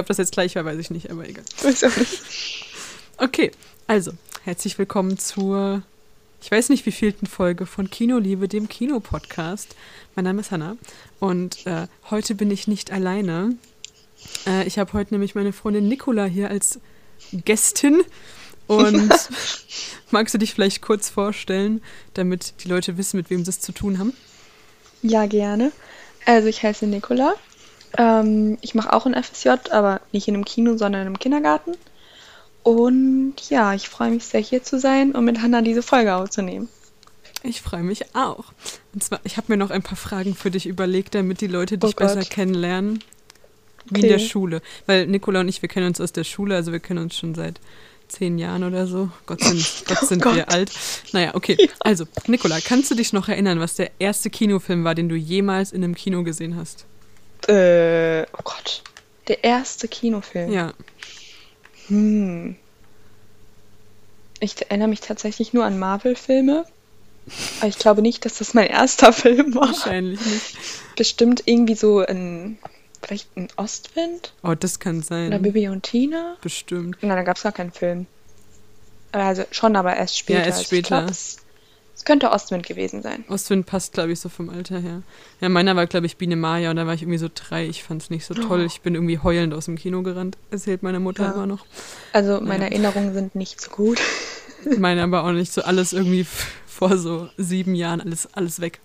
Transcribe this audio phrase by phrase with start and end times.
[0.00, 1.44] Ob das jetzt gleich war, weiß ich nicht, aber egal.
[1.62, 2.22] Weiß auch nicht.
[3.16, 3.50] Okay,
[3.86, 4.12] also,
[4.44, 5.82] herzlich willkommen zur,
[6.40, 9.74] ich weiß nicht wievielten Folge von Kinoliebe, dem Kinopodcast.
[10.14, 10.76] Mein Name ist Hanna
[11.18, 13.56] und äh, heute bin ich nicht alleine.
[14.46, 16.80] Äh, ich habe heute nämlich meine Freundin Nicola hier als
[17.32, 18.02] Gästin.
[18.66, 19.10] Und
[20.10, 21.82] magst du dich vielleicht kurz vorstellen,
[22.14, 24.12] damit die Leute wissen, mit wem sie es zu tun haben?
[25.02, 25.72] Ja, gerne.
[26.26, 27.34] Also ich heiße Nicola.
[27.96, 31.72] Ähm, ich mache auch ein FSJ, aber nicht in einem Kino, sondern im Kindergarten.
[32.62, 36.68] Und ja, ich freue mich sehr, hier zu sein und mit Hannah diese Folge aufzunehmen.
[37.42, 38.52] Ich freue mich auch.
[38.92, 41.78] Und zwar, ich habe mir noch ein paar Fragen für dich überlegt, damit die Leute
[41.78, 42.14] dich Oh Gott.
[42.14, 43.02] besser kennenlernen.
[43.90, 44.60] Wie in der Schule.
[44.86, 47.34] Weil Nicola und ich, wir kennen uns aus der Schule, also wir kennen uns schon
[47.34, 47.58] seit
[48.08, 49.10] zehn Jahren oder so.
[49.24, 50.34] Gott sind, Gott sind Gott.
[50.34, 50.70] wir alt.
[51.12, 51.56] Naja, okay.
[51.80, 55.72] Also, Nicola, kannst du dich noch erinnern, was der erste Kinofilm war, den du jemals
[55.72, 56.84] in einem Kino gesehen hast?
[57.46, 58.82] Äh, oh Gott.
[59.28, 60.50] Der erste Kinofilm.
[60.52, 60.72] Ja.
[61.88, 62.56] Hm.
[64.40, 66.64] Ich erinnere mich tatsächlich nur an Marvel-Filme.
[67.60, 69.68] Aber ich glaube nicht, dass das mein erster Film war.
[69.68, 70.56] Wahrscheinlich nicht.
[70.96, 72.58] Bestimmt irgendwie so ein,
[73.02, 75.28] vielleicht ein Ostwind Oh, das kann sein.
[75.28, 76.36] oder Bibi und Tina.
[76.40, 76.96] Bestimmt.
[77.02, 78.06] Nein, da gab es gar keinen Film.
[79.12, 80.40] Also schon, aber erst später.
[80.40, 81.02] Ja, erst Also später.
[81.04, 81.16] Glaub,
[81.98, 83.24] es, könnte Ostwind gewesen sein.
[83.28, 85.02] Ostwind passt, glaube ich, so vom Alter her.
[85.40, 87.66] Ja, meiner war, glaube ich, Biene Maya und da war ich irgendwie so drei.
[87.66, 88.62] Ich fand es nicht so toll.
[88.64, 90.38] Ich bin irgendwie heulend aus dem Kino gerannt.
[90.50, 91.32] Erzählt meine Mutter Ja.
[91.32, 91.66] immer noch.
[92.12, 92.70] Also meine Ja.
[92.70, 94.00] Erinnerungen sind nicht so gut.
[94.78, 96.26] Meine aber auch nicht so alles irgendwie
[96.66, 98.80] vor so sieben Jahren alles, alles weg.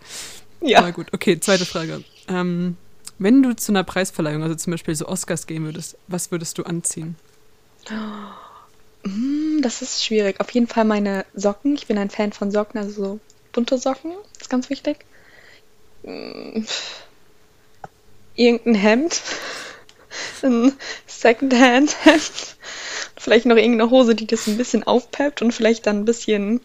[0.61, 0.79] Ja.
[0.79, 2.03] Aber gut, okay, zweite Frage.
[2.27, 2.77] Ähm,
[3.17, 6.63] wenn du zu einer Preisverleihung, also zum Beispiel so Oscars gehen würdest, was würdest du
[6.63, 7.15] anziehen?
[7.87, 7.97] Hm,
[9.61, 10.39] das ist schwierig.
[10.39, 11.75] Auf jeden Fall meine Socken.
[11.75, 13.19] Ich bin ein Fan von Socken, also so
[13.51, 14.11] bunte Socken.
[14.39, 15.05] Ist ganz wichtig.
[16.03, 16.65] Hm,
[18.35, 19.21] Irgendein Hemd.
[20.41, 20.73] Ein
[21.07, 22.57] Secondhand-Hemd.
[23.17, 26.59] Vielleicht noch irgendeine Hose, die das ein bisschen aufpeppt und vielleicht dann ein bisschen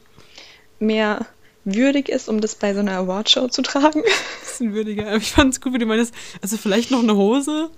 [0.80, 1.26] mehr
[1.64, 4.02] würdig ist, um das bei so einer Awardshow zu tragen.
[4.40, 5.06] Bisschen würdiger.
[5.08, 7.70] Aber ich fand es gut, wie du meinst, also vielleicht noch eine Hose.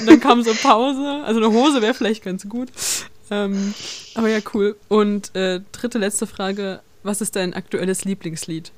[0.00, 1.22] Und dann kam so Pause.
[1.24, 2.68] Also eine Hose wäre vielleicht ganz gut.
[3.30, 3.74] Ähm,
[4.14, 4.76] aber ja, cool.
[4.88, 6.80] Und äh, dritte, letzte Frage.
[7.02, 8.72] Was ist dein aktuelles Lieblingslied?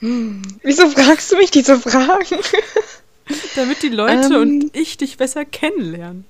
[0.00, 2.38] Wieso fragst du mich diese Fragen?
[3.56, 4.40] Damit die Leute Ähm.
[4.40, 6.24] und ich dich besser kennenlernen.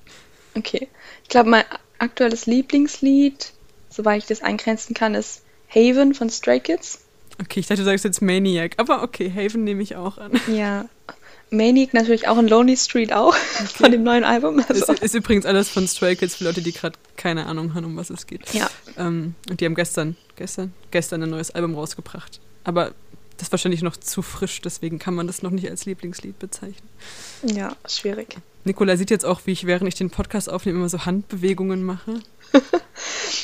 [0.54, 0.88] Okay.
[1.22, 1.64] Ich glaube, mein
[1.98, 3.52] aktuelles Lieblingslied,
[3.90, 7.00] soweit ich das eingrenzen kann, ist Haven von Stray Kids.
[7.40, 8.72] Okay, ich dachte, du sagst jetzt Maniac.
[8.78, 10.32] Aber okay, Haven nehme ich auch an.
[10.52, 10.88] Ja.
[11.50, 13.34] Maniac natürlich auch in Lonely Street auch
[13.74, 14.62] von dem neuen Album.
[14.68, 17.84] Also, Ist, ist übrigens alles von Stray Kids für Leute, die gerade keine Ahnung haben,
[17.84, 18.52] um was es geht.
[18.52, 18.68] ja.
[18.96, 22.40] Ähm, und die haben gestern, gestern, gestern ein neues Album rausgebracht.
[22.64, 22.92] Aber
[23.38, 26.88] das ist wahrscheinlich noch zu frisch, deswegen kann man das noch nicht als Lieblingslied bezeichnen.
[27.42, 28.36] Ja, schwierig.
[28.64, 32.20] Nikola sieht jetzt auch, wie ich, während ich den Podcast aufnehme, immer so Handbewegungen mache.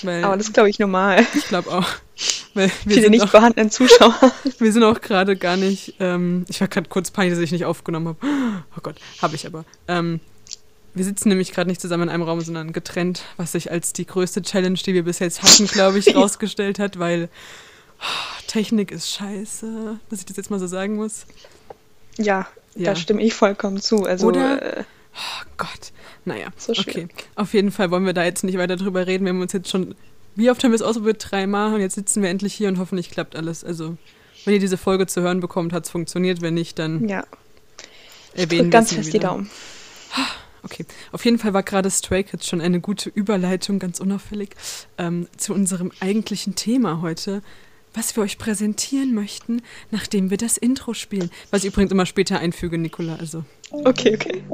[0.03, 1.25] Aber das ist, glaube ich, normal.
[1.35, 1.89] ich glaube auch.
[2.55, 4.15] Weil wir sind, nicht auch, vorhandenen Zuschauer.
[4.59, 5.95] wir sind auch gerade gar nicht.
[5.99, 8.19] Ähm, ich war gerade kurz peinlich, dass ich nicht aufgenommen habe.
[8.77, 9.65] Oh Gott, habe ich aber.
[9.89, 10.21] Ähm,
[10.95, 14.07] wir sitzen nämlich gerade nicht zusammen in einem Raum, sondern getrennt, was sich als die
[14.07, 17.29] größte Challenge, die wir bis jetzt hatten, glaube ich, rausgestellt hat, weil
[18.47, 21.27] Technik ist scheiße, dass ich das jetzt mal so sagen muss.
[22.19, 22.85] Ja, Ja.
[22.93, 24.05] da stimme ich vollkommen zu.
[24.05, 24.85] Also, Oder- äh,
[25.17, 25.93] Oh Gott.
[26.25, 27.07] Naja, So okay.
[27.37, 29.25] Auf jeden Fall wollen wir da jetzt nicht weiter drüber reden.
[29.25, 29.95] Wir haben uns jetzt schon,
[30.35, 31.25] wie oft haben wir es ausprobiert?
[31.31, 33.63] Dreimal und jetzt sitzen wir endlich hier und hoffentlich klappt alles.
[33.63, 33.97] Also,
[34.45, 36.41] wenn ihr diese Folge zu hören bekommt, hat es funktioniert.
[36.41, 37.25] Wenn nicht, dann ja.
[38.35, 39.29] erwähnen Drück wir ganz fest die wieder.
[39.29, 39.51] Daumen.
[40.65, 44.51] Okay, auf jeden Fall war gerade Stray Kids schon eine gute Überleitung, ganz unauffällig,
[44.99, 47.43] ähm, zu unserem eigentlichen Thema heute,
[47.95, 51.31] was wir euch präsentieren möchten, nachdem wir das Intro spielen.
[51.51, 53.17] Was ich übrigens immer später einfüge, Nicola.
[53.17, 54.45] Also, Okay, okay.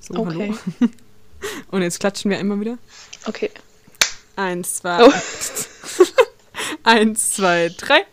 [0.00, 0.54] so, Okay.
[0.80, 0.90] hallo.
[1.70, 2.78] Und jetzt klatschen wir einmal wieder.
[3.26, 3.50] Okay.
[4.36, 5.04] Eins, zwei.
[5.06, 5.12] Oh.
[6.84, 8.04] Eins, zwei, drei.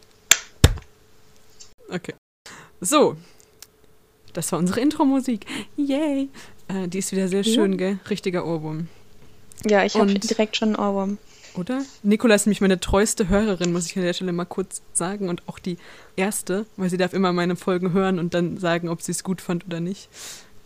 [1.90, 2.14] Okay.
[2.82, 3.16] So.
[4.34, 5.46] Das war unsere Intro-Musik.
[5.78, 6.30] Yay.
[6.68, 7.54] Äh, die ist wieder sehr Ja.
[7.54, 8.00] schön, gell?
[8.10, 8.88] Richtiger Ohrwurm.
[9.66, 11.18] Ja, ich habe direkt schon einen Ohrwurm.
[11.56, 11.84] Oder?
[12.04, 15.28] Nicola ist nämlich meine treueste Hörerin, muss ich an der Stelle mal kurz sagen.
[15.30, 15.78] Und auch die
[16.16, 19.42] erste, weil sie darf immer meine Folgen hören und dann sagen, ob sie es gut
[19.42, 20.08] fand oder nicht.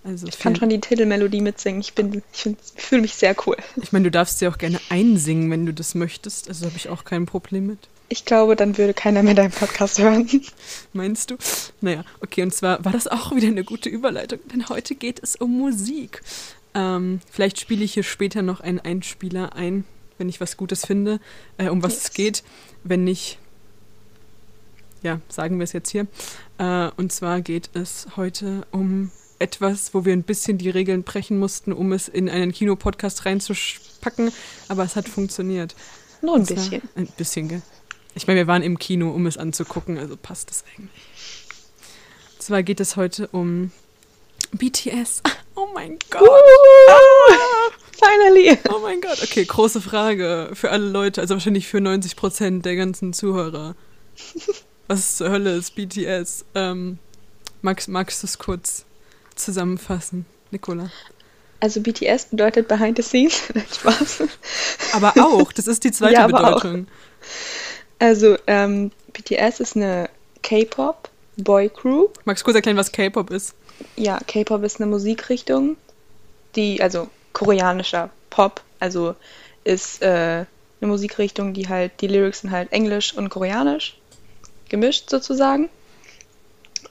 [0.04, 1.80] Also Ich kann schon die Titelmelodie mitsingen.
[1.80, 3.56] Ich bin, ich, find- ich fühle mich sehr cool.
[3.82, 6.50] Ich meine, du darfst sie auch gerne einsingen, wenn du das möchtest.
[6.50, 7.88] Also habe ich auch kein Problem mit.
[8.12, 10.30] Ich glaube, dann würde keiner mehr deinen Podcast hören.
[10.94, 11.38] Meinst du?
[11.80, 15.38] Naja, okay, und zwar war das auch wieder eine gute Überleitung, denn heute geht es
[15.38, 16.22] um Musik.
[16.74, 19.86] Ähm, vielleicht spiele ich hier später noch einen Einspieler ein,
[20.18, 21.22] wenn ich was Gutes finde,
[21.58, 22.04] äh, um was yes.
[22.04, 22.44] es geht.
[22.84, 23.40] Wenn nicht,
[25.04, 26.06] ja, sagen wir es jetzt hier.
[26.58, 29.10] Äh, und zwar geht es heute um
[29.40, 34.34] etwas, wo wir ein bisschen die Regeln brechen mussten, um es in einen Kinopodcast reinzupacken,
[34.68, 35.76] aber es hat funktioniert.
[36.22, 36.82] Nur ein bisschen.
[36.96, 37.62] Ein bisschen, gell?
[38.16, 41.48] Ich meine, wir waren im Kino, um es anzugucken, also passt das eigentlich.
[42.34, 43.72] Und zwar geht es heute um
[44.52, 45.22] BTS.
[45.54, 46.22] Oh mein Gott.
[46.22, 48.58] Uh, finally.
[48.70, 49.22] Oh mein Gott.
[49.22, 53.76] Okay, große Frage für alle Leute, also wahrscheinlich für 90 Prozent der ganzen Zuhörer.
[54.88, 56.46] Was zur Hölle ist BTS?
[56.56, 57.00] Ähm,
[57.62, 58.86] magst, magst du es kurz
[59.36, 60.90] zusammenfassen, Nicola?
[61.60, 63.44] Also BTS bedeutet Behind the Scenes.
[63.76, 64.24] Spaß.
[64.94, 66.88] Aber auch, das ist die zweite ja, Bedeutung.
[66.88, 67.22] Auch.
[68.02, 70.10] Also ähm, BTS ist eine
[70.42, 71.08] K-Pop
[71.38, 72.08] Boy Crew.
[72.26, 73.54] Magst du kurz erklären, was K-Pop ist?
[73.96, 75.78] Ja, K-Pop ist eine Musikrichtung,
[76.56, 79.16] die, also koreanischer Pop, also
[79.64, 80.48] ist äh, eine
[80.82, 84.00] Musikrichtung, die halt, die Lyrics sind halt Englisch und Koreanisch
[84.68, 85.70] gemischt sozusagen.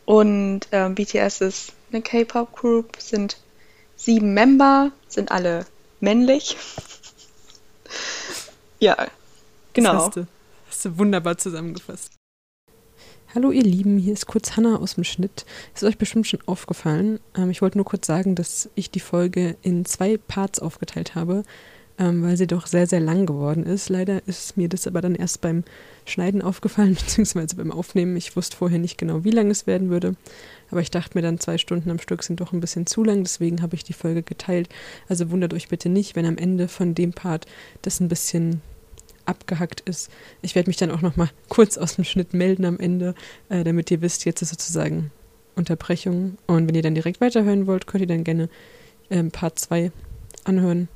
[0.04, 3.36] Und äh, BTS ist eine K-Pop-Group, sind
[3.96, 5.66] sieben Member, sind alle
[5.98, 6.56] männlich.
[8.78, 9.08] ja,
[9.72, 10.06] genau.
[10.06, 10.26] Das du,
[10.80, 12.14] hast du wunderbar zusammengefasst.
[13.34, 15.44] Hallo ihr Lieben, hier ist kurz Hanna aus dem Schnitt.
[15.74, 17.20] Ist euch bestimmt schon aufgefallen.
[17.36, 21.42] Ähm, ich wollte nur kurz sagen, dass ich die Folge in zwei Parts aufgeteilt habe,
[21.98, 23.90] ähm, weil sie doch sehr, sehr lang geworden ist.
[23.90, 25.64] Leider ist mir das aber dann erst beim
[26.06, 28.16] Schneiden aufgefallen, beziehungsweise beim Aufnehmen.
[28.16, 30.16] Ich wusste vorher nicht genau, wie lang es werden würde.
[30.70, 33.22] Aber ich dachte mir dann, zwei Stunden am Stück sind doch ein bisschen zu lang,
[33.22, 34.70] deswegen habe ich die Folge geteilt.
[35.10, 37.44] Also wundert euch bitte nicht, wenn am Ende von dem Part
[37.82, 38.62] das ein bisschen
[39.30, 40.10] abgehackt ist.
[40.42, 43.14] Ich werde mich dann auch noch mal kurz aus dem Schnitt melden am Ende,
[43.48, 45.10] äh, damit ihr wisst, jetzt ist sozusagen
[45.56, 46.36] Unterbrechung.
[46.46, 48.48] Und wenn ihr dann direkt weiterhören wollt, könnt ihr dann gerne
[49.10, 49.90] ähm, Part 2
[50.44, 50.88] anhören.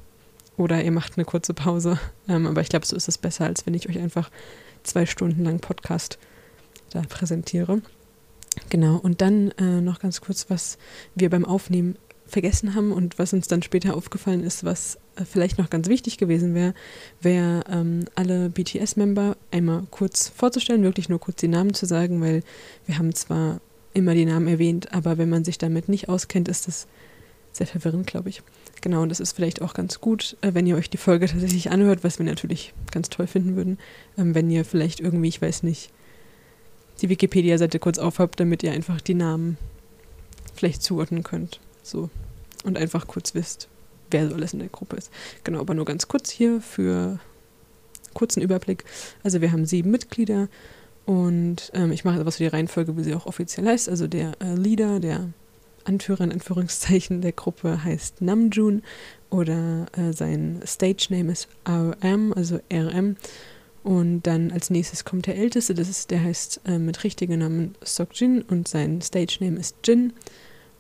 [0.56, 1.98] Oder ihr macht eine kurze Pause.
[2.26, 4.30] Ähm, aber ich glaube, so ist es besser, als wenn ich euch einfach
[4.82, 6.18] zwei Stunden lang Podcast
[6.88, 7.82] da präsentiere.
[8.70, 10.78] Genau, und dann äh, noch ganz kurz, was
[11.14, 11.98] wir beim Aufnehmen
[12.34, 16.18] vergessen haben und was uns dann später aufgefallen ist, was äh, vielleicht noch ganz wichtig
[16.18, 16.74] gewesen wäre,
[17.22, 22.42] wäre ähm, alle BTS-Member einmal kurz vorzustellen, wirklich nur kurz die Namen zu sagen, weil
[22.86, 23.60] wir haben zwar
[23.94, 26.86] immer die Namen erwähnt, aber wenn man sich damit nicht auskennt, ist das
[27.52, 28.42] sehr verwirrend, glaube ich.
[28.80, 31.70] Genau, und das ist vielleicht auch ganz gut, äh, wenn ihr euch die Folge tatsächlich
[31.70, 33.78] anhört, was wir natürlich ganz toll finden würden,
[34.18, 35.90] ähm, wenn ihr vielleicht irgendwie, ich weiß nicht,
[37.00, 39.56] die Wikipedia-Seite kurz aufhabt, damit ihr einfach die Namen
[40.54, 41.60] vielleicht zuordnen könnt.
[41.84, 42.10] So.
[42.64, 43.68] Und einfach kurz wisst,
[44.10, 45.10] wer so alles in der Gruppe ist.
[45.44, 47.20] Genau, aber nur ganz kurz hier für
[48.14, 48.84] kurzen Überblick.
[49.22, 50.48] Also wir haben sieben Mitglieder
[51.04, 53.88] und ähm, ich mache etwas für die Reihenfolge, wie sie auch offiziell heißt.
[53.88, 55.28] Also der äh, Leader, der
[55.84, 58.82] Anführer in Anführungszeichen der Gruppe heißt Namjoon
[59.28, 63.16] oder äh, sein Stage Name ist RM, also RM.
[63.82, 67.74] Und dann als nächstes kommt der Älteste, das ist, der heißt äh, mit richtigen Namen
[67.82, 70.14] Sokjin und sein Stage Name ist Jin.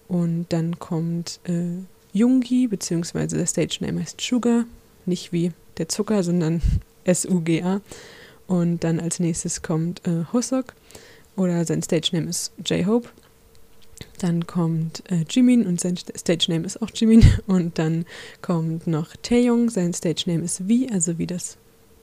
[0.08, 4.64] Und dann kommt äh, Jungi, beziehungsweise der Stage Name heißt Sugar,
[5.06, 6.62] nicht wie der Zucker, sondern
[7.04, 7.80] S-U-G-A.
[8.46, 10.74] Und dann als nächstes kommt äh, Hosok
[11.36, 13.08] oder sein Stage Name ist J-Hope.
[14.18, 17.24] Dann kommt äh, Jimin und sein Stage Name ist auch Jimin.
[17.46, 18.06] Und dann
[18.42, 21.56] kommt noch Taeyong, sein Stage Name ist V, also wie das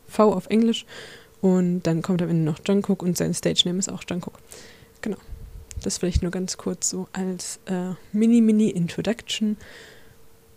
[0.07, 0.85] V auf Englisch.
[1.41, 4.37] Und dann kommt am Ende noch Jungkook und sein Stage Name ist auch Jungkook.
[5.01, 5.17] Genau.
[5.81, 9.57] Das vielleicht nur ganz kurz so als äh, Mini-Mini-Introduction.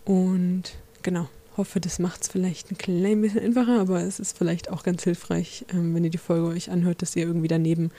[0.05, 4.71] Und genau, hoffe, das macht es vielleicht ein klein bisschen einfacher, aber es ist vielleicht
[4.71, 7.91] auch ganz hilfreich, ähm, wenn ihr die Folge euch anhört, dass ihr irgendwie daneben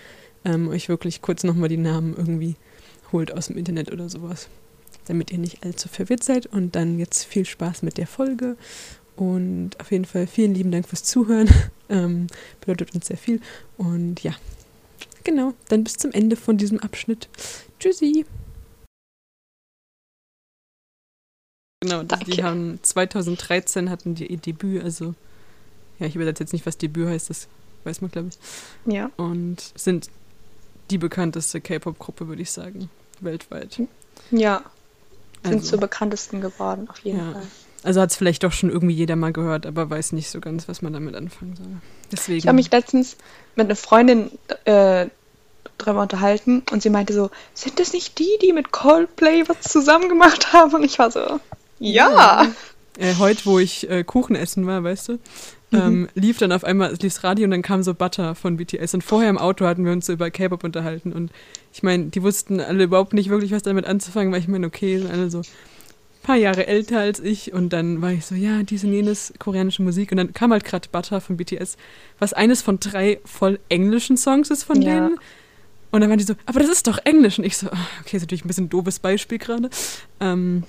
[0.44, 2.55] ähm, euch wirklich kurz nochmal die Namen irgendwie
[3.12, 4.48] holt aus dem Internet oder sowas.
[5.08, 6.46] Damit ihr nicht allzu verwirrt seid.
[6.48, 8.58] Und dann jetzt viel Spaß mit der Folge.
[9.15, 11.50] Und auf jeden Fall vielen lieben Dank fürs Zuhören.
[11.89, 12.27] ähm,
[12.60, 13.39] bedeutet uns sehr viel.
[13.77, 14.34] Und ja,
[15.25, 17.27] genau, dann bis zum Ende von diesem Abschnitt.
[17.79, 18.25] Tschüssi.
[21.82, 25.13] Genau, die, die, haben 2013 hatten die ihr Debüt, also
[26.00, 27.48] ja, ich übersetze jetzt nicht, was Debüt heißt, das
[27.84, 28.94] weiß man, glaube ich.
[28.94, 29.12] Ja.
[29.17, 30.10] Und sind
[30.89, 32.89] die bekannteste K-Pop-Gruppe, würde ich sagen,
[33.20, 33.82] weltweit.
[34.32, 34.63] Ja,
[35.44, 37.34] sind also, zur bekanntesten geworden, auf jeden ja.
[37.34, 37.48] Fall.
[37.85, 40.67] Also hat es vielleicht doch schon irgendwie jeder mal gehört, aber weiß nicht so ganz,
[40.67, 41.67] was man damit anfangen soll.
[42.11, 42.39] Deswegen.
[42.39, 43.15] Ich habe mich letztens
[43.55, 44.31] mit einer Freundin
[44.65, 45.05] äh,
[45.77, 50.09] drüber unterhalten und sie meinte so, sind das nicht die, die mit Coldplay was zusammen
[50.09, 50.73] gemacht haben?
[50.73, 51.39] Und ich war so,
[51.77, 52.47] ja.
[52.97, 55.79] Äh, heute, wo ich äh, Kuchen essen war, weißt du, mhm.
[55.79, 58.95] ähm, lief dann auf einmal, lief das Radio und dann kam so Butter von BTS.
[58.95, 61.13] Und vorher im Auto hatten wir uns so über K-Pop unterhalten.
[61.13, 61.31] Und
[61.71, 64.97] ich meine, die wussten alle überhaupt nicht wirklich, was damit anzufangen, weil ich meine, okay,
[64.97, 65.43] sind alle so
[66.25, 69.82] paar Jahre älter als ich und dann war ich so, ja, diese und jenes koreanische
[69.84, 71.77] Musik und dann kam halt gerade Butter von BTS,
[72.20, 74.96] was eines von drei voll englischen Songs ist von Ja.
[74.96, 75.20] denen.
[75.91, 77.38] Und dann waren die so, aber das ist doch Englisch.
[77.39, 79.70] Und ich so, ah, okay, ist natürlich ein bisschen ein doofes Beispiel gerade.
[80.20, 80.63] Ähm,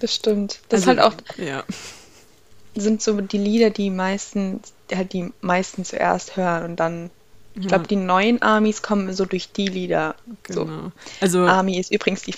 [0.00, 0.60] Das stimmt.
[0.68, 1.64] Das also, halt auch Ja,
[2.74, 4.60] sind so die Lieder, die meisten,
[4.92, 7.10] halt die meisten zuerst hören und dann,
[7.54, 10.14] ich glaube, die neuen Armies kommen so durch die Lieder.
[10.48, 10.64] So.
[10.64, 10.92] genau.
[11.20, 12.32] Also, Army ist übrigens die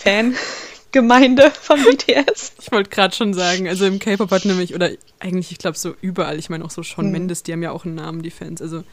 [0.93, 2.53] Fangemeinde von BTS.
[2.61, 5.95] ich wollte gerade schon sagen, also im K-Pop hat nämlich, oder eigentlich, ich glaube, so
[6.01, 7.13] überall, ich meine auch so Shawn Mhm.
[7.13, 8.61] Mendes, die haben ja auch einen Namen, die Fans.
[8.61, 8.85] Also,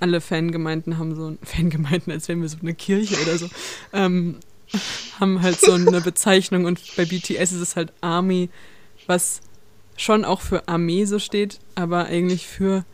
[0.00, 3.48] alle Fangemeinden haben so ein Fangemeinden, als wären wir so eine Kirche oder so,
[3.92, 4.36] ähm,
[5.18, 8.50] haben halt so eine Bezeichnung und bei BTS ist es halt Army,
[9.06, 9.40] was
[9.96, 12.84] schon auch für Armee so steht, aber eigentlich für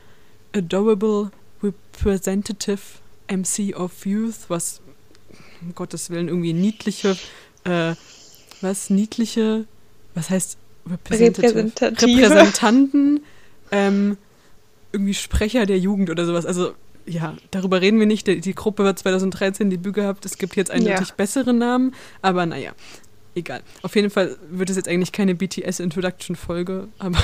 [0.55, 1.31] Adorable
[1.63, 2.79] Representative
[3.29, 4.81] MC of Youth, was
[5.61, 7.17] um Gottes Willen irgendwie niedliche,
[7.65, 7.95] äh,
[8.61, 9.65] was niedliche,
[10.15, 10.59] was heißt.
[10.91, 13.21] Repräsentanten,
[13.71, 14.17] ähm,
[14.93, 16.47] irgendwie Sprecher der Jugend oder sowas.
[16.47, 16.73] Also
[17.07, 18.27] ja, darüber reden wir nicht.
[18.27, 20.25] Die, die Gruppe hat 2013 Debüt gehabt.
[20.25, 21.15] Es gibt jetzt eindeutig Ja.
[21.17, 22.73] bessere Namen, aber naja,
[23.35, 23.63] egal.
[23.83, 27.19] Auf jeden Fall wird es jetzt eigentlich keine BTS-Introduction-Folge, aber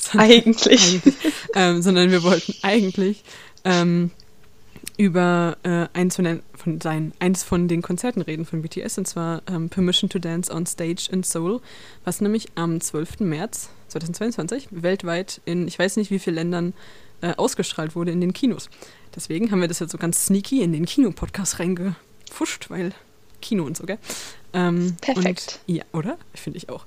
[0.00, 0.82] sondern- Eigentlich.
[0.94, 1.14] eigentlich
[1.54, 3.22] ähm, sondern wir wollten eigentlich
[3.64, 4.10] ähm,
[4.96, 9.06] über äh, eins, von den, von seinen, eins von den Konzerten reden von BTS, und
[9.06, 11.60] zwar ähm, Permission to Dance on Stage in Seoul,
[12.04, 13.20] was nämlich am 12.
[13.20, 16.74] März 2022 weltweit in, ich weiß nicht wie vielen Ländern,
[17.20, 18.68] äh, ausgestrahlt wurde in den Kinos.
[19.14, 22.92] Deswegen haben wir das jetzt so ganz sneaky in den Kinopodcast reingefuscht, weil
[23.40, 23.98] Kino und so, gell?
[24.52, 25.60] Ähm, Perfekt.
[25.66, 26.18] Und, ja, oder?
[26.34, 26.86] Finde ich auch.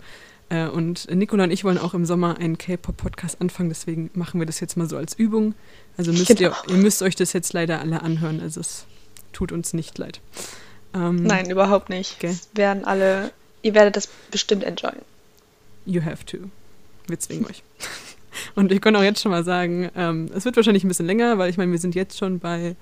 [0.49, 4.45] Äh, und Nicola und ich wollen auch im Sommer einen K-Pop-Podcast anfangen, deswegen machen wir
[4.45, 5.53] das jetzt mal so als Übung.
[5.99, 6.51] Also müsst Genau.
[6.67, 8.85] ihr, ihr müsst euch das jetzt leider alle anhören, also es
[9.33, 10.21] tut uns nicht leid.
[10.93, 12.15] Ähm, Nein, überhaupt nicht.
[12.17, 12.27] Okay.
[12.27, 13.31] Es werden alle,
[13.63, 15.01] ihr werdet das bestimmt enjoyen.
[15.85, 16.37] You have to.
[17.07, 17.63] Wir zwingen euch.
[18.55, 21.37] Und wir können auch jetzt schon mal sagen, ähm, es wird wahrscheinlich ein bisschen länger,
[21.37, 22.77] weil ich meine, wir sind jetzt schon bei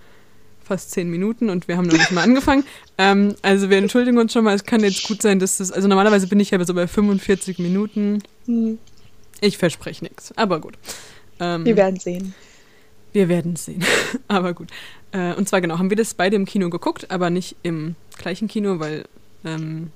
[0.64, 2.66] fast zehn Minuten und wir haben noch nicht mal angefangen.
[3.00, 5.88] Ähm, also wir entschuldigen uns schon mal, es kann jetzt gut sein, dass das, also
[5.88, 8.22] normalerweise bin ich ja so bei 45 Minuten.
[8.46, 8.78] Hm,
[9.42, 10.76] Ich verspreche nichts, aber gut.
[11.40, 12.36] Ähm, Wir werden sehen.
[13.18, 13.84] Wir werden sehen.
[14.28, 14.70] aber gut.
[15.12, 18.48] Äh, und zwar genau, haben wir das beide im Kino geguckt, aber nicht im gleichen
[18.48, 19.06] Kino, weil
[19.44, 19.90] ähm,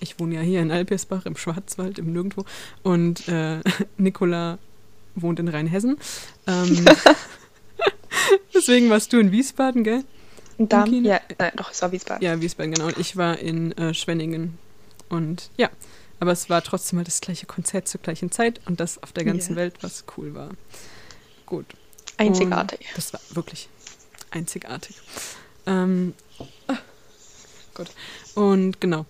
[0.00, 2.46] ich wohne ja hier in Alpirsbach im Schwarzwald, im Nirgendwo.
[2.82, 3.60] Und äh,
[3.98, 4.56] Nicola
[5.14, 5.98] wohnt in Rheinhessen.
[6.46, 6.86] Ähm,
[8.54, 10.02] deswegen warst du in Wiesbaden, gell?
[10.56, 12.24] Und dann, ja, nein, doch, es war Wiesbaden.
[12.24, 12.86] Ja, Wiesbaden, genau.
[12.86, 14.56] Und ich war in äh, Schwenningen.
[15.10, 15.68] Und ja,
[16.20, 19.24] aber es war trotzdem mal das gleiche Konzert zur gleichen Zeit und das auf der
[19.26, 19.56] ganzen Ja.
[19.56, 20.48] Welt, was cool war.
[21.44, 21.66] Gut.
[22.26, 22.80] Einzigartig.
[22.80, 23.68] Und das war wirklich
[24.30, 24.96] einzigartig.
[25.66, 26.14] Ähm,
[26.68, 26.78] ah,
[27.74, 27.90] Gott.
[28.34, 29.06] Und genau.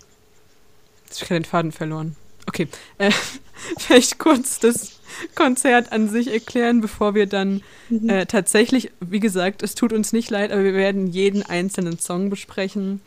[1.06, 2.16] Jetzt habe ich den Faden verloren.
[2.46, 2.68] Okay.
[2.98, 3.10] Äh,
[3.78, 5.00] vielleicht kurz das
[5.34, 8.08] Konzert an sich erklären, bevor wir dann Mhm.
[8.08, 12.30] äh, tatsächlich, wie gesagt, es tut uns nicht leid, aber wir werden jeden einzelnen Song
[12.30, 13.02] besprechen.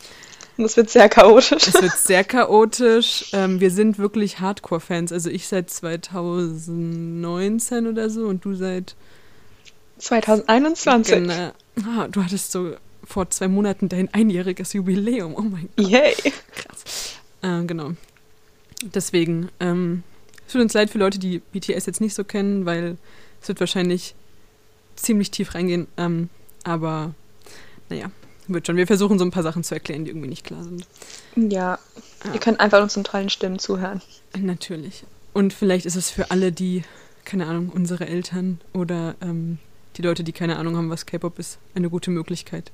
[0.57, 1.67] Und es wird sehr chaotisch.
[1.67, 3.31] Es wird sehr chaotisch.
[3.33, 5.11] Ähm, wir sind wirklich Hardcore-Fans.
[5.11, 8.95] Also ich seit 2019 oder so und du seit
[9.99, 11.13] 2021.
[11.15, 11.51] Genau.
[11.85, 15.35] Ah, du hattest so vor zwei Monaten dein einjähriges Jubiläum.
[15.35, 16.15] Oh mein Gott, Yay.
[16.55, 17.15] krass.
[17.41, 17.91] Äh, genau.
[18.93, 20.03] Deswegen, ähm,
[20.47, 22.97] es tut uns leid für Leute, die BTS jetzt nicht so kennen, weil
[23.41, 24.15] es wird wahrscheinlich
[24.95, 25.87] ziemlich tief reingehen.
[25.97, 26.29] Ähm,
[26.63, 27.13] aber
[27.89, 28.09] naja,
[28.47, 28.77] wird schon.
[28.77, 30.87] Wir versuchen so ein paar Sachen zu erklären, die irgendwie nicht klar sind.
[31.35, 31.79] Ja,
[32.23, 32.33] Ja.
[32.33, 34.01] ihr könnt einfach unseren tollen Stimmen zuhören.
[34.37, 35.03] Natürlich.
[35.33, 36.83] Und vielleicht ist es für alle, die,
[37.25, 39.57] keine Ahnung, unsere Eltern oder ähm,
[39.97, 42.71] die Leute, die keine Ahnung haben, was K-Pop ist, eine gute Möglichkeit,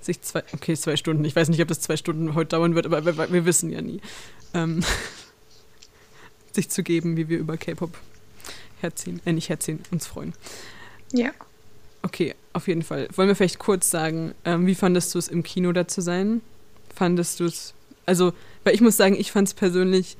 [0.00, 2.86] sich zwei, okay, zwei Stunden, ich weiß nicht, ob das zwei Stunden heute dauern wird,
[2.86, 4.00] aber wir, wir wissen ja nie,
[4.52, 4.84] ähm,
[6.52, 7.96] sich zu geben, wie wir über K-Pop
[8.80, 10.34] herziehen, äh, nicht herziehen, uns freuen.
[11.12, 11.30] Ja.
[12.02, 13.08] Okay, auf jeden Fall.
[13.14, 16.42] Wollen wir vielleicht kurz sagen, ähm, wie fandest du es im Kino da zu sein?
[16.94, 17.72] Fandest du es,
[18.04, 20.18] also, weil ich muss sagen, ich fand es persönlich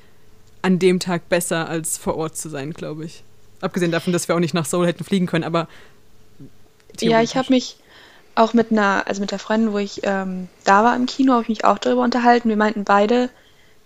[0.62, 3.22] an dem Tag besser, als vor Ort zu sein, glaube ich.
[3.60, 5.68] Abgesehen davon, dass wir auch nicht nach Seoul hätten fliegen können, aber.
[7.00, 7.76] Ja, ich habe mich
[8.34, 11.42] auch mit einer, also mit der Freundin, wo ich ähm, da war im Kino, habe
[11.42, 12.48] ich mich auch darüber unterhalten.
[12.48, 13.30] Wir meinten beide,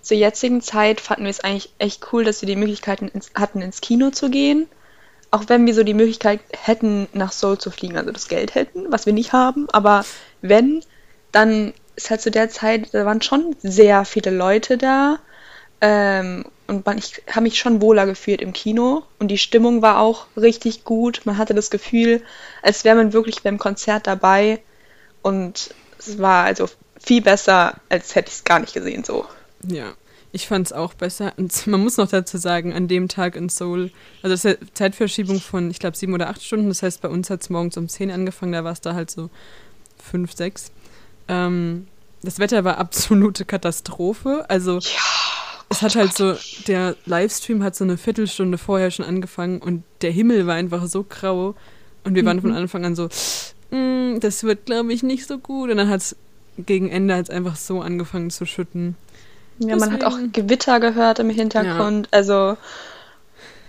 [0.00, 3.60] zur jetzigen Zeit fanden wir es eigentlich echt cool, dass wir die Möglichkeiten ins, hatten,
[3.60, 4.66] ins Kino zu gehen.
[5.30, 8.90] Auch wenn wir so die Möglichkeit hätten, nach Seoul zu fliegen, also das Geld hätten,
[8.90, 9.68] was wir nicht haben.
[9.70, 10.04] Aber
[10.40, 10.82] wenn,
[11.32, 15.18] dann ist halt zu der Zeit, da waren schon sehr viele Leute da.
[15.82, 19.02] Ähm, und man, ich habe mich schon wohler gefühlt im Kino.
[19.18, 21.22] Und die Stimmung war auch richtig gut.
[21.24, 22.22] Man hatte das Gefühl,
[22.62, 24.60] als wäre man wirklich beim Konzert dabei.
[25.22, 26.68] Und es war also
[27.00, 29.24] viel besser, als hätte ich es gar nicht gesehen so.
[29.66, 29.94] Ja.
[30.30, 31.32] Ich fand es auch besser.
[31.38, 33.90] Und man muss noch dazu sagen, an dem Tag in Seoul,
[34.22, 36.68] also das ist ja Zeitverschiebung von, ich glaube, sieben oder acht Stunden.
[36.68, 39.10] Das heißt, bei uns hat es morgens um zehn angefangen, da war es da halt
[39.10, 39.30] so
[39.96, 40.70] fünf, sechs.
[41.28, 41.88] Ähm,
[42.22, 44.44] das Wetter war absolute Katastrophe.
[44.48, 45.27] Also Ja.
[45.70, 46.34] Es hat halt so,
[46.66, 51.04] der Livestream hat so eine Viertelstunde vorher schon angefangen und der Himmel war einfach so
[51.08, 51.54] grau.
[52.04, 53.08] Und wir waren von Anfang an so,
[53.70, 55.70] "Mm, das wird, glaube ich, nicht so gut.
[55.70, 56.16] Und dann hat es
[56.58, 58.96] gegen Ende hat's einfach so angefangen zu schütten.
[59.58, 62.08] Ja, man hat auch Deswegen- Gewitter gehört im Hintergrund.
[62.12, 62.56] Also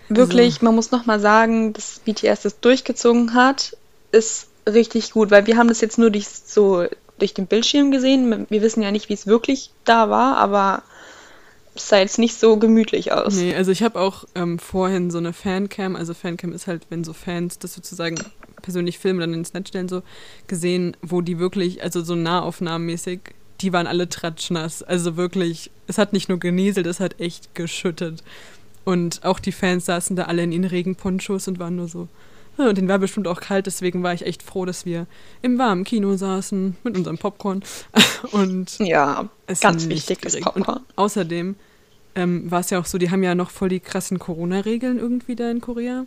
[0.07, 3.75] wirklich, man muss noch mal sagen, dass BTS das durchgezogen hat,
[4.11, 6.85] ist richtig gut, weil wir haben das jetzt nur durch so
[7.17, 8.45] durch den Bildschirm gesehen.
[8.49, 10.83] Wir wissen ja nicht, wie es wirklich da war, aber
[11.75, 13.35] sah jetzt nicht so gemütlich aus.
[13.35, 17.03] Nee, also ich habe auch ähm, vorhin so eine Fancam, also Fancam ist halt, wenn
[17.03, 18.17] so Fans das sozusagen
[18.61, 20.03] persönlich filmen, dann ins Netz stellen, so
[20.47, 23.19] gesehen, wo die wirklich, also so nahaufnahmenmäßig,
[23.61, 24.83] die waren alle tratschnass.
[24.83, 28.23] Also wirklich, es hat nicht nur genieselt, es hat echt geschüttet.
[28.85, 32.07] Und auch die Fans saßen da alle in ihren Regenponchos und waren nur so.
[32.59, 35.07] "Ah, Und denen war bestimmt auch kalt, deswegen war ich echt froh, dass wir
[35.41, 37.63] im warmen Kino saßen mit unserem Popcorn.
[38.31, 40.55] Und Ja, es ganz wichtig, das geregnet.
[40.55, 40.85] Und Popcorn.
[40.95, 41.55] außerdem
[42.15, 45.35] ähm, war es ja auch so, die haben ja noch voll die krassen Corona-Regeln irgendwie
[45.35, 46.05] da in Korea.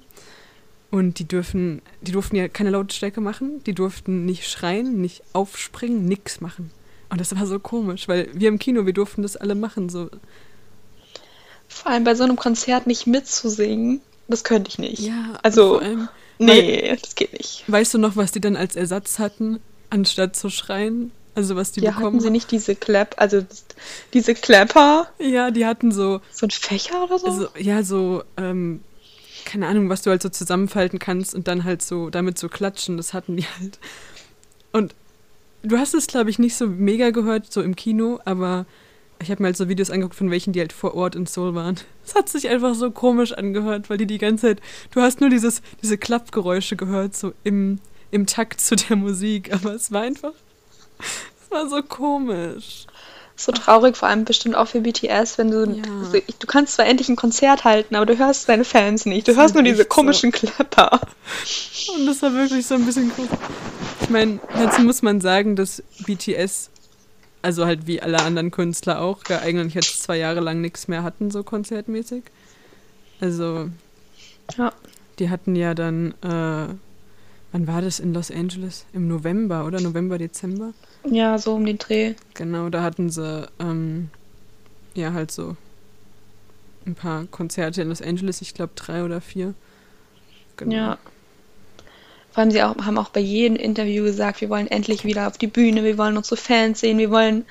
[0.91, 6.05] Und die dürfen, die durften ja keine Lautstärke machen, die durften nicht schreien, nicht aufspringen,
[6.07, 6.71] nix machen.
[7.09, 9.89] Und das war so komisch, weil wir im Kino, wir durften das alle machen.
[9.89, 10.11] So,
[11.69, 14.99] Vor allem bei so einem Konzert nicht mitzusingen, das könnte ich nicht.
[15.01, 17.65] ja, Also- vor allem, Nee, das geht nicht.
[17.67, 19.61] weißt du noch, was die dann als Ersatz hatten,
[19.91, 21.13] anstatt zu schreien?
[21.35, 23.45] Also was die Ja, bekommen hatten sie nicht diese Clap, also
[24.13, 27.27] diese Clapper, Ja, die hatten so, so ein Fächer oder so?
[27.27, 28.83] Also, ja, so, ähm,
[29.47, 32.97] keine Ahnung, was du halt so zusammenfalten kannst und dann halt so damit so klatschen,
[32.99, 33.79] das hatten die halt.
[34.73, 34.95] Und
[35.63, 38.67] du hast es, glaube ich, nicht so mega gehört, so im Kino, aber
[39.23, 41.55] ich habe mir halt so Videos angeguckt, von welchen die halt vor Ort in Seoul
[41.55, 41.77] waren.
[42.07, 44.61] Es hat sich einfach so komisch angehört, weil die die ganze Zeit,
[44.91, 47.79] du hast nur dieses, diese Klappgeräusche gehört, so im,
[48.11, 50.33] im Takt zu der Musik, aber es war einfach,
[50.99, 52.87] es war so komisch.
[53.35, 55.65] So traurig, vor allem bestimmt auch für BTS, wenn du.
[55.65, 55.83] Ja.
[56.13, 59.27] so- du kannst zwar endlich ein Konzert halten, aber du hörst deine Fans nicht.
[59.27, 59.95] Du Das hörst nur diese echt so.
[60.01, 61.01] komischen Clapper.
[61.97, 63.27] Und das war wirklich so ein bisschen cool.
[64.03, 66.71] Ich meine, dazu muss man sagen, dass BTS,
[67.43, 71.03] also halt wie alle anderen Künstler auch, ja eigentlich jetzt zwei Jahre lang nichts mehr
[71.03, 72.23] hatten, so konzertmäßig.
[73.21, 73.69] Also,
[74.57, 74.73] Ja.
[75.19, 76.75] die hatten ja dann, äh,
[77.53, 78.85] wann war das in Los Angeles?
[78.93, 79.81] Im November, oder?
[79.81, 80.73] November, Dezember?
[81.05, 82.15] Ja, so um den Dreh.
[82.35, 84.11] Genau, da hatten sie, ähm,
[84.95, 85.57] ja, halt so
[86.87, 89.55] ein paar Konzerte in Los Angeles, ich glaube drei oder vier.
[90.57, 90.75] Genau.
[90.75, 90.99] Ja.
[92.33, 95.37] Vor allem, sie auch, haben auch bei jedem Interview gesagt, wir wollen endlich wieder auf
[95.39, 97.45] die Bühne, wir wollen unsere Fans sehen, wir wollen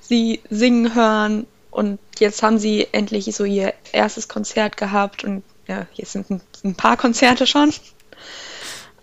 [0.00, 1.46] sie singen hören.
[1.70, 6.40] Und jetzt haben sie endlich so ihr erstes Konzert gehabt und ja, jetzt sind ein,
[6.64, 7.72] ein paar Konzerte schon.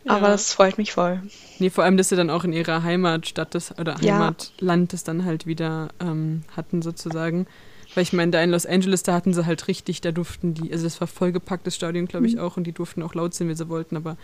[0.07, 0.31] Aber Ja.
[0.33, 1.21] das freut mich voll.
[1.59, 3.97] Nee, vor allem, dass sie dann auch in ihrer Heimatstadt das, oder.
[3.97, 7.47] Heimatland das dann halt wieder ähm, hatten, sozusagen.
[7.93, 10.71] Weil ich meine, da in Los Angeles, da hatten sie halt richtig, da durften die,
[10.71, 12.39] also das war vollgepacktes Stadion, glaube ich, Mhm.
[12.41, 14.17] auch, und die durften auch laut sein, wie sie wollten, aber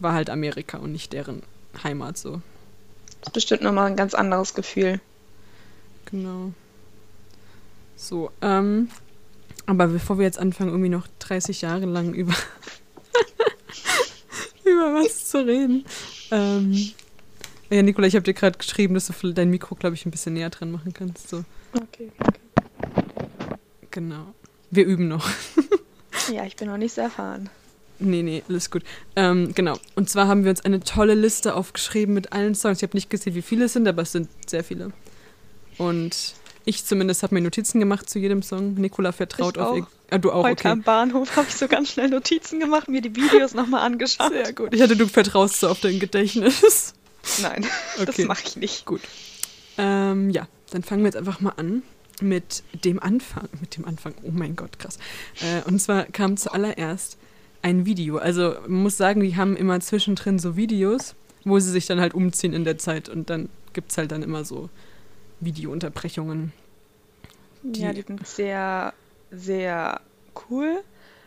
[0.00, 1.42] war halt Amerika und nicht deren
[1.82, 2.40] Heimat so.
[3.20, 5.00] Das ist bestimmt nochmal ein ganz anderes Gefühl.
[6.10, 6.52] Genau.
[7.96, 8.88] So, ähm,
[9.66, 12.32] aber bevor wir jetzt anfangen, irgendwie noch 30 Jahre lang über,
[14.64, 15.84] über was zu reden.
[16.30, 16.92] Ähm,
[17.70, 20.34] ja, Nicola, ich habe dir gerade geschrieben, dass du dein Mikro, glaube ich, ein bisschen
[20.34, 21.28] näher dran machen kannst.
[21.28, 22.10] So, Okay.
[23.90, 24.34] genau.
[24.70, 25.28] Wir üben noch.
[26.32, 27.48] Ja, ich bin noch nicht so erfahren.
[28.00, 28.82] Nee, nee, alles gut.
[29.16, 29.76] Ähm, genau.
[29.96, 32.78] Und zwar haben wir uns eine tolle Liste aufgeschrieben mit allen Songs.
[32.78, 34.92] Ich habe nicht gesehen, wie viele es sind, aber es sind sehr viele.
[35.78, 36.34] Und
[36.64, 38.74] ich zumindest habe mir Notizen gemacht zu jedem Song.
[38.74, 39.76] Nicola vertraut Ich auf auch.
[39.76, 39.86] ihr.
[40.10, 40.68] Ah, du auch, Heute okay.
[40.68, 44.32] am Bahnhof habe ich so ganz schnell Notizen gemacht, mir die Videos nochmal angeschaut.
[44.32, 44.74] Sehr gut.
[44.74, 46.94] Ich hatte, du vertraust so auf dein Gedächtnis.
[47.42, 47.66] Nein,
[47.98, 48.24] das Okay.
[48.24, 48.86] mache ich nicht.
[48.86, 49.02] Gut.
[49.76, 51.82] Ähm, ja, dann fangen wir jetzt einfach mal an
[52.22, 53.48] mit dem Anfang.
[53.60, 54.14] Mit dem Anfang.
[54.22, 54.98] Oh mein Gott, krass.
[55.40, 57.18] Äh, und zwar kam zuallererst
[57.62, 58.18] ein Video.
[58.18, 62.14] Also man muss sagen, die haben immer zwischendrin so Videos, wo sie sich dann halt
[62.14, 64.68] umziehen in der Zeit und dann gibt es halt dann immer so
[65.40, 66.52] Videounterbrechungen.
[67.74, 68.92] Ja, Die- die sind sehr,
[69.30, 70.00] sehr
[70.50, 70.82] cool.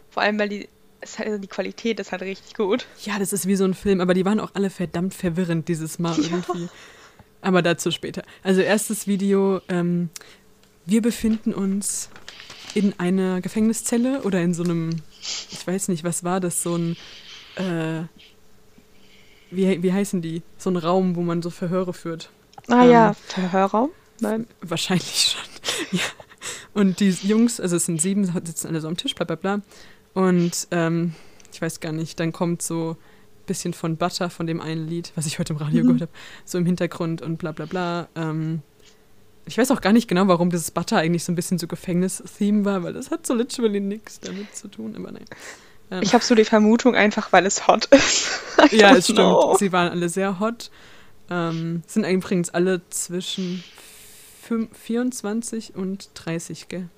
[0.10, 0.70] Vor allem, weil die,
[1.18, 2.86] halt, die Qualität ist halt richtig gut.
[3.04, 6.00] Ja, das ist wie so ein Film, aber die waren auch alle verdammt verwirrend dieses
[6.00, 6.70] Mal irgendwie.
[7.42, 8.24] Aber dazu später.
[8.44, 10.10] Also erstes Video, ähm,
[10.86, 12.10] wir befinden uns
[12.76, 14.98] in einer Gefängniszelle oder in so einem,
[15.52, 16.98] ich weiß nicht, was war das, so ein,
[17.56, 18.04] äh,
[19.52, 20.42] wie, wie heißen die?
[20.58, 22.30] So ein Raum, wo man so Verhöre führt.
[22.68, 23.90] Ah Ähm, ja, Verhörraum.
[24.20, 24.48] Nein.
[24.62, 25.90] Wahrscheinlich schon.
[26.00, 26.06] ja.
[26.74, 29.62] Und die Jungs, also es sind sieben, sitzen alle so am Tisch, bla bla bla.
[30.14, 31.14] Und ähm,
[31.52, 35.12] ich weiß gar nicht, dann kommt so ein bisschen von Butter, von dem einen Lied,
[35.16, 35.88] was ich heute im Radio Mhm.
[35.88, 36.12] gehört habe,
[36.46, 38.08] so im Hintergrund und bla bla bla.
[38.16, 38.62] Ähm,
[39.46, 42.66] ich weiß auch gar nicht genau, warum dieses Butter eigentlich so ein bisschen so Gefängnis-Theme
[42.66, 45.26] war, weil das hat so literally nichts damit zu tun, aber nein.
[45.92, 48.28] Ähm, Ich habe so die Vermutung, einfach weil es hot ist.
[48.72, 49.20] Ja, es stimmt.
[49.20, 49.56] know.
[49.58, 50.70] Sie waren alle sehr hot.
[51.30, 53.64] Ähm, sind übrigens alle zwischen
[54.42, 56.90] fünf- 24 und 30, gell?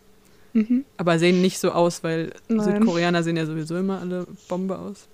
[0.54, 0.86] Mhm.
[0.98, 2.64] Aber sehen nicht so aus, weil Nein.
[2.80, 5.08] Südkoreaner sehen ja sowieso immer alle Bombe aus.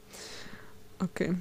[1.00, 1.36] Okay.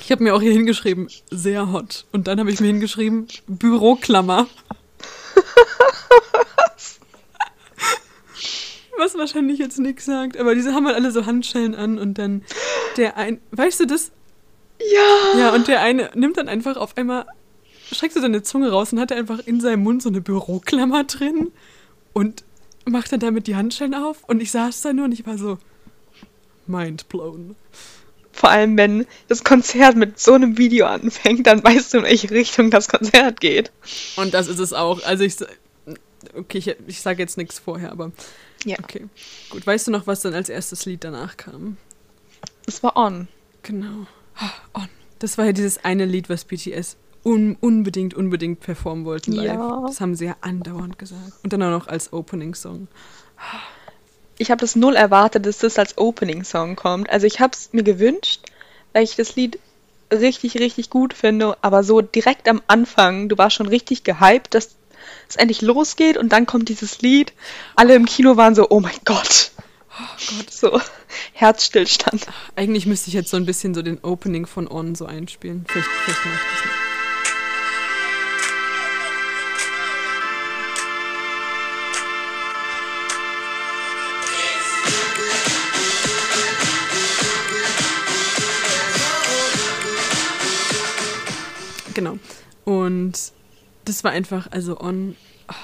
[0.00, 2.06] Ich habe mir auch hier hingeschrieben, sehr hot.
[2.12, 4.46] Und dann habe ich mir hingeschrieben, Büroklammer.
[8.96, 12.44] Was wahrscheinlich jetzt nichts sagt, aber diese haben halt alle so Handschellen an und dann
[12.96, 14.12] der ein, weißt du das?
[14.78, 15.38] Ja.
[15.38, 17.26] Ja, und der eine nimmt dann einfach auf einmal,
[17.90, 21.50] streckt so seine Zunge raus und hat einfach in seinem Mund so eine Büroklammer drin
[22.12, 22.44] und
[22.84, 24.24] macht dann damit die Handschellen auf.
[24.26, 25.58] Und ich saß da nur und ich war so
[26.66, 27.56] mind blown.
[28.40, 32.30] Vor allem, wenn das Konzert mit so einem Video anfängt, dann weißt du, in welche
[32.30, 33.70] Richtung das Konzert geht.
[34.16, 35.02] Und das ist es auch.
[35.04, 35.34] Also ich,
[36.34, 38.12] okay, ich, ich sage jetzt nichts vorher, aber
[38.64, 38.78] Ja.
[38.82, 39.08] okay.
[39.50, 41.76] Gut, weißt du noch, was dann als erstes Lied danach kam?
[42.66, 43.28] Es war on.
[43.62, 44.06] Genau.
[44.36, 44.88] Ah, On.
[45.18, 49.48] Das war ja dieses eine Lied, was BTS un unbedingt, unbedingt performen wollten live.
[49.48, 49.84] Ja.
[49.86, 51.34] Das haben sie ja andauernd gesagt.
[51.42, 52.88] Und dann auch noch als Opening-Song.
[54.40, 57.10] Ich habe das null erwartet, dass das als Opening-Song kommt.
[57.10, 58.40] Also ich habe es mir gewünscht,
[58.94, 59.58] weil ich das Lied
[60.10, 61.58] richtig, richtig gut finde.
[61.60, 64.70] Aber so direkt am Anfang, du warst schon richtig gehypt, dass
[65.28, 67.34] es endlich losgeht und dann kommt dieses Lied.
[67.76, 69.50] Alle im Kino waren so, oh mein Gott.
[69.90, 70.50] Oh Gott.
[70.50, 70.80] So,
[71.34, 72.26] Herzstillstand.
[72.56, 75.66] Eigentlich müsste ich jetzt so ein bisschen so den Opening von On so einspielen.
[75.68, 76.79] Vielleicht, vielleicht mache ich das nicht.
[92.64, 93.32] Und
[93.84, 95.16] das war einfach, also On.
[95.48, 95.54] ah,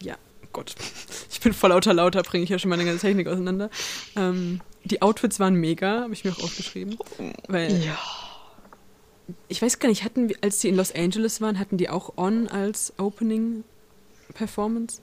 [0.00, 0.16] ja,
[0.52, 0.74] Gott.
[1.30, 3.70] Ich bin voll lauter lauter, bringe ich ja schon meine ganze Technik auseinander.
[4.16, 6.98] Ähm, die Outfits waren mega, habe ich mir auch aufgeschrieben.
[7.46, 7.96] Weil Ja.
[9.46, 12.14] ich weiß gar nicht, hatten wir, als die in Los Angeles waren, hatten die auch
[12.18, 13.62] On als Opening
[14.34, 15.00] Performance?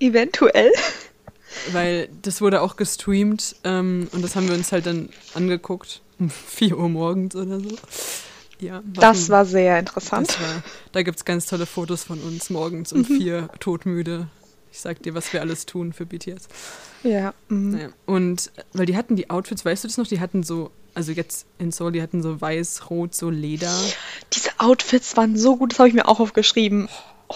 [0.00, 0.72] Eventuell.
[1.70, 6.00] Weil das wurde auch gestreamt ähm, und das haben wir uns halt dann angeguckt.
[6.18, 7.76] Um 4 Uhr morgens oder so.
[8.62, 10.40] Ja, Das war sehr interessant.
[10.40, 13.04] War, da gibt es ganz tolle Fotos von uns morgens um Mhm.
[13.06, 14.28] vier todmüde.
[14.70, 16.48] Ich sag dir, was wir alles tun für BTS.
[17.02, 17.34] Ja.
[17.48, 17.70] mhm.
[17.72, 17.88] Naja.
[18.06, 20.06] Und äh, weil die hatten die Outfits, weißt du das noch?
[20.06, 23.76] Die hatten so, also jetzt in Seoul, die hatten so weiß, rot, so Leder.
[24.32, 26.88] Diese Outfits waren so gut, das habe ich mir auch aufgeschrieben.
[27.28, 27.34] Oh,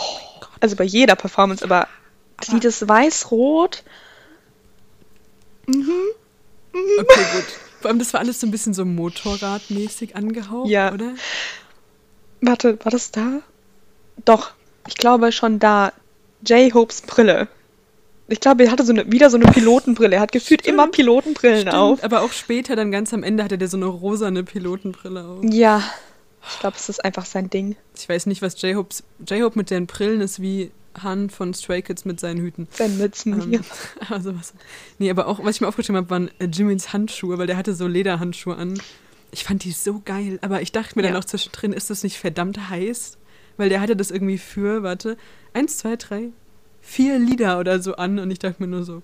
[0.60, 1.88] also bei jeder Performance, aber
[2.46, 3.82] Aber- ist weiß-rot.
[5.68, 7.44] Okay, gut.
[7.80, 10.92] Vor allem, das war alles so ein bisschen so Motorradmäßig angehaucht, Ja.
[10.92, 11.12] oder?
[12.40, 13.40] Warte, war das da?
[14.24, 14.52] Doch,
[14.86, 15.92] ich glaube schon da.
[16.46, 17.48] J-Hopes Brille.
[18.28, 20.16] Ich glaube, er hatte so eine, wieder so eine Pilotenbrille.
[20.16, 20.74] Er hat gefühlt Stimmt.
[20.74, 22.02] immer Pilotenbrillen Stimmt, auf.
[22.04, 25.44] aber auch später, dann ganz am Ende, hatte der so eine rosane Pilotenbrille auf.
[25.44, 25.82] Ja.
[26.52, 27.76] Ich glaube, es ist einfach sein Ding.
[27.96, 28.94] Ich weiß nicht, was J-Hope
[29.26, 30.70] J-Hope mit den Brillen ist wie
[31.02, 32.68] Han von Stray Kids mit seinen Hüten.
[32.70, 33.60] Sein Mützen Ähm, hier.
[34.10, 34.54] also was.
[34.98, 37.74] Nee, aber auch, was ich mir aufgeschrieben habe, waren äh, Jimmys Handschuhe, weil der hatte
[37.74, 38.80] so Lederhandschuhe an.
[39.32, 41.18] Ich fand die so geil, aber ich dachte mir dann Ja.
[41.18, 43.18] auch zwischendrin, ist das nicht verdammt heiß?
[43.56, 45.16] Weil der hatte das irgendwie für, warte,
[45.52, 46.28] eins, zwei, drei,
[46.80, 49.02] vier Lieder oder so an und ich dachte mir nur so,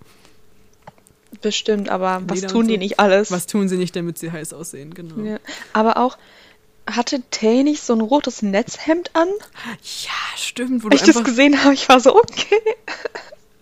[1.41, 2.79] Bestimmt, aber was Leder und tun die so.
[2.81, 3.31] nicht alles?
[3.31, 5.19] was tun sie nicht, damit sie heiß aussehen, genau.
[5.25, 5.39] Ja.
[5.73, 6.19] Aber auch,
[6.87, 9.29] hatte Tay nicht so ein rotes Netzhemd an?
[10.03, 12.61] Ja, stimmt, wo Als ich das gesehen habe, ich war so, okay.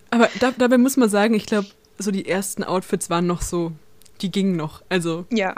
[0.09, 3.71] aber da, dabei muss man sagen, ich glaube, so die ersten Outfits waren noch so,
[4.21, 5.55] die gingen noch, also Ja,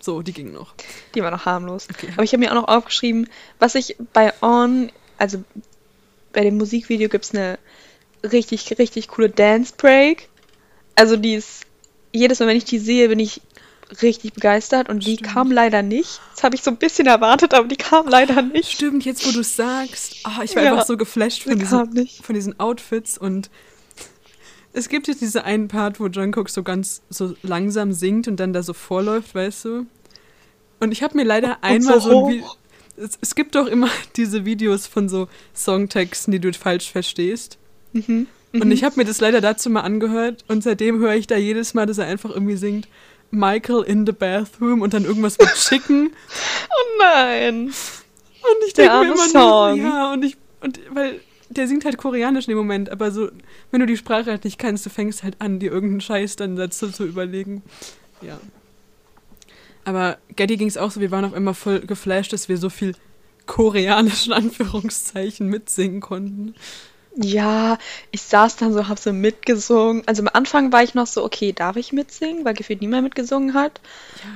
[0.00, 0.74] so, die gingen noch.
[1.14, 1.88] die war noch harmlos.
[1.90, 2.08] Okay.
[2.14, 5.42] Aber ich habe mir auch noch aufgeschrieben, was ich bei On, also
[6.32, 7.58] bei dem Musikvideo gibt es eine
[8.22, 10.28] richtig, richtig coole Dance Break.
[10.94, 11.62] Also die ist,
[12.12, 13.40] jedes Mal, wenn ich die sehe, bin ich
[14.02, 15.30] richtig begeistert und die Stimmt.
[15.30, 16.20] kam leider nicht.
[16.34, 18.70] Das habe ich so ein bisschen erwartet, aber die kam leider nicht.
[18.72, 20.72] Stimmt, jetzt wo du es sagst, ah, ich war Ja.
[20.72, 23.50] einfach so geflasht von Die diesen, von diesen Outfits und
[24.72, 28.52] es gibt jetzt diese einen Part, wo Jungkook so ganz so langsam singt und dann
[28.52, 29.86] da so vorläuft, weißt du?
[30.80, 32.42] Und ich habe mir leider einmal so so, ein
[32.96, 37.58] es, es gibt doch immer diese Videos von so Songtexten, die du falsch verstehst.
[37.92, 38.26] Mhm.
[38.52, 41.74] Und ich habe mir das leider dazu mal angehört und seitdem höre ich da jedes
[41.74, 42.86] Mal, dass er einfach irgendwie singt
[43.34, 46.10] Michael in the bathroom und dann irgendwas mit Chicken.
[46.70, 47.66] Oh nein.
[47.66, 49.78] Und ich denke mir immer Song.
[49.78, 53.30] nur, ja, und ich, und weil der singt halt koreanisch in dem Moment, aber so,
[53.70, 56.56] wenn du die Sprache halt nicht kannst, du fängst halt an, dir irgendeinen Scheiß dann
[56.56, 57.62] dazu zu überlegen.
[58.22, 58.40] Ja.
[59.84, 62.70] Aber Getty ging es auch so, wir waren auf einmal voll geflasht, dass wir so
[62.70, 62.94] viel
[63.46, 66.54] koreanischen Anführungszeichen mitsingen konnten.
[67.16, 67.78] Ja,
[68.10, 70.02] ich saß dann so, hab so mitgesungen.
[70.06, 73.54] Also am Anfang war ich noch so, okay, darf ich mitsingen, weil gefühlt niemand mitgesungen
[73.54, 73.80] hat.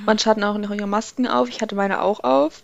[0.05, 2.63] Manche hatten auch noch ihre Masken auf, ich hatte meine auch auf.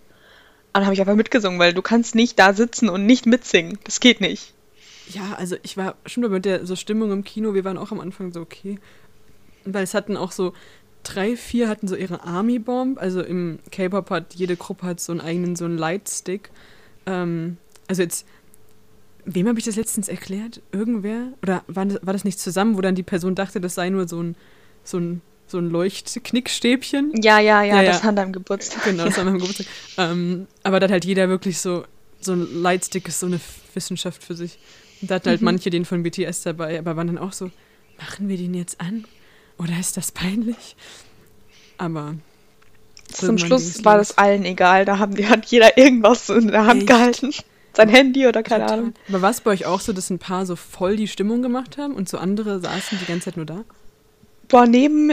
[0.68, 3.78] Und dann habe ich einfach mitgesungen, weil du kannst nicht da sitzen und nicht mitsingen.
[3.84, 4.54] Das geht nicht.
[5.10, 8.00] Ja, also ich war schon mit der so Stimmung im Kino, wir waren auch am
[8.00, 8.80] Anfang so okay.
[9.66, 10.54] Weil es hatten auch so
[11.04, 13.00] drei, vier hatten so ihre Army Bomb.
[13.00, 16.50] Also im K-Pop hat jede Gruppe hat so einen eigenen, so einen Lightstick.
[17.06, 18.26] Ähm, also jetzt,
[19.26, 20.62] wem habe ich das letztens erklärt?
[20.72, 21.34] Irgendwer?
[21.42, 24.08] Oder war das, war das nicht zusammen, wo dann die Person dachte, das sei nur
[24.08, 24.36] so ein,
[24.84, 27.12] so ein, so ein Leuchtknickstäbchen?
[27.22, 27.92] Ja, ja, ja, Ja, ja.
[27.92, 28.84] das hat am Geburtstag.
[28.84, 29.68] Genau, das war mein Geburtstag.
[29.98, 31.86] Ähm, aber da hat halt jeder wirklich so,
[32.22, 33.40] so ein Lightstick ist so eine
[33.74, 34.58] Wissenschaft für sich.
[35.02, 35.46] Und da hatten halt Mhm.
[35.46, 37.52] manche den von BTS dabei, aber waren dann auch so,
[38.00, 39.06] machen wir den jetzt an?
[39.58, 40.76] Oder ist das peinlich?
[41.78, 42.16] Aber
[43.12, 44.86] Zum Schluss war das allen egal.
[44.86, 46.88] Da haben die, hat jeder irgendwas in der Hand Echt?
[46.88, 47.34] gehalten.
[47.76, 48.80] Sein Handy oder keine Total.
[48.80, 48.94] Ahnung.
[49.10, 51.78] Aber war es bei euch auch so, dass ein paar so voll die Stimmung gemacht
[51.78, 53.64] haben und so andere saßen die ganze Zeit nur da?
[54.48, 55.12] Boah, neben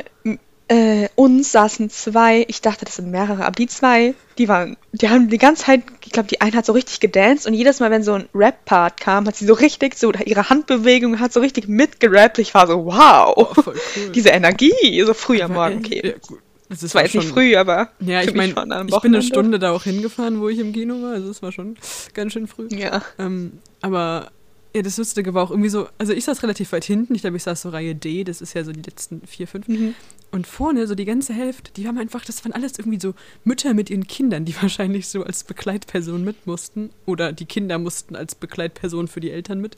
[0.68, 5.09] äh, uns saßen zwei, ich dachte, das sind mehrere, aber die zwei, die waren, die
[5.09, 7.90] haben die ganze Zeit, ich glaube, die eine hat so richtig gedanced und jedes Mal,
[7.90, 11.66] wenn so ein Rap-Part kam, hat sie so richtig so, ihre Handbewegung hat so richtig
[11.68, 12.38] mitgerappt.
[12.38, 14.12] Ich war so, wow, Oh, voll cool.
[14.14, 16.01] diese Energie, so früh am Morgen, okay.
[16.05, 16.40] Ja, gut.
[16.73, 18.55] Das Das war jetzt nicht früh, aber Ja, ich meine,
[18.87, 19.23] ich bin eine.
[19.23, 21.13] Stunde da auch hingefahren, wo ich im Kino war.
[21.13, 21.77] Also es war schon
[22.15, 22.69] ganz schön früh.
[22.71, 23.03] Ja.
[23.19, 24.31] Ähm, aber
[24.75, 27.37] ja, das Lustige war auch irgendwie so, also ich saß relativ weit hinten, ich glaube,
[27.37, 29.69] ich saß so Reihe D, das ist ja so die letzten vier, fünf.
[29.69, 29.95] Mhm.
[30.31, 33.13] Und vorne, so die ganze Hälfte, die haben einfach, das waren alles irgendwie so
[33.45, 36.89] Mütter mit ihren Kindern, die wahrscheinlich so als Begleitperson mit mussten.
[37.05, 39.77] Oder die Kinder mussten als Begleitperson für die Eltern mit.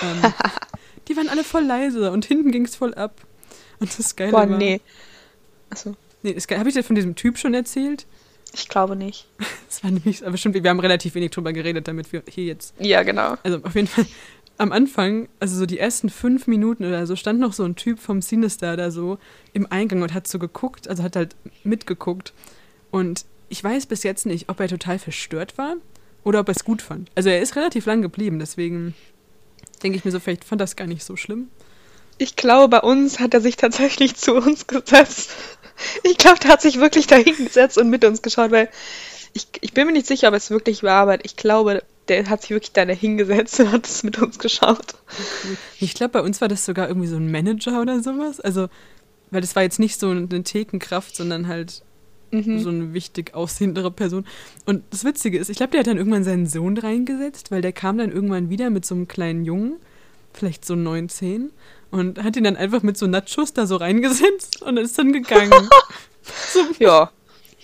[0.00, 0.32] Ähm,
[1.08, 3.20] die waren alle voll leise und hinten ging es voll ab.
[3.80, 4.56] Und das Geile Boah, war...
[4.58, 4.80] nee.
[5.70, 8.06] Achso, Nee, habe ich dir von diesem Typ schon erzählt?
[8.54, 9.26] ich glaube nicht.
[9.68, 12.72] Das war nämlich, aber stimmt, wir haben relativ wenig drüber geredet, damit wir hier jetzt
[12.78, 13.36] Ja, genau.
[13.42, 14.06] Also auf jeden Fall
[14.56, 17.98] am Anfang, also so die ersten fünf Minuten oder so, stand noch so ein Typ
[17.98, 19.18] vom Sinister da so
[19.52, 22.32] im Eingang und hat so geguckt, also hat halt mitgeguckt.
[22.90, 25.76] Und ich weiß bis jetzt nicht, ob er total verstört war
[26.24, 27.10] oder ob er es gut fand.
[27.14, 28.94] Also er ist relativ lang geblieben, deswegen
[29.82, 31.48] denke ich mir so, vielleicht fand das gar nicht so schlimm.
[32.18, 35.32] Ich glaube, bei uns hat er sich tatsächlich zu uns gesetzt.
[36.02, 38.68] Ich glaube, der hat sich wirklich dahin gesetzt und mit uns geschaut, weil
[39.32, 42.42] ich, ich bin mir nicht sicher, ob es wirklich war, aber ich glaube, der hat
[42.42, 44.94] sich wirklich da hingesetzt und hat es mit uns geschaut.
[45.80, 48.40] Ich glaube, bei uns war das sogar irgendwie so ein Manager oder sowas.
[48.40, 48.68] Also,
[49.30, 51.82] weil das war jetzt nicht so eine Thekenkraft, sondern halt
[52.32, 52.58] Mhm.
[52.58, 54.26] so eine wichtig aussehendere Person.
[54.64, 57.72] Und das Witzige ist, ich glaube, der hat dann irgendwann seinen Sohn reingesetzt, weil der
[57.72, 59.76] kam dann irgendwann wieder mit so einem kleinen Jungen,
[60.32, 61.50] vielleicht so neun, zehn,
[61.90, 65.52] und hat ihn dann einfach mit so Nachos da so reingesetzt und ist dann gegangen.
[66.80, 67.12] Ja,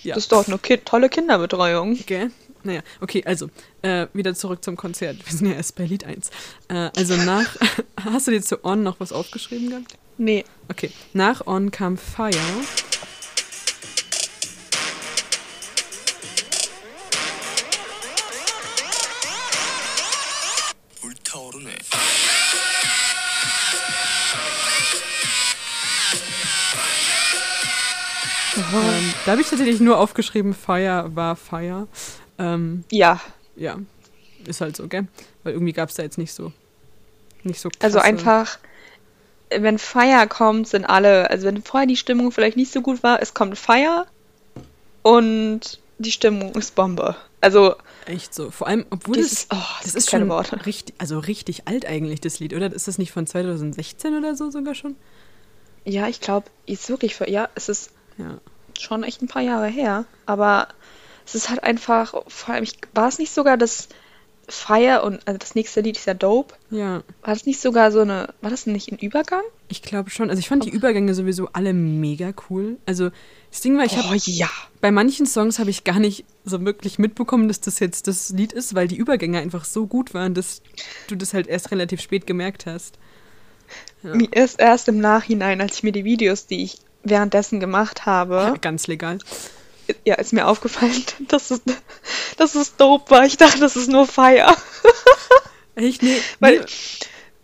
[0.04, 0.14] ja.
[0.14, 1.98] das ist doch eine ki tolle Kinderbetreuung.
[2.06, 2.30] Gell?
[2.62, 3.48] Naja, okay, also,
[3.82, 5.16] äh, wieder zurück zum Konzert.
[5.26, 6.30] Wir sind ja erst bei Lied 1.
[6.68, 7.56] Äh, also nach,
[8.04, 9.98] hast du dir zu On noch was aufgeschrieben gehabt?
[10.16, 12.32] Nee, Okay, nach On kam Fire.
[28.72, 31.86] Ähm, da habe ich tatsächlich nur aufgeschrieben, Fire war Fire.
[32.38, 33.20] Ähm, ja.
[33.56, 33.78] ja,
[34.46, 35.06] ist halt so, gell?
[35.42, 36.52] Weil irgendwie gab es da jetzt nicht so,
[37.44, 38.58] nicht so Also krasse- einfach,
[39.50, 43.20] wenn Fire kommt, sind alle, also wenn vorher die Stimmung vielleicht nicht so gut war,
[43.20, 44.06] es kommt Fire
[45.02, 47.16] und die Stimmung ist Bombe.
[47.40, 47.74] Also,
[48.06, 48.50] Echt so.
[48.50, 50.64] Vor allem, obwohl Das das, ist- oh, das es ist schon Worte.
[50.66, 52.72] richtig, also richtig alt eigentlich, das Lied, oder?
[52.72, 54.96] Ist das nicht von 2016 oder so sogar schon?
[55.84, 58.38] ja, ich glaube, ist wirklich für, ja, es ist Ja.
[58.80, 60.68] Schon echt ein paar Jahre her, aber
[61.24, 63.88] es ist halt einfach, vor allem, ich, war es nicht sogar das
[64.48, 68.00] Fire und, also das nächste Lied ist ja Dope, Ja, war das nicht sogar so
[68.00, 69.42] eine, war das nicht ein Übergang?
[69.72, 70.28] ich glaube schon.
[70.30, 72.76] Also ich fand die Übergänge sowieso alle mega cool.
[72.86, 73.10] Also
[73.50, 74.48] das Ding war, ich habe oh ja.
[74.80, 78.52] bei manchen Songs habe ich gar nicht so wirklich mitbekommen, dass das jetzt das Lied
[78.52, 80.62] ist, weil die Übergänge einfach so gut waren, dass
[81.08, 82.98] du das halt erst relativ spät gemerkt hast.
[84.02, 84.14] Ja.
[84.14, 88.54] Mir ist erst im Nachhinein, als ich mir die Videos, die ich währenddessen gemacht habe,
[88.60, 89.18] Ganz legal.
[90.04, 91.62] ja, ist mir aufgefallen, dass es,
[92.36, 93.24] dass es dope war.
[93.26, 94.54] Ich dachte, das ist nur Fire.
[95.74, 96.02] Echt?
[96.02, 96.20] Nee.
[96.40, 96.66] Weil, nee.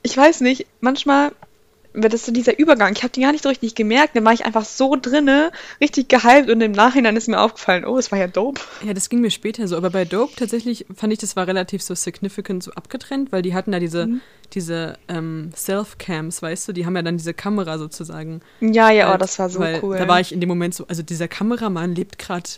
[0.03, 1.33] ich weiß nicht, manchmal,
[2.08, 2.92] das so dieser Übergang.
[2.94, 4.14] Ich habe den gar nicht so richtig gemerkt.
[4.16, 7.98] Dann war ich einfach so drinne, richtig gehypt und im Nachhinein ist mir aufgefallen, oh,
[7.98, 8.61] es war ja dope.
[8.84, 9.76] Ja, das ging mir später so.
[9.76, 13.54] Aber bei Dope tatsächlich fand ich, das war relativ so significant so abgetrennt, weil die
[13.54, 14.20] hatten da diese, Mhm.
[14.54, 18.40] diese ähm, Self-Cams, weißt du, die haben ja dann diese Kamera sozusagen.
[18.61, 19.96] Ja, ja, oh, halt, das war so cool.
[19.98, 22.48] Da war ich in dem Moment so, also dieser Kameramann lebt gerade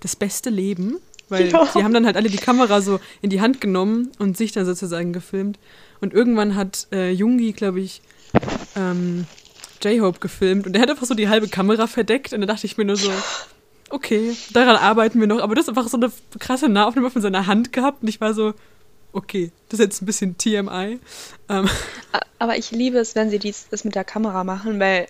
[0.00, 0.96] das beste Leben,
[1.28, 1.68] weil Ja.
[1.74, 4.64] die haben dann halt alle die Kamera so in die Hand genommen und sich dann
[4.64, 5.58] sozusagen gefilmt.
[6.00, 8.00] Und irgendwann hat äh, Jungi, glaube ich,
[8.78, 9.26] ähm,
[9.82, 12.76] J-Hope gefilmt und der hat einfach so die halbe Kamera verdeckt und da dachte ich
[12.76, 13.10] mir nur so,
[13.90, 15.40] okay, daran arbeiten wir noch.
[15.40, 18.34] Aber das ist einfach so eine krasse Nahaufnahme von seiner Hand gehabt und ich war
[18.34, 18.54] so,
[19.12, 20.98] okay, das ist jetzt ein bisschen TMI.
[21.48, 21.68] Ähm,
[22.38, 25.08] Aber ich liebe es, wenn sie dies, das mit der Kamera machen, weil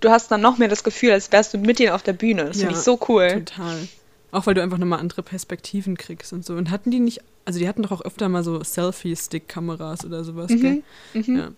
[0.00, 2.46] du hast dann noch mehr das Gefühl, als wärst du mit denen auf der Bühne.
[2.46, 3.44] Das finde Ja, ich so cool.
[3.44, 3.88] Total.
[4.30, 6.54] Auch weil du einfach nochmal andere Perspektiven kriegst und so.
[6.54, 10.48] Und hatten die nicht, also die hatten doch auch öfter mal so Selfie-Stick-Kameras oder sowas,
[10.48, 10.82] gell?
[11.14, 11.20] Mhm.
[11.26, 11.36] Mhm.
[11.36, 11.48] Ja.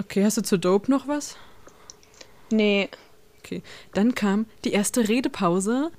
[0.00, 1.36] Okay, hast du zu Dope noch was?
[2.50, 2.88] Nee,
[3.44, 3.62] Okay.
[3.94, 5.90] Dann kam die erste Redepause,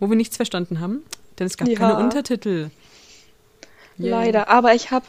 [0.00, 1.02] wo wir nichts verstanden haben,
[1.38, 1.76] denn es gab Ja.
[1.76, 2.70] keine Untertitel.
[3.98, 4.10] Yay.
[4.10, 4.48] leider.
[4.48, 5.04] Aber ich habe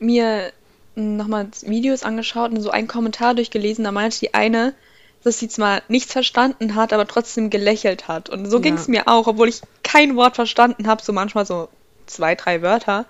[0.00, 0.50] mir
[0.96, 3.84] nochmal Videos angeschaut und so einen Kommentar durchgelesen.
[3.84, 4.74] Da meinte die eine,
[5.22, 8.28] dass sie zwar nichts verstanden hat, aber trotzdem gelächelt hat.
[8.28, 8.62] Und so Ja.
[8.62, 11.68] ging es mir auch, obwohl ich kein Wort verstanden habe, so manchmal so
[12.06, 13.04] zwei, drei Wörter.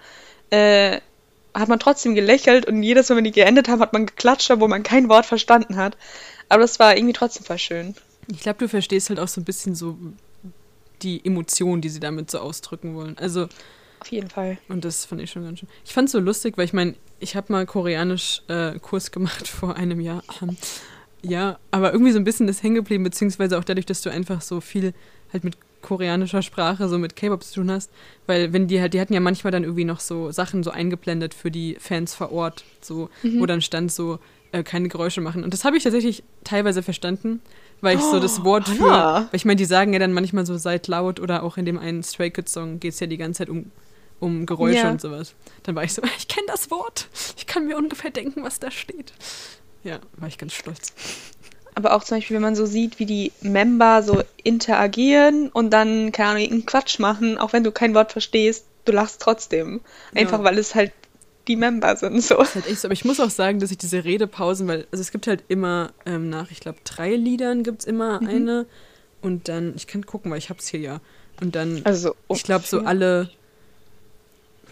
[0.50, 1.00] Äh,
[1.58, 4.68] hat man trotzdem gelächelt und jedes Mal, wenn die geendet haben, hat man geklatscht, obwohl
[4.68, 5.96] man kein Wort verstanden hat.
[6.48, 7.94] Aber das war irgendwie trotzdem voll schön.
[8.30, 9.96] Ich glaube, du verstehst halt auch so ein bisschen so
[11.02, 13.16] die Emotionen, die sie damit so ausdrücken wollen.
[13.18, 13.48] Also,
[14.00, 14.58] Auf jeden Fall.
[14.68, 15.68] und das fand ich schon ganz schön.
[15.84, 19.48] Ich fand es so lustig, weil ich meine, ich habe mal Koreanisch äh, Kurs gemacht
[19.48, 20.22] vor einem Jahr.
[21.22, 24.40] Ja, aber irgendwie so ein bisschen das hängen geblieben, beziehungsweise auch dadurch, dass du einfach
[24.40, 24.94] so viel
[25.32, 25.56] halt mit
[25.88, 27.90] koreanischer Sprache, so mit K-Pop zu tun hast,
[28.26, 31.32] weil wenn die halt, die hatten ja manchmal dann irgendwie noch so Sachen so eingeblendet
[31.32, 34.18] für die Fans vor Ort, so, wo dann stand so,
[34.52, 35.44] äh, keine Geräusche machen.
[35.44, 37.40] Und das habe ich tatsächlich teilweise verstanden,
[37.80, 39.20] weil ich so das Wort für, Hannah.
[39.22, 41.78] weil ich meine, die sagen ja dann manchmal so seid laut oder auch in dem
[41.78, 43.70] einen Stray Kids Song geht es ja die ganze Zeit um,
[44.20, 44.90] um Geräusche Ja.
[44.90, 45.34] und sowas.
[45.62, 48.70] Dann war ich so, ich kenne das Wort, ich kann mir ungefähr denken, was da
[48.70, 49.12] steht.
[49.84, 50.92] Ja, war ich ganz stolz.
[51.78, 56.10] Aber auch zum Beispiel, wenn man so sieht, wie die Member so interagieren und dann,
[56.10, 59.80] keine Ahnung, irgendeinen Quatsch machen, auch wenn du kein Wort verstehst, du lachst trotzdem.
[60.14, 60.44] Einfach Ja.
[60.44, 60.90] weil es halt
[61.46, 62.36] die Member sind, so.
[62.36, 62.88] Das ist halt echt so.
[62.88, 65.92] Aber ich muss auch sagen, dass ich diese Redepausen, weil, also es gibt halt immer
[66.04, 68.28] ähm, nach, ich glaube, drei Liedern gibt es immer Mhm.
[68.28, 68.66] eine.
[69.22, 71.00] Und dann, ich kann gucken, weil ich hab's hier ja.
[71.40, 73.30] Und dann, Also, ich glaube, so alle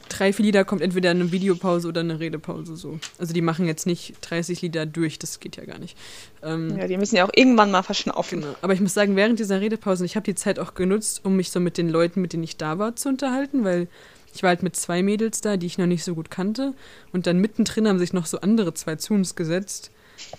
[0.09, 2.99] drei, vier Lieder kommt entweder eine Videopause oder eine Redepause so.
[3.19, 5.97] Also die machen jetzt nicht 30 Lieder durch, das geht ja gar nicht.
[6.43, 8.41] Ähm, Ja, die müssen ja auch irgendwann mal verschnaufen.
[8.41, 8.55] Genau.
[8.63, 11.51] Aber ich muss sagen, während dieser Redepausen, ich habe die Zeit auch genutzt, um mich
[11.51, 13.89] so mit den Leuten, mit denen ich da war, zu unterhalten, weil
[14.35, 16.75] ich war halt mit zwei Mädels da, die ich noch nicht so gut kannte.
[17.13, 19.91] Und dann mittendrin haben sich noch so andere zwei zu uns gesetzt.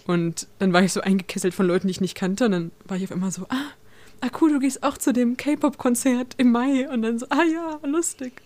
[0.05, 2.45] Und dann war ich so eingekesselt von Leuten, die ich nicht kannte.
[2.45, 3.71] Und dann war ich auf einmal so, ah,
[4.21, 6.87] ah cool, du gehst auch zu dem K-Pop-Konzert im Mai.
[6.89, 8.41] Und dann so, ah ja, lustig.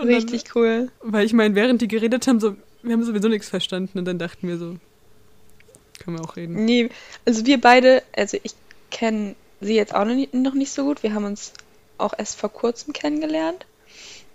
[0.00, 0.90] Und Richtig cool.
[1.00, 3.98] Dann, weil ich meine, während die geredet haben, so, wir haben sowieso nichts verstanden.
[3.98, 4.76] Und dann dachten wir so,
[6.02, 6.64] können wir auch reden.
[6.64, 6.90] Nee,
[7.24, 8.54] also wir beide, also ich
[8.90, 11.02] kenne sie jetzt auch noch nicht, noch nicht so gut.
[11.02, 11.52] Wir haben uns
[11.98, 13.66] auch erst vor kurzem kennengelernt.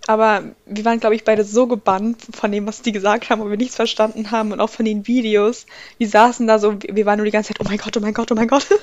[0.07, 3.49] Aber wir waren, glaube ich, beide so gebannt von dem, was die gesagt haben, wo
[3.49, 5.65] wir nichts verstanden haben und auch von den Videos.
[5.99, 8.13] Wir saßen da so, wir waren nur die ganze Zeit, oh mein Gott, oh mein
[8.13, 8.67] Gott, oh mein Gott.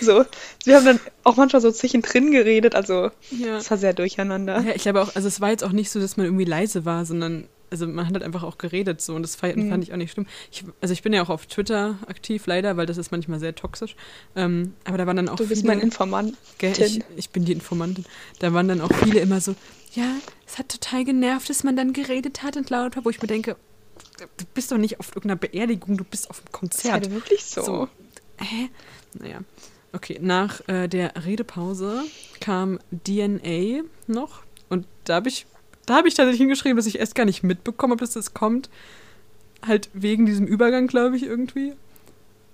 [0.00, 0.24] So.
[0.64, 3.56] Wir haben dann auch manchmal so zwischendrin geredet, also Ja.
[3.58, 4.60] es war sehr durcheinander.
[4.60, 6.84] Ja, ich glaube auch, also es war jetzt auch nicht so, dass man irgendwie leise
[6.84, 9.70] war, sondern also man hat halt einfach auch geredet so und das fand, Mhm.
[9.70, 10.26] fand ich auch nicht schlimm.
[10.50, 13.54] Ich, also ich bin ja auch auf Twitter aktiv leider, weil das ist manchmal sehr
[13.54, 13.96] toxisch.
[14.36, 16.34] Ähm, aber da waren dann auch Du bist viele, mein Informant.
[16.60, 18.04] ich, ich bin die Informantin.
[18.38, 19.54] Da waren dann auch viele immer so,
[19.94, 20.10] ja,
[20.46, 23.28] es hat total genervt, dass man dann geredet hat und laut war, wo ich mir
[23.28, 23.56] denke,
[24.18, 26.92] du bist doch nicht auf irgendeiner Beerdigung, du bist auf einem Ist Konzert.
[26.92, 27.62] halt wirklich so.
[27.62, 27.88] So.
[28.38, 28.68] Hä?
[29.14, 29.40] Naja.
[29.92, 32.02] Okay, nach äh, der Redepause
[32.40, 34.42] kam DNA noch.
[34.68, 35.46] Und da habe ich,
[35.86, 38.68] da habe ich tatsächlich hingeschrieben, dass ich erst gar nicht mitbekommen habe, dass das kommt.
[39.66, 41.74] Halt wegen diesem Übergang, glaube ich, irgendwie.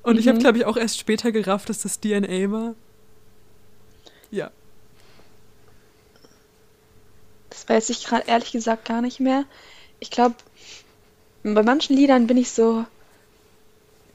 [0.03, 0.43] Und ich habe, Mhm.
[0.43, 2.75] glaube ich, auch erst später gerafft, dass das DNA war.
[4.31, 4.51] Ja.
[7.51, 9.45] Das weiß ich gerade ehrlich gesagt gar nicht mehr.
[9.99, 10.37] Ich glaube,
[11.43, 12.85] bei manchen Liedern bin ich so,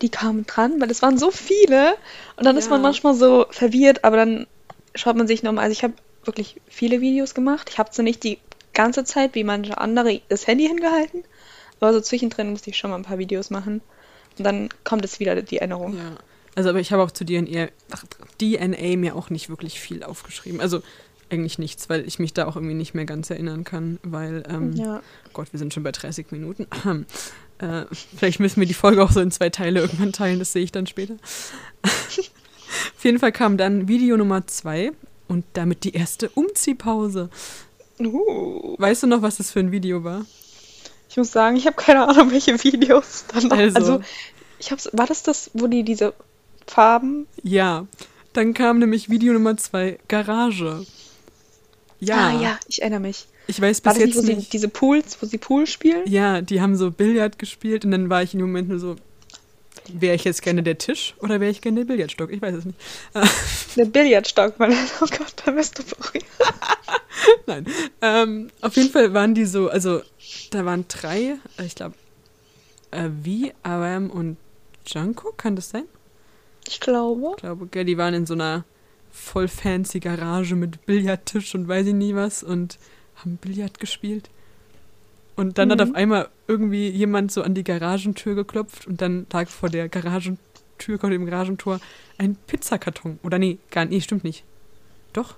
[0.02, 1.96] die kamen dran, weil es waren so viele
[2.38, 2.72] und dann ist Ja.
[2.72, 4.48] man manchmal so verwirrt, aber dann
[4.94, 5.66] schaut man sich nochmal.
[5.66, 5.94] Also ich habe
[6.24, 7.70] wirklich viele Videos gemacht.
[7.70, 8.40] Ich habe zwar nicht die
[8.76, 11.24] ganze Zeit wie manche andere das Handy hingehalten,
[11.80, 13.82] aber so zwischendrin musste ich schon mal ein paar Videos machen.
[14.38, 15.98] Und dann kommt es wieder die Erinnerung.
[15.98, 16.18] Ja.
[16.56, 18.04] Also, aber ich habe auch zu DNA, ach,
[18.40, 20.62] DNA mir auch nicht wirklich viel aufgeschrieben.
[20.62, 20.82] Also,
[21.30, 24.74] eigentlich nichts, weil ich mich da auch irgendwie nicht mehr ganz erinnern kann, weil, ähm,
[24.74, 25.02] Ja.
[25.34, 26.68] Gott, wir sind schon bei 30 Minuten.
[27.58, 27.86] Äh,
[28.18, 30.74] vielleicht müssen wir die Folge auch so in zwei Teile irgendwann teilen, das sehe ich
[30.74, 31.16] dann später.
[31.86, 34.92] Auf jeden Fall kam dann Video Nummer zwei
[35.30, 37.30] und damit die erste Umziehpause.
[38.00, 38.76] Uh.
[38.78, 40.26] Weißt du noch, was das für ein Video war?
[41.10, 43.58] Ich muss sagen, ich habe keine Ahnung, welche Videos dann noch.
[43.58, 43.78] Also.
[43.78, 44.02] Also,
[44.60, 46.14] ich hab's, war das das, wo die diese
[46.68, 47.28] Farben?
[47.44, 47.88] Ja.
[48.34, 50.86] Dann kam nämlich Video Nummer zwei, Garage.
[52.00, 52.30] Ja.
[52.30, 53.28] Ah, ja, ich erinnere mich.
[53.48, 54.54] Ich weiß War bis das nicht, wo jetzt sie nicht.
[54.54, 56.02] diese Pools, wo sie Pool spielen?
[56.06, 58.96] Ja, die haben so Billard gespielt und dann war ich dem Moment nur so,
[59.94, 62.32] wäre ich jetzt gerne der Tisch oder wäre ich gerne der Billardstock?
[62.32, 62.80] Ich weiß es nicht.
[63.76, 64.72] Der Billardstock, weil,
[65.02, 66.26] oh Gott, da bist du berührt.
[67.46, 67.66] Nein.
[68.02, 70.02] Ähm, auf jeden Fall waren die so, also
[70.52, 71.96] da waren drei, äh, ich glaube,
[72.92, 74.38] äh, wie, Aram und
[74.88, 75.84] Junko, kann das sein?
[76.68, 77.32] Ich glaube.
[77.36, 78.64] Ich glaube, gell, die waren in so einer
[79.12, 82.78] voll fancy Garage mit Billardtisch und weiß ich nie was und
[83.16, 84.30] haben Billard gespielt.
[85.36, 85.90] Und dann hat Mhm.
[85.90, 91.00] auf einmal irgendwie jemand so an die Garagentür geklopft und dann lag vor der Garagentür,
[91.00, 91.80] vor dem Garagentor
[92.18, 93.20] ein Pizzakarton.
[93.24, 94.44] Oder nee, gar nee, stimmt nicht.
[95.14, 95.36] Doch?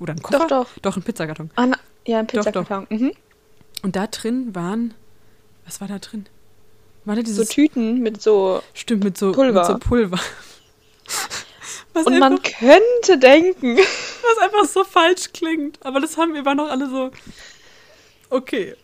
[0.00, 0.38] Oder ein Koffer?
[0.48, 0.78] Doch, doch.
[0.82, 1.50] Doch, ein Pizzakarton.
[1.56, 1.76] Ah, na,
[2.06, 2.44] ja, ein Doch, doch.
[2.52, 2.86] Pizzakarton.
[2.90, 3.12] Mhm.
[3.82, 4.94] Und da drin waren.
[5.64, 6.26] Was war da drin?
[7.04, 7.48] War da So dieses.
[7.50, 8.62] Tüten mit so.
[8.74, 9.60] stimmt, mit so Pulver.
[9.60, 10.18] Mit so Pulver.
[11.92, 13.76] Was, Und einfach, man könnte denken.
[13.78, 15.84] was einfach so falsch klingt.
[15.84, 17.10] Aber das haben wir waren noch alle so.
[18.30, 18.76] Okay.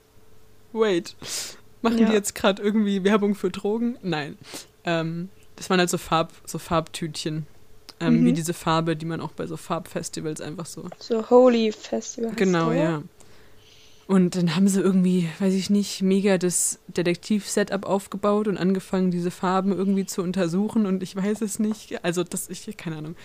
[0.72, 1.14] Wait.
[1.82, 2.06] Machen Ja.
[2.08, 3.96] die jetzt gerade irgendwie Werbung für Drogen?
[4.02, 4.36] Nein.
[4.84, 7.46] Ähm, das waren halt so, Farb, so Farbtütchen.
[8.00, 8.26] Ähm, Mhm.
[8.26, 12.32] Wie diese Farbe, die man auch bei so Farbfestivals einfach so So Holy Festival.
[12.36, 13.02] Genau, der, ja.
[14.06, 19.30] Und dann haben sie irgendwie, weiß ich nicht, mega das Detektiv-Setup aufgebaut und angefangen, diese
[19.32, 22.04] Farben irgendwie zu untersuchen und ich weiß es nicht.
[22.04, 23.16] Also, das, ich, keine Ahnung.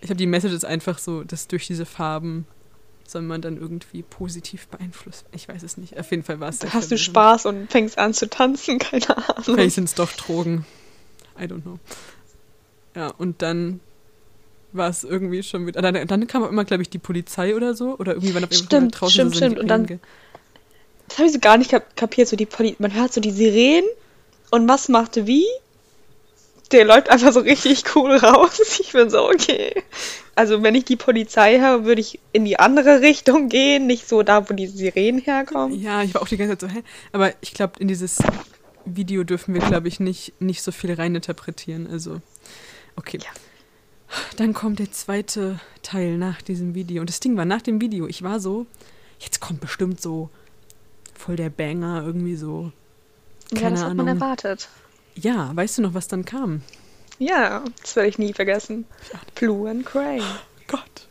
[0.00, 2.46] Ich habe die Message ist einfach so, dass durch diese Farben
[3.10, 5.24] soll man dann irgendwie positiv beeinflusst.
[5.32, 5.98] Ich weiß es nicht.
[5.98, 6.98] Auf jeden Fall war es Da hast du.
[6.98, 9.42] Spaß und fängst an zu tanzen, keine Ahnung.
[9.44, 10.66] Vielleicht sind es doch Drogen.
[11.40, 11.78] I don't know.
[12.94, 13.80] Ja, und dann
[14.72, 15.80] war es irgendwie schon wieder.
[15.80, 17.96] Dann, dann kam auch immer, glaube ich, die Polizei oder so.
[17.98, 19.58] Oder irgendwie waren auf jeden Fall Stimmt, draußen stimmt, so stimmt.
[19.58, 20.02] Und dann- Sirenen,
[21.08, 22.28] Das habe ich so gar nicht kap kapiert.
[22.28, 23.88] So die Poli man hört so die Sirenen
[24.50, 25.46] und was macht wie?
[26.72, 28.60] Der läuft einfach so richtig cool raus.
[28.80, 29.82] Ich bin so, okay.
[30.34, 34.22] Also wenn ich die Polizei höre, würde ich in die andere Richtung gehen, nicht so
[34.22, 35.80] da, wo die Sirenen herkommen.
[35.80, 36.82] Ja, ich war auch die ganze Zeit so, hä?
[37.12, 38.18] Aber ich glaube, in dieses
[38.84, 41.86] Video dürfen wir, glaube ich, nicht, nicht so viel reininterpretieren.
[41.90, 42.20] Also,
[42.96, 43.18] okay.
[43.22, 43.30] Ja.
[44.36, 47.00] Dann kommt der zweite Teil nach diesem Video.
[47.00, 48.66] Und das Ding war, nach dem Video, ich war so,
[49.18, 50.30] jetzt kommt bestimmt so
[51.14, 52.72] voll der Banger, irgendwie so.
[53.52, 54.68] ja, Keine das hat man erwartet.
[55.20, 56.62] Ja, weißt du noch, was dann kam?
[57.18, 58.86] Ja, das werde ich nie vergessen.
[59.34, 60.22] Blue and Gray.
[60.68, 61.07] Gott.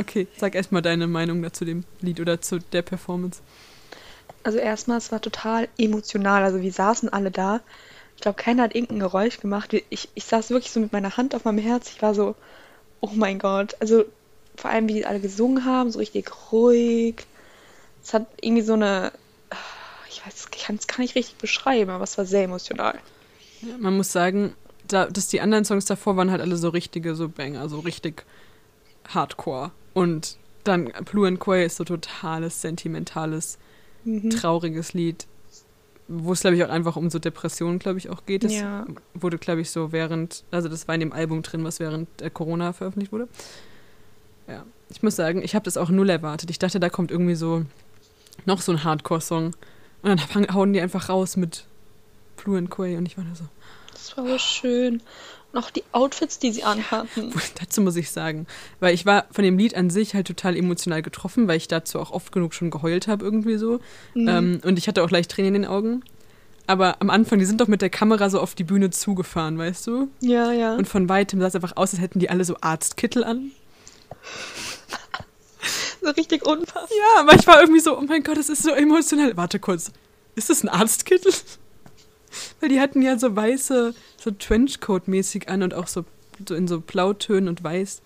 [0.00, 3.42] Okay, sag erstmal deine Meinung dazu dem Lied oder zu der Performance.
[4.42, 6.42] Also erstmal, es war total emotional.
[6.42, 7.60] Also wir saßen alle da.
[8.16, 9.74] Ich glaube, keiner hat irgendein Geräusch gemacht.
[9.90, 11.90] Ich, ich saß wirklich so mit meiner Hand auf meinem Herz.
[11.90, 12.34] Ich war so,
[13.00, 13.76] oh mein Gott.
[13.80, 14.04] Also
[14.56, 17.26] vor allem, wie die alle gesungen haben, so richtig ruhig.
[18.02, 19.12] Es hat irgendwie so eine,
[20.08, 22.98] ich weiß, ich kann es gar nicht richtig beschreiben, aber es war sehr emotional.
[23.60, 24.54] Ja, man muss sagen,
[24.88, 28.24] da, dass die anderen Songs davor waren halt alle so richtige, so Banger, so richtig
[29.14, 29.70] Hardcore.
[29.94, 33.58] Und dann Blue and Quay ist so totales, sentimentales,
[34.04, 34.30] Mhm.
[34.30, 35.26] trauriges Lied,
[36.08, 38.44] wo es, glaube ich, auch einfach um so Depressionen, glaube ich, auch geht.
[38.44, 38.86] Das Ja.
[39.14, 42.30] wurde, glaube ich, so während, also das war in dem Album drin, was während der
[42.30, 43.28] Corona veröffentlicht wurde.
[44.48, 46.50] Ja, ich muss sagen, ich habe das auch null erwartet.
[46.50, 47.64] Ich dachte, da kommt irgendwie so
[48.46, 49.46] noch so ein Hardcore-Song.
[49.46, 51.66] Und dann fang- hauen die einfach raus mit
[52.42, 53.44] Blue and Quay und ich war da so.
[53.92, 55.02] Das war so schön.
[55.52, 57.32] Auch die Outfits, die sie anhatten.
[57.60, 58.46] Dazu muss ich sagen,
[58.78, 61.98] weil ich war von dem Lied an sich halt total emotional getroffen, weil ich dazu
[61.98, 63.80] auch oft genug schon geheult habe irgendwie so.
[64.14, 64.28] Mhm.
[64.28, 66.04] Ähm, und ich hatte auch leicht Tränen in den Augen.
[66.68, 69.88] Aber am Anfang, die sind doch mit der Kamera so auf die Bühne zugefahren, weißt
[69.88, 70.08] du?
[70.20, 70.76] Ja, ja.
[70.76, 73.50] Und von weitem sah es einfach aus, als hätten die alle so Arztkittel an.
[76.00, 76.92] so richtig unpassend.
[76.96, 79.36] Ja, aber ich war irgendwie so, oh mein Gott, das ist so emotional.
[79.36, 79.90] Warte kurz,
[80.36, 81.32] ist das ein Arztkittel?
[82.60, 86.04] Weil die hatten ja so weiße, so Trenchcoat-mäßig an und auch so,
[86.48, 88.02] so in so Blautönen und weiß.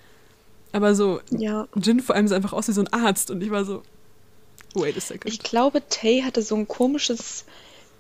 [0.72, 1.68] Aber so, Ja.
[1.76, 3.82] Jin vor allem sah einfach aus wie so ein Arzt und ich war so,
[4.74, 5.26] wait a second.
[5.32, 7.44] Ich glaube, Tay hatte so ein komisches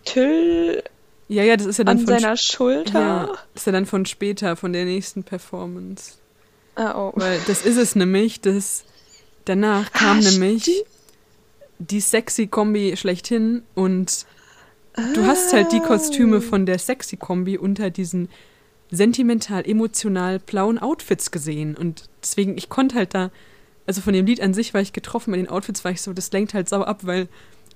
[0.04, 0.82] Tüll
[1.28, 3.00] ja, ja, das ist ja dann an von seiner Schulter.
[3.00, 6.14] ja, das ist ja dann von später, von der nächsten Performance.
[6.74, 7.12] Ah, oh.
[7.16, 8.84] Weil das ist es nämlich, das
[9.46, 10.84] danach kam Ah, nämlich
[11.78, 14.26] die sexy Kombi schlechthin und
[15.14, 18.28] du hast halt die Kostüme von der sexy Kombi unter diesen
[18.90, 23.30] sentimental, emotional blauen Outfits gesehen und deswegen, ich konnte halt da,
[23.86, 26.12] also von dem Lied an sich war ich getroffen, bei den Outfits war ich so,
[26.12, 27.28] das lenkt halt sauer ab, weil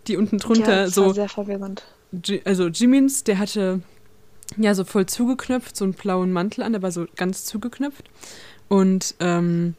[0.07, 1.83] die unten drunter ja, das so war sehr verwirrend.
[2.45, 3.81] Also Jimmins, der hatte
[4.57, 8.09] ja so voll zugeknöpft, so einen blauen Mantel an, der war so ganz zugeknöpft.
[8.69, 9.75] Und ähm,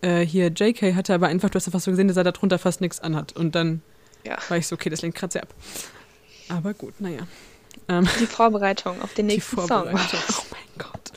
[0.00, 2.58] äh, hier JK hatte aber einfach, du hast einfach so gesehen, dass er da drunter
[2.58, 3.34] fast nichts anhat.
[3.36, 3.82] Und dann
[4.24, 4.38] Ja.
[4.48, 5.54] war ich so, okay, das lenkt gerade sehr ab.
[6.48, 7.26] Aber gut, naja.
[7.88, 9.66] Ähm, Die Vorbereitung auf den die nächsten Song.
[9.68, 10.20] Vorbereitung.
[10.30, 11.12] Oh mein Gott.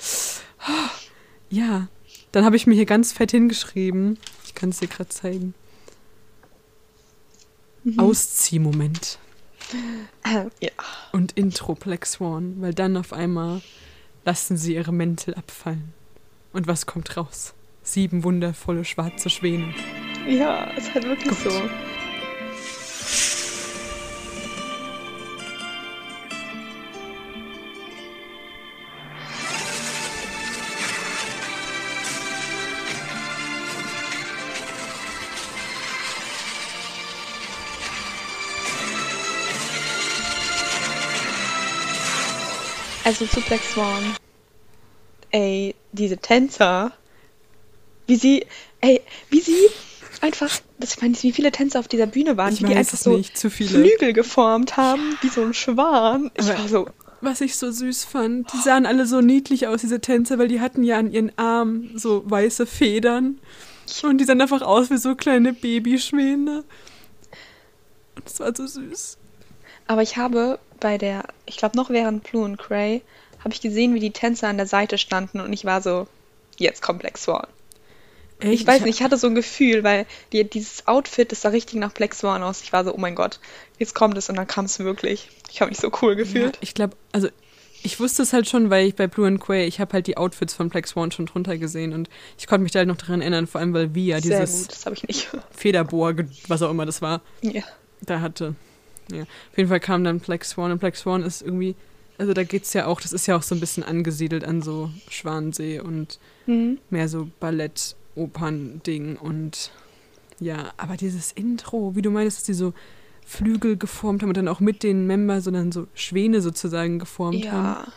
[1.49, 1.87] Ja,
[2.31, 4.17] dann habe ich mir hier ganz fett hingeschrieben.
[4.45, 5.53] Ich kann es dir gerade zeigen.
[7.83, 7.99] Mhm.
[7.99, 9.19] Ausziehmoment.
[10.61, 10.71] Ja.
[11.11, 13.61] und Intro Black Swan, weil dann auf einmal
[14.23, 15.93] lassen sie ihre Mäntel abfallen.
[16.53, 17.53] Und was kommt raus?
[17.83, 19.73] Sieben wundervolle schwarze Schwäne.
[20.27, 21.51] ja, ist halt wirklich Gott.
[21.53, 21.61] so.
[43.07, 44.03] Also zu Black Swan.
[45.31, 46.91] Ey, diese Tänzer.
[48.05, 48.45] Wie sie,
[48.81, 49.55] ey, wie sie
[50.19, 52.97] einfach, das ich meine, wie viele Tänzer auf dieser Bühne waren, Ich wie die einfach
[52.97, 53.37] so nicht.
[53.37, 56.31] Flügel geformt haben, wie so ein Schwan.
[56.35, 56.89] Ich Aber- war so,
[57.21, 60.59] Was ich so süß fand, die sahen alle so niedlich aus, diese Tänzer, weil die
[60.59, 63.39] hatten ja an ihren Armen so weiße Federn.
[64.03, 66.65] Und die sahen einfach aus wie so kleine Babyschwäne.
[68.17, 69.17] Und es war so süß.
[69.87, 73.01] aber ich habe bei der, ich glaube noch während Blue and Cray,
[73.39, 76.07] habe ich gesehen, wie die Tänzer an der Seite standen und ich war so,
[76.57, 77.47] jetzt kommt Black Swan.
[78.39, 81.49] Ey, Ich weiß nicht, ich hatte so ein Gefühl, weil die, dieses Outfit, das sah
[81.49, 82.61] richtig nach Black Swan aus.
[82.61, 83.39] Ich war so, oh mein Gott,
[83.79, 85.29] jetzt kommt es und dann kam es wirklich.
[85.51, 86.57] Ich habe mich so cool Ja, gefühlt.
[86.61, 87.29] ich glaube, also
[87.83, 90.17] ich wusste es halt schon, weil ich bei Blue and Quay, ich habe halt die
[90.17, 93.21] Outfits von Black Swan schon drunter gesehen und ich konnte mich da halt noch daran
[93.21, 95.37] erinnern, vor allem weil Via Sehr dieses gut.
[95.51, 96.13] Federbohr,
[96.47, 97.63] was auch immer das war, ja.
[98.01, 98.55] da hatte.
[99.11, 99.23] Ja.
[99.23, 101.75] Auf jeden Fall kam dann Black Swan und Black Swan ist irgendwie,
[102.17, 104.89] also da geht's ja auch, das ist ja auch so ein bisschen angesiedelt an so
[105.09, 106.79] Schwansee und Mhm.
[106.89, 109.71] mehr so Ballett, Opern-Ding und
[110.39, 112.73] ja, aber dieses Intro, wie du meinst, dass die so
[113.25, 117.65] Flügel geformt haben und dann auch mit den Member, sondern so Schwäne sozusagen geformt haben.
[117.65, 117.87] Ja.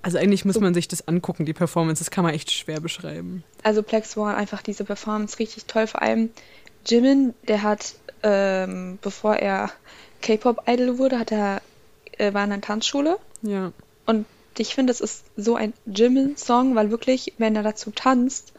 [0.00, 2.02] Also eigentlich muss man sich das angucken, die Performance.
[2.02, 3.42] Das kann man echt schwer beschreiben.
[3.62, 5.86] Also Black Swan, einfach diese Performance richtig toll.
[5.86, 6.30] Vor allem
[6.86, 7.94] Jimin, der hat,
[8.24, 9.70] ähm, bevor er
[10.22, 11.60] K-Pop-Idol wurde, hat er,
[12.18, 13.18] äh, war in einer Tanzschule.
[13.42, 13.70] Ja.
[14.06, 14.26] Und
[14.58, 18.52] ich finde, das ist so ein Jimin-Song, weil wirklich, wenn er dazu tanzt,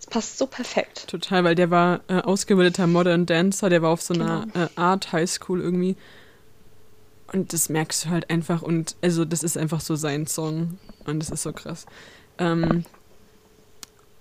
[0.00, 1.06] es passt so perfekt.
[1.08, 4.64] Total, weil der war äh, ausgebildeter Modern Dancer, der war auf so einer Genau.
[4.64, 5.96] äh, Art High School irgendwie.
[7.32, 8.62] Und das merkst du halt einfach.
[8.62, 10.78] Und also das ist einfach so sein Song.
[11.04, 11.86] Und das ist so krass.
[12.38, 12.84] Ähm,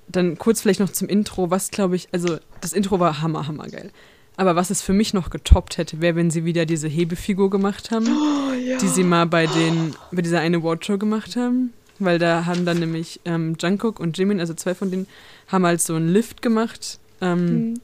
[0.07, 3.67] dann kurz vielleicht noch zum Intro, was glaube ich, also das Intro war hammer, hammer
[3.67, 3.91] geil.
[4.37, 7.91] Aber was es für mich noch getoppt hätte, wäre, wenn sie wieder diese Hebefigur gemacht
[7.91, 8.07] haben.
[8.07, 8.77] Oh ja.
[8.77, 12.79] die sie mal bei den bei dieser eine Awardshow gemacht haben, weil da haben dann
[12.79, 15.07] nämlich ähm, Jungkook und Jimin, also zwei von denen,
[15.47, 16.99] haben halt so einen Lift gemacht.
[17.21, 17.81] Ähm, Mhm.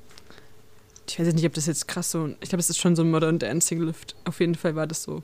[1.10, 3.02] Ich weiß jetzt nicht, ob das jetzt krass so, ich glaube, es ist schon so
[3.02, 4.16] ein Modern Dancing Lift.
[4.26, 5.24] Auf jeden Fall war das so.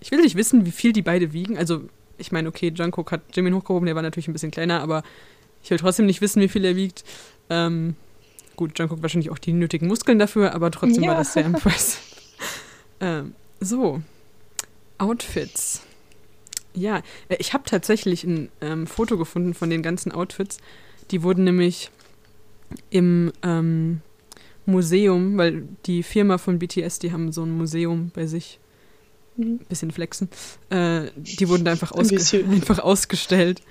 [0.00, 1.56] Ich will nicht wissen, wie viel die beide wiegen.
[1.56, 1.82] Also
[2.18, 5.02] ich meine, okay, Jungkook hat Jimin hochgehoben, der war natürlich ein bisschen kleiner, aber
[5.62, 7.04] ich will trotzdem nicht wissen, wie viel er wiegt.
[7.48, 7.96] Ähm,
[8.56, 11.18] gut, Jungkook wahrscheinlich auch die nötigen Muskeln dafür, aber trotzdem war Ja.
[11.18, 12.00] das sehr impressive.
[13.00, 14.00] ähm, so,
[14.98, 15.82] Outfits.
[16.74, 16.98] Ja,
[17.28, 20.58] äh, ich habe tatsächlich ein ähm, Foto gefunden von den ganzen Outfits.
[21.10, 21.90] Die wurden nämlich
[22.90, 24.00] im ähm,
[24.64, 28.58] Museum, weil die Firma von BTS, die haben so ein Museum bei sich,
[29.34, 29.60] Mhm.
[29.66, 30.28] bisschen flexen,
[30.68, 32.50] äh, die wurden da einfach, Ein ausge bisschen.
[32.52, 33.62] einfach ausgestellt.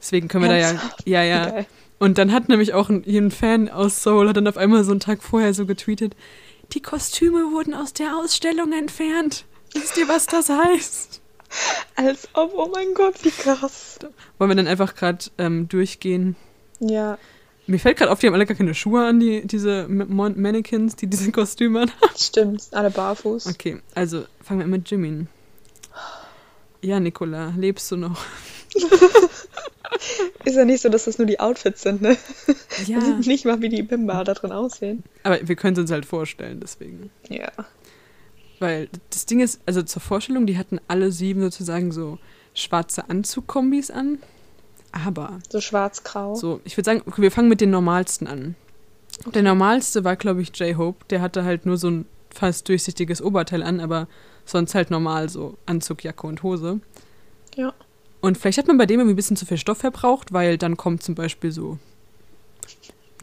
[0.00, 1.06] Deswegen können wir da ja, Ernsthaft?
[1.06, 1.46] ja, ja.
[1.50, 1.66] Geil.
[2.02, 4.90] Und dann hat nämlich auch ein, ein Fan aus Seoul, hat dann auf einmal so
[4.90, 6.16] einen Tag vorher so getweetet,
[6.72, 9.44] die Kostüme wurden aus der Ausstellung entfernt.
[9.72, 11.20] Wisst ihr, was das heißt?
[11.94, 13.98] Als ob, oh mein Gott, wie krass.
[14.38, 16.34] Wollen wir dann einfach gerade ähm, durchgehen?
[16.80, 17.18] Ja,
[17.68, 20.40] Mir fällt gerade auf, die haben alle gar keine Schuhe an, die, diese M- Mon
[20.40, 21.90] Mannequins, die diese Kostüme an.
[22.18, 22.62] stimmt.
[22.72, 23.46] Alle barfuß.
[23.46, 25.28] Okay, also fangen wir an mit Jimin.
[26.80, 28.18] Ja, Nicola, lebst du noch?
[30.44, 32.16] Ist ja nicht so, dass das nur die Outfits sind, ne?
[32.86, 33.00] Ja.
[33.00, 35.02] Wir nicht mal, wie die Bimba da drin aussehen.
[35.22, 37.10] Aber wir können es uns halt vorstellen, deswegen.
[37.28, 37.50] Ja.
[38.58, 42.18] Weil das Ding ist, also zur Vorstellung, die hatten alle sieben sozusagen so
[42.54, 44.18] schwarze Anzugkombis an.
[44.92, 46.34] Aber So schwarz-grau.
[46.34, 48.54] so, ich würde sagen, okay, wir fangen mit den normalsten an.
[49.34, 51.04] Der normalste war, glaube ich, J-Hope.
[51.10, 54.08] Der hatte halt nur so ein fast durchsichtiges Oberteil an, aber
[54.44, 56.80] sonst halt normal so Anzug, Jacke und Hose.
[57.56, 57.72] Ja.
[58.22, 60.76] Und vielleicht hat man bei dem irgendwie ein bisschen zu viel Stoff verbraucht, weil dann
[60.78, 61.78] kommt zum Beispiel so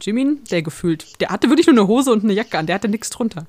[0.00, 2.88] Jimin, der gefühlt, der hatte wirklich nur eine Hose und eine Jacke an, der hatte
[2.88, 3.46] nichts drunter.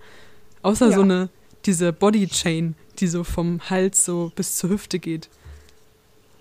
[0.64, 0.96] Außer Ja.
[0.96, 1.30] so eine,
[1.66, 5.30] diese Bodychain, die so vom Hals so bis zur Hüfte geht.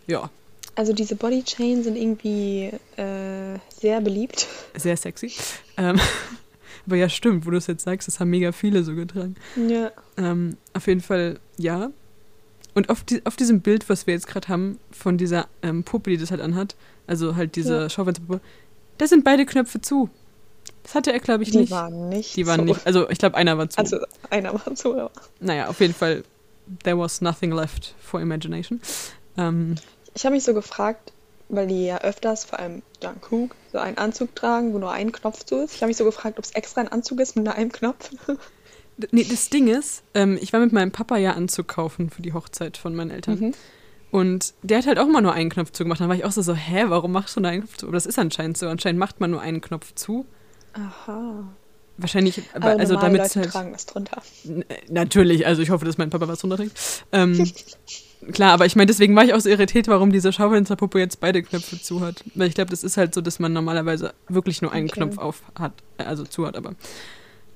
[0.06, 0.30] Ja,
[0.74, 4.46] Also diese Bodychain sind irgendwie äh, sehr beliebt.
[4.74, 5.32] sehr sexy.
[5.76, 5.98] Ähm,
[6.86, 9.34] aber ja, stimmt, wo du es jetzt sagst, das haben mega viele so getragen.
[9.68, 9.92] Ja.
[10.16, 11.90] Ähm, auf jeden Fall, ja.
[12.74, 16.10] Und auf, die, auf diesem Bild, was wir jetzt gerade haben, von dieser ähm, Puppe,
[16.10, 17.90] die das halt anhat, also halt diese Ja.
[17.90, 18.40] Schaufensterpuppe,
[18.98, 20.08] da sind beide Knöpfe zu.
[20.82, 21.70] Das hatte er, glaube ich, Die nicht.
[21.72, 22.36] waren nicht.
[22.36, 22.64] die waren so.
[22.66, 22.86] nicht.
[22.86, 23.78] Also, ich glaube, einer war zu.
[23.78, 23.98] Also
[24.30, 24.94] einer war so.
[24.94, 25.10] aber-
[25.40, 26.22] naja, auf jeden Fall,
[26.84, 28.80] there was nothing left for imagination.
[29.36, 29.74] Ähm,
[30.14, 31.12] Ich habe mich so gefragt,
[31.48, 35.44] weil die ja öfters, vor allem Jungkook, so einen Anzug tragen, wo nur ein Knopf
[35.44, 35.74] zu ist.
[35.74, 38.10] Ich habe mich so gefragt, ob es extra ein Anzug ist mit nur einem Knopf.
[39.12, 42.32] nee, das Ding ist, ähm, ich war mit meinem Papa ja Anzug kaufen für die
[42.32, 43.38] Hochzeit von meinen Eltern.
[43.40, 43.52] Mhm.
[44.10, 46.00] Und der hat halt auch immer nur einen Knopf zugemacht.
[46.00, 47.86] Dann war ich auch so, so hä, warum machst du nur einen Knopf zu?
[47.86, 48.66] Aber das ist anscheinend so.
[48.68, 50.26] Anscheinend macht man nur einen Knopf zu.
[50.72, 51.44] Aha.
[51.96, 53.50] Wahrscheinlich, aber, also damit Leute halt.
[53.50, 54.22] tragen was drunter.
[54.44, 57.04] N- Natürlich, also ich hoffe, dass mein Papa was runterträgt.
[57.12, 57.52] Ähm,
[58.32, 61.42] klar, aber ich meine, deswegen war ich auch so irritiert, warum diese Schaufensterpuppe jetzt beide
[61.42, 62.24] Knöpfe zu hat.
[62.34, 65.00] Weil ich glaube, das ist halt so, dass man normalerweise wirklich nur einen Okay.
[65.00, 66.74] Knopf auf hat, äh, also zu hat, aber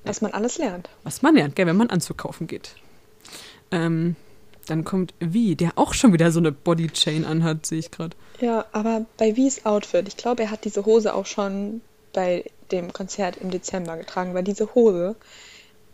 [0.05, 0.89] Was man alles lernt.
[1.03, 2.75] was man lernt, gell, wenn man Anzug kaufen geht.
[3.71, 4.15] Ähm,
[4.67, 8.15] dann kommt Wie, der auch schon wieder so eine Bodychain anhat, sehe ich gerade.
[8.41, 11.81] Ja, aber bei Wies Outfit, ich glaube, er hat diese Hose auch schon
[12.13, 15.15] bei dem Konzert im Dezember getragen, weil diese Hose,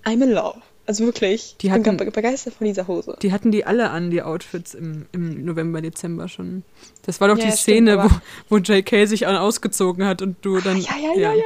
[0.05, 0.59] I'm in love.
[0.87, 3.15] Also wirklich, Die ich bin hatten- be- begeistert von dieser Hose.
[3.21, 6.63] Die hatten die alle an, die Outfits im, im November, Dezember schon.
[7.05, 10.21] Das war doch Ja, die ja, Szene, stimmt, wo, wo JK sich an ausgezogen hat
[10.21, 10.77] und du dann.
[10.77, 11.43] ja, ja, ja, ja, ja.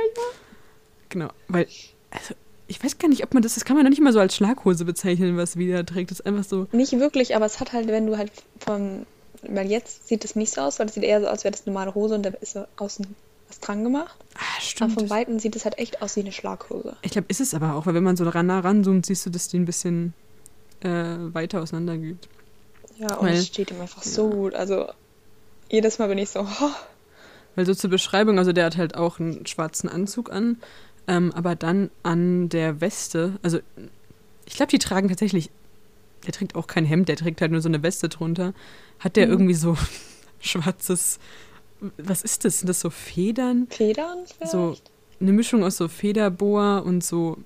[1.09, 1.67] Genau, weil,
[2.11, 2.33] also,
[2.67, 4.35] ich weiß gar nicht, ob man das, das kann man noch nicht mal so als
[4.35, 6.11] Schlaghose bezeichnen, was wieder trägt.
[6.11, 9.05] Das ist einfach so, Nicht wirklich, aber es hat halt, wenn du halt von,
[9.47, 11.51] weil jetzt sieht es nicht so aus, weil es sieht eher so aus, als wäre
[11.51, 13.05] das eine normale Hose und da ist so außen
[13.47, 14.15] was dran gemacht.
[14.33, 14.93] ah, Aber stimmt.
[14.93, 16.95] von Weitem sieht es halt echt aus wie eine Schlaghose.
[17.03, 19.29] Ich glaube, ist es aber auch, weil wenn man so ran, nah ranzoomt, siehst du,
[19.29, 20.13] dass die ein bisschen
[20.81, 22.27] äh, weiter auseinander geht.
[22.97, 24.55] Ja, und Weil- es steht ihm einfach so gut.
[24.55, 24.87] Also
[25.69, 26.69] jedes Mal bin ich so, oh,
[27.55, 30.57] Weil so zur Beschreibung, also der hat halt auch einen schwarzen Anzug an,
[31.07, 33.59] ähm, aber dann an der Weste, also
[34.45, 35.49] ich glaube, die tragen tatsächlich,
[36.25, 38.53] der trägt auch kein Hemd, der trägt halt nur so eine Weste drunter,
[38.99, 39.31] hat der Mhm.
[39.33, 39.77] irgendwie so
[40.39, 41.19] schwarzes,
[41.97, 42.59] was ist das?
[42.59, 43.67] Sind das so Federn?
[43.69, 44.51] Federn vielleicht?
[44.51, 44.75] So
[45.19, 47.37] eine Mischung aus so Federboa und so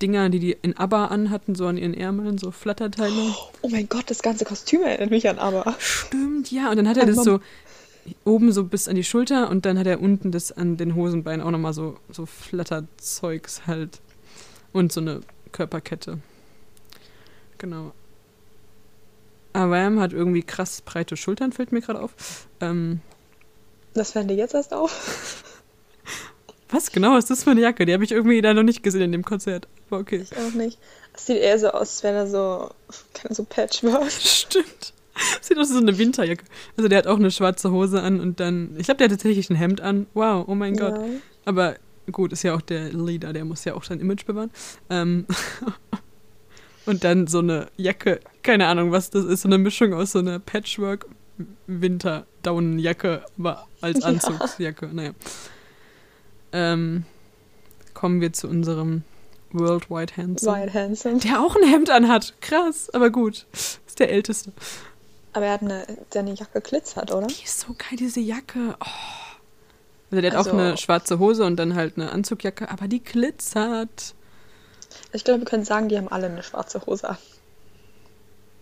[0.00, 3.34] Dinger, die die in ABBA anhatten, so an ihren Ärmeln, so Flatterteile.
[3.62, 5.74] Oh mein Gott, das ganze Kostüm erinnert mich an aber.
[5.80, 6.70] Stimmt, ja.
[6.70, 7.40] Und dann hat er das so
[8.24, 11.44] oben so bis an die Schulter und dann hat er unten das an den Hosenbeinen
[11.44, 14.00] auch nochmal so, so Flatterzeugs halt.
[14.72, 15.20] Und so eine
[15.52, 16.18] Körperkette.
[17.58, 17.92] Genau.
[19.52, 22.48] Aram hat irgendwie krass breite Schultern, fällt mir gerade auf.
[22.60, 23.00] Ähm,
[23.92, 25.44] Das fällt dir jetzt erst auf.
[26.70, 27.84] was genau ist das für eine Jacke?
[27.84, 29.68] Die habe ich irgendwie da noch nicht gesehen in dem Konzert.
[29.90, 30.22] Aber okay.
[30.22, 30.78] Ich auch nicht.
[31.12, 32.70] Es sieht eher so aus, als wäre da so,
[33.30, 34.10] so Patchwork.
[34.10, 34.94] Stimmt.
[35.40, 36.44] Sieht aus wie so eine Winterjacke.
[36.76, 39.48] Also der hat auch eine schwarze Hose an und dann, ich glaube, der hat tatsächlich
[39.50, 40.06] ein Hemd an.
[40.14, 40.96] Wow, oh mein Gott.
[40.96, 41.04] Ja.
[41.44, 41.76] Aber
[42.10, 44.50] gut, ist ja auch der Leader, der muss ja auch sein Image bewahren.
[44.90, 45.26] Ähm,
[46.86, 50.20] und dann so eine Jacke, keine Ahnung, was das ist, so eine Mischung aus so
[50.20, 54.06] einer Patchwork-Winter-Daunenjacke, aber als Ja.
[54.06, 54.88] Anzugsjacke.
[54.92, 55.12] Naja.
[56.52, 57.04] Ähm,
[57.94, 59.02] kommen wir zu unserem
[59.52, 60.56] Worldwide Handsome.
[60.56, 61.18] Wild Handsome.
[61.18, 62.34] Der auch ein Hemd anhat.
[62.40, 63.46] Krass, aber gut.
[63.52, 64.52] Ist der älteste.
[65.34, 67.26] Aber er hat eine, seine Jacke glitzert, oder?
[67.26, 68.76] Die ist so geil, diese Jacke.
[68.80, 68.86] Oh.
[70.10, 73.02] Also der hat Also- auch eine schwarze Hose und dann halt eine Anzugjacke, aber die
[73.02, 74.14] glitzert.
[75.12, 77.16] Ich glaube, wir können sagen, die haben alle eine schwarze Hose an.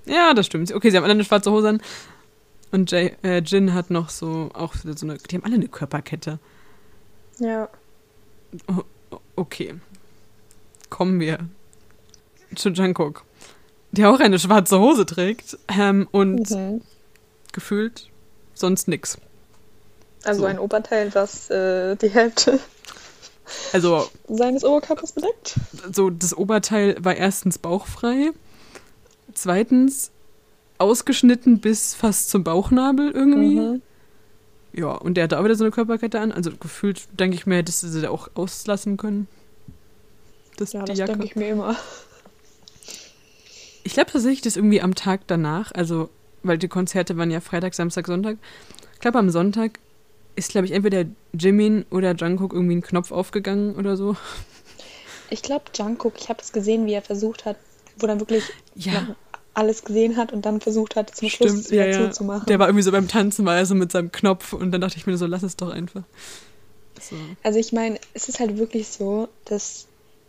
[0.07, 0.73] Ja, das stimmt.
[0.73, 1.83] Okay, sie haben alle eine schwarze Hose an.
[2.71, 6.39] Und Jay, äh, Jin hat noch so, auch so eine, die haben alle eine Körperkette.
[7.39, 7.69] Ja.
[8.69, 8.85] O-
[9.37, 9.75] Okay.
[10.89, 11.39] Kommen wir
[12.55, 13.25] zu Jungkook,
[13.93, 16.81] der auch eine schwarze Hose trägt ähm, und Mhm.
[17.53, 18.09] gefühlt
[18.55, 19.19] sonst nix.
[20.25, 20.47] Also So.
[20.47, 22.59] ein Oberteil, das äh, die Hälfte
[23.73, 25.57] Also seines Oberkörpers bedeckt.
[25.93, 28.31] so das Oberteil war erstens bauchfrei,
[29.35, 30.11] zweitens
[30.79, 33.57] ausgeschnitten bis fast zum Bauchnabel irgendwie.
[33.61, 33.83] Mhm.
[34.73, 36.31] Ja, und der hatte auch wieder so eine Körperkette an.
[36.33, 39.27] Also gefühlt denke ich mir, hättest du sie auch auslassen können.
[40.59, 41.75] Das, Ja, das denke ich mir immer.
[43.91, 46.11] Ich glaube tatsächlich, dass irgendwie am Tag danach, also
[46.45, 48.39] weil die Konzerte waren ja Freitag, Samstag, Sonntag.
[48.95, 49.81] Ich glaube am Sonntag
[50.37, 54.15] ist, glaube ich, entweder Jimin oder Jungkook irgendwie ein Knopf aufgegangen oder so.
[55.29, 57.57] Ich glaube, Jungkook, ich habe das gesehen, wie er versucht hat,
[57.99, 58.45] wo er wirklich
[58.77, 59.17] Ja.
[59.55, 62.11] alles gesehen hat und dann versucht hat, zum Schluss Stimmt, es wieder ja, ja.
[62.13, 62.47] zuzumachen.
[62.47, 64.99] Der war irgendwie so beim Tanzen, war er so mit seinem Knopf und dann dachte
[64.99, 66.05] ich mir so, lass es doch einfach.
[67.01, 67.17] So.
[67.43, 69.89] Also ich meine, es ist halt wirklich so, dass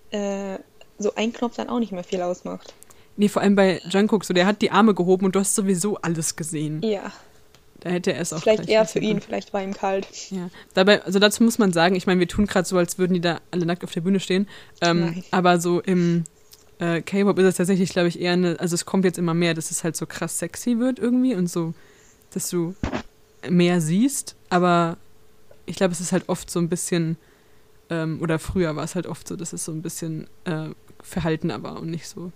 [0.09, 0.57] äh,
[0.97, 2.73] so ein Knopf dann auch nicht mehr viel ausmacht.
[3.21, 5.97] Nee, vor allem bei Jungkook, so der hat die Arme gehoben und du hast sowieso
[5.97, 6.81] alles gesehen.
[6.81, 7.11] Ja,
[7.81, 9.21] Da hätte er es auch vielleicht eher für ihn, können.
[9.21, 10.07] vielleicht war ihm kalt.
[10.31, 13.13] Ja, dabei, also dazu muss man sagen, ich meine, wir tun gerade so, als würden
[13.13, 14.47] die da alle nackt auf der Bühne stehen.
[14.81, 16.23] Ähm, aber so im
[16.79, 19.53] äh, K-Pop ist es tatsächlich, glaube ich, eher eine, also es kommt jetzt immer mehr,
[19.53, 21.75] dass es halt so krass sexy wird irgendwie und so,
[22.33, 22.73] dass du
[23.47, 24.35] mehr siehst.
[24.49, 24.97] Aber
[25.67, 27.17] ich glaube, es ist halt oft so ein bisschen,
[27.91, 30.69] ähm, oder früher war es halt oft so, dass es so ein bisschen äh,
[31.03, 32.31] verhaltener war und nicht so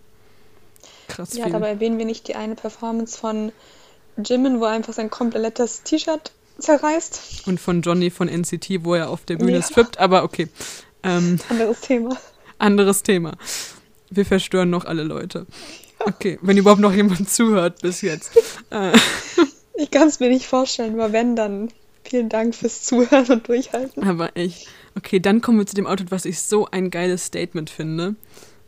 [1.08, 1.54] krass Ja, viel.
[1.54, 3.52] dabei erwähnen wir nicht die eine Performance von
[4.24, 7.48] Jimin, wo er einfach sein komplettes T-Shirt zerreißt.
[7.48, 9.62] und von Johnny von NCT, wo er auf der Bühne Ja.
[9.62, 10.48] strippt, aber okay.
[11.04, 12.18] Ähm, Anderes Thema.
[12.58, 13.34] Anderes Thema.
[14.10, 15.46] Wir verstören noch alle Leute.
[16.00, 18.32] Okay, wenn überhaupt noch jemand zuhört bis jetzt.
[18.70, 18.92] Äh,
[19.78, 21.70] Ich kann es mir nicht vorstellen, aber wenn, dann
[22.06, 24.04] vielen Dank fürs Zuhören und Durchhalten.
[24.08, 24.68] aber echt.
[24.98, 28.16] Okay, dann kommen wir zu dem Outfit, was ich so ein geiles Statement finde.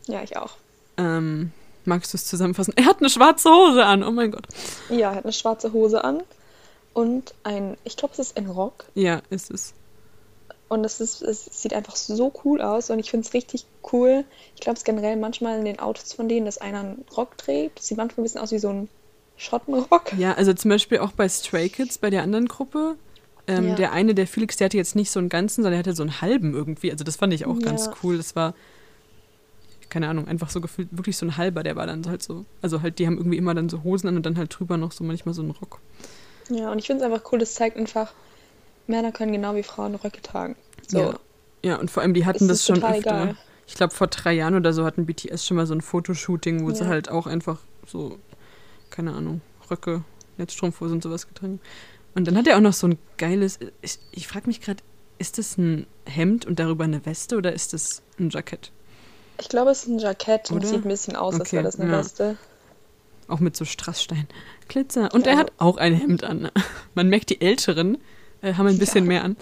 [0.06, 0.56] Ja, ich auch.
[0.98, 1.50] Ähm,
[1.88, 2.72] magst du es zusammenfassen?
[2.76, 4.46] Er hat eine schwarze Hose an, oh mein Gott.
[4.90, 6.22] Ja, er hat eine schwarze Hose an
[6.94, 8.84] und ein, ich glaube, es ist ein Rock.
[8.94, 9.74] Ja, ist es.
[10.68, 14.24] Und es, ist, es sieht einfach so cool aus und ich finde es richtig cool.
[14.54, 17.78] Ich glaube, es generell manchmal in den Outfits von denen, dass einer einen Rock trägt.
[17.78, 18.88] Das sieht manchmal ein bisschen aus wie so ein
[19.38, 20.12] Schottenrock.
[20.18, 22.96] Ja, also zum Beispiel auch bei Stray Kids, bei der anderen Gruppe.
[23.46, 23.74] Ähm, Ja.
[23.76, 26.02] Der eine, der Felix, der hatte jetzt nicht so einen ganzen, sondern der hatte so
[26.02, 26.92] einen halben irgendwie.
[26.92, 27.94] Also das fand ich auch ganz Ja.
[28.02, 28.18] cool.
[28.18, 28.52] Das war,
[29.90, 32.44] keine Ahnung, einfach so gefühlt, wirklich so ein halber, der war dann halt so.
[32.62, 34.92] Also halt, die haben irgendwie immer dann so Hosen an und dann halt drüber noch
[34.92, 35.80] so manchmal so einen Rock.
[36.50, 38.12] Ja, und ich finde es einfach cool, das zeigt einfach,
[38.86, 40.56] Männer können genau wie Frauen Röcke tragen.
[40.86, 40.98] So.
[40.98, 41.18] Ja.
[41.62, 42.94] Ja, und vor allem, die hatten das ist schon öfter.
[42.96, 43.36] egal.
[43.66, 46.70] Ich glaube, vor drei Jahren oder so hatten BTS schon mal so ein Fotoshooting, wo
[46.70, 46.88] sie Ja.
[46.90, 48.18] halt auch einfach so,
[48.90, 50.04] keine Ahnung, Röcke,
[50.38, 51.60] Netzstrumpfhose und sowas getragen.
[52.14, 54.82] Und dann hat er auch noch so ein geiles, ich, ich frage mich gerade,
[55.18, 58.70] ist das ein Hemd und darüber eine Weste oder ist das ein Jackett?
[59.40, 61.78] Ich glaube, es ist ein Jackett und sieht ein bisschen aus, als Okay, wäre das
[61.78, 61.98] eine ja.
[61.98, 62.36] Weste.
[63.28, 64.26] Auch mit so Strassstein.
[64.68, 65.10] Glitzer.
[65.12, 66.50] Und Ja, er hat auch ein Hemd an.
[66.94, 67.98] Man merkt, die Älteren
[68.42, 69.08] äh, haben ein bisschen Ja.
[69.08, 69.36] mehr an.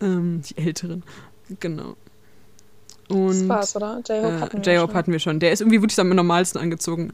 [0.00, 1.02] Ähm, die Älteren.
[1.60, 1.96] Genau.
[3.08, 4.02] Das Und war's, oder?
[4.06, 4.94] J-Hope äh, hatten schon.
[4.94, 5.40] hatten wir schon.
[5.40, 7.12] Der ist irgendwie wirklich am normalsten angezogen.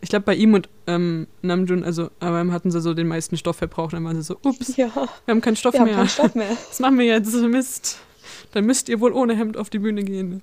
[0.00, 3.56] Ich glaube, bei ihm und ähm, Namjoon, also aber hatten sie so den meisten Stoff
[3.56, 3.92] verbraucht.
[3.92, 5.96] Dann waren sie so, ups, Ja, wir haben keinen Stoff wir haben mehr.
[5.96, 6.50] keinen Stoff mehr.
[6.68, 7.32] Was machen wir jetzt?
[7.34, 7.98] Mist.
[8.52, 10.42] Dann müsst ihr wohl ohne Hemd auf die Bühne gehen.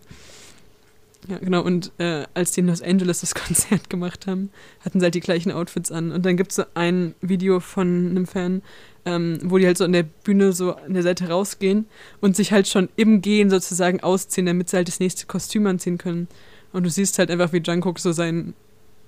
[1.28, 1.62] Ja, genau.
[1.62, 4.52] Und äh, als die in Los Angeles das Konzert gemacht haben,
[4.82, 6.12] hatten sie halt die gleichen Outfits an.
[6.12, 8.62] Und dann gibt es so ein Video von einem Fan,
[9.06, 11.88] ähm, wo die halt so an der Bühne so an der Seite rausgehen
[12.22, 15.98] und sich halt schon im Gehen sozusagen ausziehen, damit sie halt das nächste Kostüm anziehen
[15.98, 16.28] können.
[16.74, 18.54] Und du siehst halt einfach, wie Jungkook so sein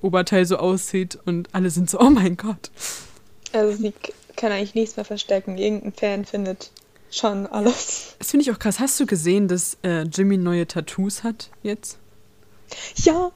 [0.01, 2.71] Oberteil so aussieht und alle sind so, oh mein Gott.
[3.51, 3.93] Also sie
[4.35, 5.57] kann eigentlich nichts mehr verstecken.
[5.57, 6.71] Irgendein Fan findet
[7.11, 8.15] schon alles.
[8.19, 8.79] Das finde ich auch krass.
[8.79, 11.97] Hast du gesehen, dass äh, Jimmy neue Tattoos hat jetzt?
[12.95, 13.31] Ja,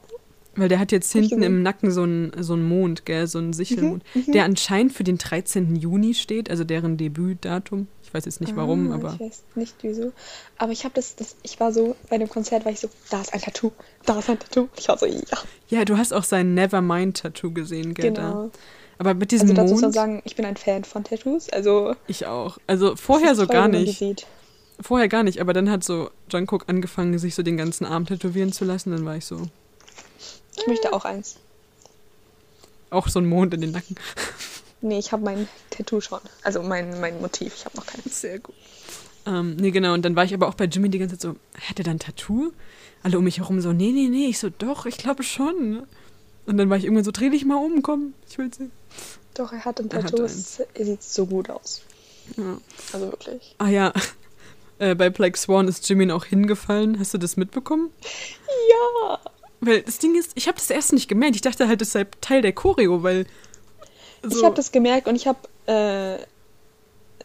[0.54, 3.38] Weil der hat jetzt ich hinten im Nacken so einen so einen Mond, gell, so
[3.38, 5.76] einen Sichelmond, Mhm, der anscheinend für den 13.
[5.76, 7.88] Juni steht, also deren Debütdatum.
[8.02, 10.12] Ich weiß jetzt nicht warum, Ah, aber Ich weiß nicht wieso.
[10.58, 13.22] Aber ich habe das, das, ich war so, bei dem Konzert war ich so, da
[13.22, 13.72] ist ein Tattoo,
[14.04, 14.68] da ist ein Tattoo.
[14.76, 15.22] Ich war so, ja,
[15.68, 18.28] ja, du hast auch sein Nevermind-Tattoo gesehen, gell, da.
[18.28, 18.50] genau.
[18.98, 21.48] Aber mit diesem Also dazu Mond, sagen, ich bin ein Fan von Tattoos.
[21.48, 22.58] Also ich auch.
[22.66, 24.26] Also vorher so gar nicht.
[24.82, 28.52] Vorher gar nicht, aber dann hat so Jungkook angefangen, sich so den ganzen Arm tätowieren
[28.52, 28.90] zu lassen.
[28.90, 29.42] Dann war ich so,
[30.56, 31.36] Ich möchte auch eins.
[32.90, 33.96] auch so ein Mond in den Nacken.
[34.80, 36.18] Nee, ich habe mein Tattoo schon.
[36.42, 37.54] Also mein, mein Motiv.
[37.54, 38.20] Ich habe noch keins.
[38.20, 38.54] Sehr gut.
[39.26, 39.94] Ähm, nee, genau.
[39.94, 41.36] Und dann war ich aber auch bei Jimmy die ganze Zeit so,
[41.68, 42.52] hat er da ein Tattoo?
[43.04, 44.26] Alle um mich herum so, nee, nee, nee.
[44.26, 45.86] Ich so, doch, ich glaube schon.
[46.46, 48.72] Und dann war ich irgendwann so, dreh dich mal um, komm, ich will sehen.
[49.34, 50.24] Doch, er hat ein Er Tattoo.
[50.24, 51.82] Es er sieht so gut aus.
[52.36, 52.58] Ja.
[52.92, 53.54] Also wirklich.
[53.58, 53.92] Ah ja,
[54.78, 56.98] äh, bei Black Swan ist Jimin auch hingefallen.
[56.98, 57.90] Hast du das mitbekommen?
[58.70, 59.18] Ja!
[59.60, 61.36] Weil das Ding ist, ich habe das erst nicht gemerkt.
[61.36, 63.26] Ich dachte halt, das sei Teil der Choreo, weil
[64.22, 66.18] so, Ich habe das gemerkt und ich habe äh,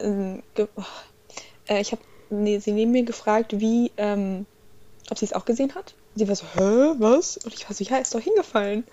[0.04, 0.84] ähm, oh,
[1.68, 4.46] äh, ich habe nee, sie neben mir gefragt, wie ähm,
[5.10, 5.94] ob sie es auch gesehen hat.
[6.16, 7.38] Sie war so, hä, was?
[7.38, 8.84] Und ich war so, ja, ist doch hingefallen.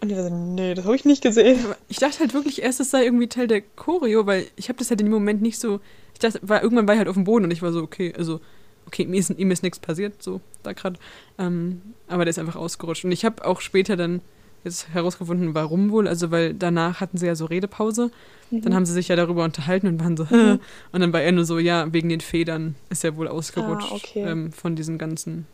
[0.00, 1.64] Und die war so, nee, das habe ich nicht gesehen.
[1.88, 4.90] Ich dachte halt wirklich erst, es sei irgendwie Teil der Choreo, weil ich habe das
[4.90, 5.80] halt in dem Moment nicht so.
[6.20, 8.12] Ich dachte, war, irgendwann war ich halt auf dem Boden und ich war so, okay,
[8.18, 8.40] also,
[8.86, 10.98] okay, mir ist, ihm ist nichts passiert, so, da gerade.
[11.38, 13.04] Ähm, aber der ist einfach ausgerutscht.
[13.04, 14.20] Und ich habe auch später dann
[14.64, 16.08] jetzt herausgefunden, warum wohl.
[16.08, 18.10] Also, weil danach hatten sie ja so Redepause.
[18.50, 18.62] Mhm.
[18.62, 20.58] Dann haben sie sich ja darüber unterhalten und waren so, Mhm.
[20.92, 23.94] und dann war er nur so, ja, wegen den Federn ist er wohl ausgerutscht Ah,
[23.94, 24.22] okay.
[24.24, 25.46] ähm, von diesen ganzen.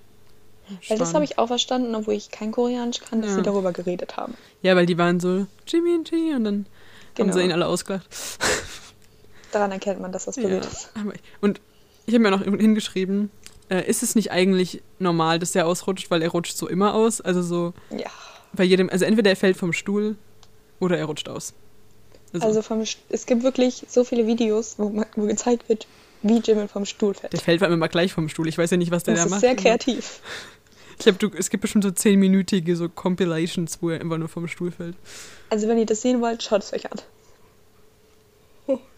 [0.88, 3.36] Weil das habe ich auch verstanden, obwohl ich kein Koreanisch kann, dass Ja.
[3.36, 4.32] sie darüber geredet haben.
[4.62, 6.66] Ja, weil die waren so, Jimmy und G und dann haben
[7.16, 7.32] Genau.
[7.34, 8.08] sie ihn alle ausgelacht.
[9.54, 10.90] Daran erkennt man, dass das berührt ist.
[10.94, 11.60] aber, und
[12.06, 13.30] ich habe mir noch hingeschrieben,
[13.70, 17.20] äh, ist es nicht eigentlich normal, dass der ausrutscht, weil er rutscht so immer aus?
[17.20, 18.06] Also so Ja.
[18.52, 20.16] bei jedem, also entweder er fällt vom Stuhl
[20.80, 21.54] oder er rutscht aus.
[22.40, 25.86] Also vom, St- es gibt wirklich so viele Videos, wo, man- wo gezeigt wird,
[26.22, 27.32] wie Jimin vom Stuhl fällt.
[27.32, 28.48] der fällt vor allem immer gleich vom Stuhl.
[28.48, 29.40] Ich weiß ja nicht, was der Das da ist macht.
[29.42, 30.20] sehr aber- kreativ.
[30.96, 34.70] Ich glaube, es gibt bestimmt so zehnminütige so Compilations, wo er einfach nur vom Stuhl
[34.70, 34.94] fällt.
[35.50, 37.00] Also wenn ihr das sehen wollt, schaut es euch an.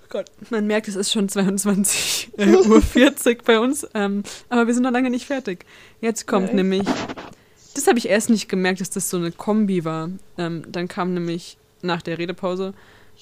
[0.09, 0.31] Gott.
[0.51, 4.83] Man merkt, es ist schon 22 äh, Uhr 40 bei uns, ähm, aber wir sind
[4.83, 5.65] noch lange nicht fertig.
[6.01, 6.57] Jetzt kommt Nein.
[6.57, 6.89] nämlich,
[7.75, 10.11] das habe ich erst nicht gemerkt, dass das so eine Kombi war.
[10.39, 12.75] Ähm, dann kam nämlich nach der Redepause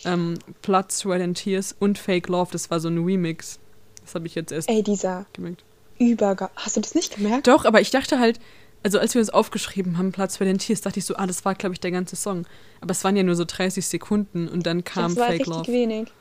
[0.04, 2.50] ähm, Blood, Sweat and Tears und Fake Love.
[2.52, 3.58] Das war so ein Remix.
[4.04, 5.64] Das habe ich jetzt erst Ey, dieser gemerkt.
[5.98, 6.50] Übergang.
[6.56, 7.46] Hast du das nicht gemerkt?
[7.46, 8.40] Doch, aber ich dachte halt,
[8.82, 11.44] also als wir uns aufgeschrieben haben, Platz für den Tears, dachte ich so, ah, das
[11.44, 12.46] war, glaube ich, der ganze Song.
[12.80, 15.56] Aber es waren ja nur so 30 Sekunden und dann kam das war Fake richtig
[15.56, 15.72] Love.
[15.72, 16.12] wenig.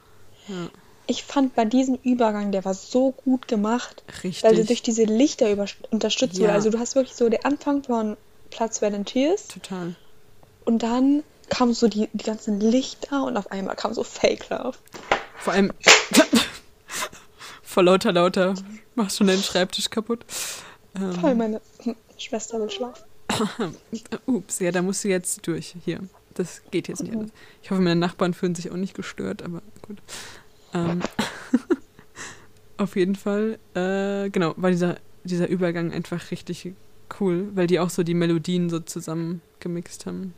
[0.48, 0.70] Ja.
[1.06, 4.44] Ich fand bei diesem Übergang, der war so gut gemacht, Richtig.
[4.44, 5.48] weil er durch diese Lichter
[5.92, 6.48] unterstützt wurde.
[6.48, 6.54] Ja.
[6.54, 8.16] Also du hast wirklich so den Anfang von
[8.52, 9.96] Platz Tears Total.
[10.66, 14.78] und dann kamen so die, die ganzen Lichter und auf einmal kam so Fake Love.
[15.40, 15.74] Vor allem
[17.62, 18.54] vor lauter, lauter,
[18.96, 20.26] machst schon deinen Schreibtisch kaputt.
[20.96, 21.62] Voll, Ähm, meine
[22.18, 23.04] Schwester will schlafen.
[24.26, 25.76] ups, ja, da musst du jetzt durch.
[25.84, 26.00] Hier,
[26.36, 27.32] das geht jetzt nicht anders.
[27.62, 29.98] Ich hoffe, meine Nachbarn fühlen sich auch nicht gestört, aber gut.
[30.74, 31.02] Ähm,
[32.78, 36.74] auf jeden Fall, äh, genau, war dieser, dieser Übergang einfach richtig
[37.20, 40.34] cool, weil die auch so die Melodien so zusammen gemixt haben.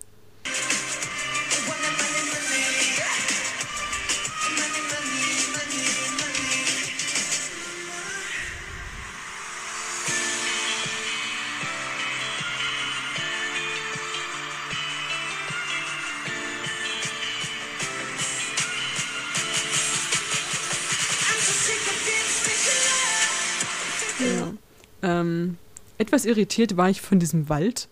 [26.16, 27.90] Etwas irritiert war ich von diesem Wald,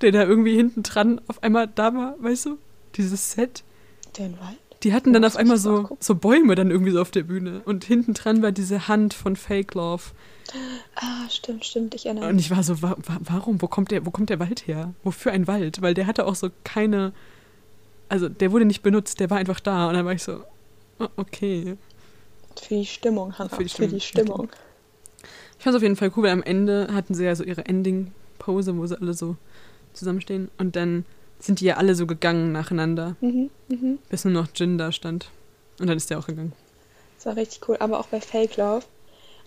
[0.00, 2.58] der da irgendwie hinten dran auf einmal da war, weißt du?
[2.94, 3.64] Dieses Set.
[4.16, 4.58] Den Wald?
[4.84, 7.62] Die hatten dann Oh, auf einmal so, so Bäume dann irgendwie so auf der Bühne.
[7.64, 10.04] Und hinten dran war diese Hand von Fake Love.
[10.94, 12.46] Ah, stimmt, stimmt, ich erinnere Und mich.
[12.46, 13.60] ich war so, wa wa warum?
[13.60, 14.94] Wo kommt, der, wo kommt der Wald her?
[15.02, 15.82] Wofür ein Wald?
[15.82, 17.12] Weil der hatte auch so keine.
[18.08, 19.88] Also, der wurde nicht benutzt, der war einfach da.
[19.88, 20.44] Und dann war ich so,
[21.00, 21.76] oh, okay.
[22.62, 23.50] Für die Stimmung, Hannah.
[23.50, 24.46] Für die Für die Stimmung.
[24.46, 24.48] Stimmung.
[25.58, 27.64] Ich fand es auf jeden Fall cool, weil am Ende hatten sie ja so ihre
[27.66, 29.36] Ending-Pose, wo sie alle so
[29.92, 30.50] zusammenstehen.
[30.58, 31.04] Und dann
[31.40, 33.98] sind die ja alle so gegangen nacheinander, Mhm, mhm.
[34.08, 35.30] bis nur noch Jin da stand.
[35.80, 36.52] Und dann ist der auch gegangen.
[37.16, 37.76] Das war richtig cool.
[37.80, 38.84] Aber auch bei Fake Love.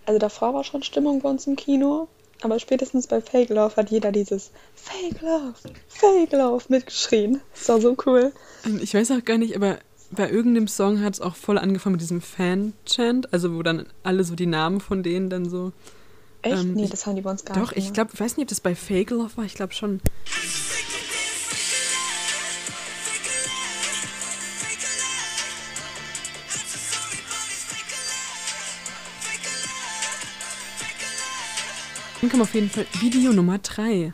[0.06, 2.08] Also davor war schon Stimmung bei uns im Kino.
[2.42, 5.54] Aber spätestens bei Fake Love hat jeder dieses Fake Love,
[5.88, 7.40] Fake Love mitgeschrien.
[7.54, 8.32] Das war so cool.
[8.66, 9.78] Ähm, Ich weiß auch gar nicht, aber
[10.10, 14.24] bei irgendeinem Song hat es auch voll angefangen mit diesem Fan-Chant, also wo dann alle
[14.24, 15.72] so die Namen von denen dann so.
[16.44, 16.58] Echt?
[16.58, 17.78] Ähm, nee, ich- das haben die bei uns gar Doch, nicht.
[17.78, 17.94] ich gemacht.
[17.96, 20.02] glaube, ich weiß nicht, ob das bei Fake Love war, ich glaube schon.
[32.22, 34.14] Dann kam auf jeden Fall Video Nummer 3,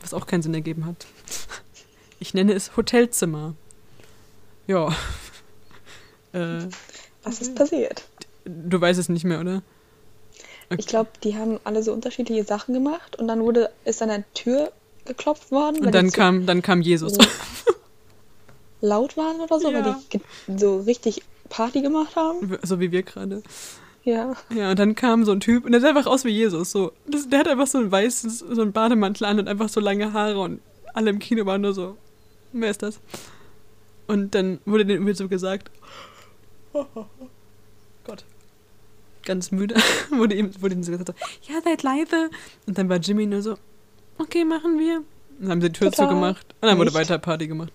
[0.00, 1.06] was auch keinen Sinn ergeben hat.
[2.18, 3.54] Ich nenne es Hotelzimmer.
[4.66, 4.88] Ja.
[6.32, 6.66] äh,
[7.22, 8.08] Was ist passiert?
[8.46, 9.62] du weißt es nicht mehr, oder?
[10.68, 10.76] Okay.
[10.80, 14.24] Ich glaube, die haben alle so unterschiedliche Sachen gemacht und dann wurde, ist an der
[14.34, 14.72] Tür
[15.04, 17.16] geklopft worden, Und dann die so kam, dann kam Jesus.
[18.80, 19.84] laut waren oder so, Ja.
[19.84, 20.20] weil die
[20.58, 22.58] so richtig Party gemacht haben.
[22.62, 23.42] So wie wir gerade.
[24.04, 24.34] Ja.
[24.54, 26.70] Ja, und dann kam so ein Typ und der sah einfach aus wie Jesus.
[26.70, 26.92] So.
[27.06, 30.12] Das, der hat einfach so ein weißes, so ein Bademantel an und einfach so lange
[30.12, 30.60] Haare und
[30.94, 31.96] alle im Kino waren nur so,
[32.52, 33.00] wer ist das?
[34.06, 35.70] Und dann wurde denen irgendwie so gesagt,
[39.26, 39.74] ganz müde,
[40.10, 42.30] wurde ihm, wurde ihnen so gesagt, so, ja, seid leise.
[42.66, 43.56] Und dann war Jimmy nur so,
[44.18, 44.98] okay, machen wir.
[44.98, 45.04] Und
[45.42, 46.08] dann haben sie die Tür Total.
[46.08, 46.98] zugemacht und dann wurde Nicht.
[46.98, 47.70] weiter Party gemacht.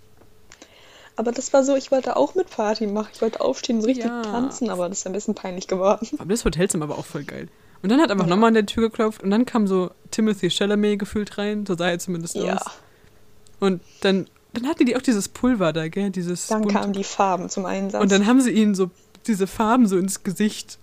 [1.16, 3.10] Aber das war so, ich wollte auch mit Party machen.
[3.14, 4.22] Ich wollte aufstehen und so richtig Ja.
[4.24, 6.08] tanzen, aber das ist ein bisschen peinlich geworden.
[6.18, 7.48] Aber das Hotelzimmer war auch voll geil.
[7.84, 8.30] Und dann hat einfach Ja.
[8.32, 11.90] nochmal an der Tür geklopft und dann kam so Timothy Chalamet gefühlt rein, so sah
[11.90, 12.56] er zumindest Ja.
[12.56, 12.62] aus.
[13.60, 17.04] Und dann, dann hatten die auch dieses Pulver da, gell, dieses Dann bunte- kamen die
[17.04, 18.02] Farben zum Einsatz.
[18.02, 18.90] Und dann haben sie ihnen so
[19.28, 20.80] diese Farben so ins Gesicht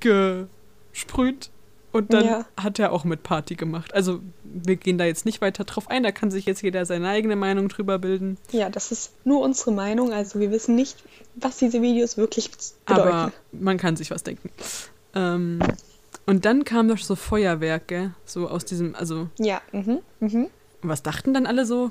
[0.00, 1.50] gesprüht.
[1.92, 2.46] Und dann Ja.
[2.56, 3.92] hat er auch mit Party gemacht.
[3.94, 7.08] Also wir gehen da jetzt nicht weiter drauf ein, da kann sich jetzt jeder seine
[7.08, 8.38] eigene Meinung drüber bilden.
[8.52, 10.12] Ja, das ist nur unsere Meinung.
[10.12, 11.02] Also wir wissen nicht,
[11.34, 12.50] was diese Videos wirklich
[12.86, 13.08] bedeuten.
[13.08, 14.50] Aber man kann sich was denken.
[15.16, 15.58] Ähm,
[16.26, 20.46] und dann kam doch so Feuerwerke, so aus diesem, also ja, mhm, mhm.
[20.82, 21.90] was dachten dann alle so?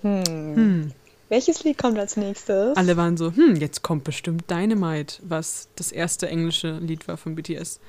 [0.00, 0.24] Hm.
[0.26, 0.92] Hm.
[1.28, 2.76] Welches Lied kommt als nächstes?
[2.76, 7.34] Alle waren so, hm, jetzt kommt bestimmt Dynamite, was das erste englische Lied war von
[7.34, 7.80] BTS,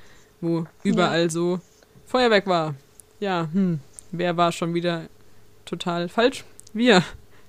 [0.42, 1.60] wo überall so
[2.06, 2.76] Feuerwerk war.
[3.20, 3.80] Ja, hm,
[4.12, 5.08] wer war schon wieder
[5.66, 6.44] total falsch?
[6.74, 7.04] Wir.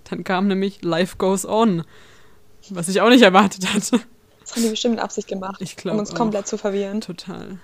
[0.09, 1.85] Dann kam nämlich Life Goes On,
[2.71, 4.01] was ich auch nicht erwartet hatte.
[4.41, 7.01] Das haben die bestimmt mit Absicht gemacht, Ich glaub um uns komplett zu verwirren.
[7.01, 7.59] Total.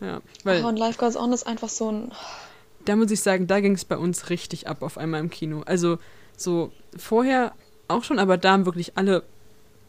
[0.00, 2.12] Ja, weil Oh, und Life Goes On ist einfach so ein...
[2.84, 5.62] da muss ich sagen, da ging es bei uns richtig ab auf einmal im Kino.
[5.66, 5.98] Also
[6.38, 7.52] so vorher
[7.88, 9.22] auch schon, aber da haben wirklich alle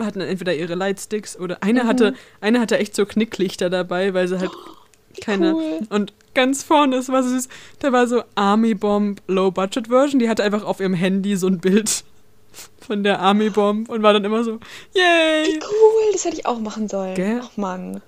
[0.01, 1.87] hatten entweder ihre Lightsticks oder eine Mhm.
[1.87, 4.51] hatte eine hatte echt so Knicklichter dabei, weil sie halt
[5.21, 5.79] keine cool.
[5.89, 10.29] und ganz vorne ist was süß, da war so Army Bomb Low Budget Version, die
[10.29, 12.05] hatte einfach auf ihrem Handy so ein Bild
[12.79, 14.59] von der Army Bomb und war dann immer so
[14.95, 17.15] yay Wie cool, das hätte ich auch machen sollen.
[17.15, 17.41] Gell?
[17.43, 18.01] Ach Mann.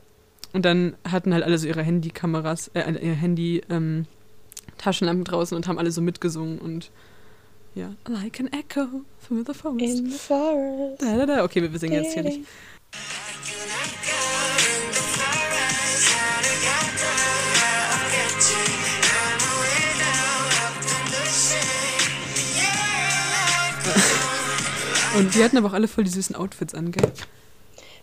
[0.53, 4.05] Und dann hatten halt alle so ihre Handykameras, äh, ihr Handy, ähm,
[4.77, 6.89] Taschenlampen draußen und haben alle so mitgesungen und
[7.75, 9.99] ja, like an echo through the forest.
[9.99, 11.01] In the forest.
[11.01, 11.43] Da, da, da.
[11.43, 12.41] Okay, wir singen jetzt hier nicht.
[25.17, 27.11] Und die hatten aber auch alle voll die süßen Outfits an, gell?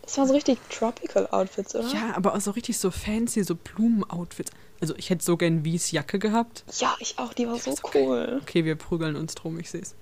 [0.08, 1.86] Das waren so richtig tropical Outfits, oder?
[1.88, 4.50] Ja, aber auch so richtig so fancy, so Blumen-Outfits.
[4.80, 6.64] Also ich hätte so gern Wies Jacke gehabt.
[6.78, 7.34] Ja, ich auch.
[7.34, 8.38] Die war so so cool.
[8.40, 9.94] Okay, wir prügeln uns drum, ich seh's.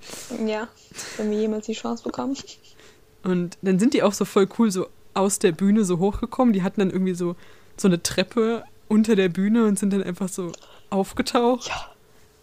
[0.47, 0.69] Ja,
[1.17, 2.37] wenn wir jemals die Chance bekommen.
[3.25, 6.53] Und dann sind die auch so voll cool so aus der Bühne so hochgekommen.
[6.53, 7.35] Die hatten dann irgendwie so,
[7.77, 10.53] so eine Treppe unter der Bühne und sind dann einfach so
[10.89, 11.67] aufgetaucht.
[11.67, 11.91] Ja.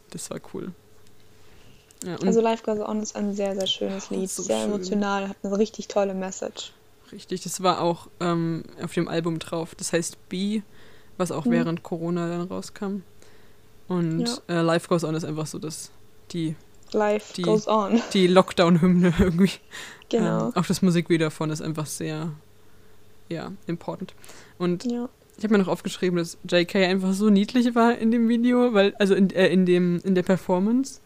[0.09, 0.73] Das war cool.
[2.03, 4.29] Ja, Also Life Goes On ist ein sehr, sehr schönes Lied.
[4.29, 4.69] so sehr schön.
[4.69, 6.73] emotional, hat eine richtig tolle Message.
[7.13, 9.75] Richtig, das war auch ähm, auf dem Album drauf.
[9.75, 10.61] Das heißt B,
[11.17, 11.51] was auch Mhm.
[11.51, 13.01] während Corona dann rauskam.
[13.87, 15.91] Und äh, Life Goes On ist einfach so das,
[16.31, 16.55] die,
[16.91, 18.01] Life Die- Goes On.
[18.13, 19.51] die Lockdown-Hymne irgendwie.
[20.09, 20.47] Genau.
[20.47, 22.31] Ähm, auch das Musikvideo davon ist einfach sehr,
[23.29, 24.13] ja, important.
[24.57, 25.09] Und ja.
[25.35, 28.93] Ich habe mir noch aufgeschrieben, dass JK einfach so niedlich war in dem Video, weil,
[28.99, 31.01] also in, äh, in, dem, in der Performance.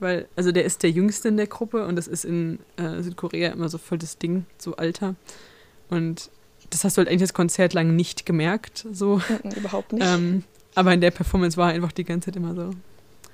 [0.00, 3.52] Weil, also der ist der Jüngste in der Gruppe und das ist in äh, Südkorea
[3.52, 5.16] immer so voll das Ding, so Alter.
[5.88, 6.30] Und
[6.70, 9.20] das hast du halt eigentlich das Konzert lang nicht gemerkt, so.
[9.42, 10.06] Mhm, überhaupt nicht.
[10.06, 10.44] Ähm,
[10.74, 12.70] aber in der Performance war er einfach die ganze Zeit immer so,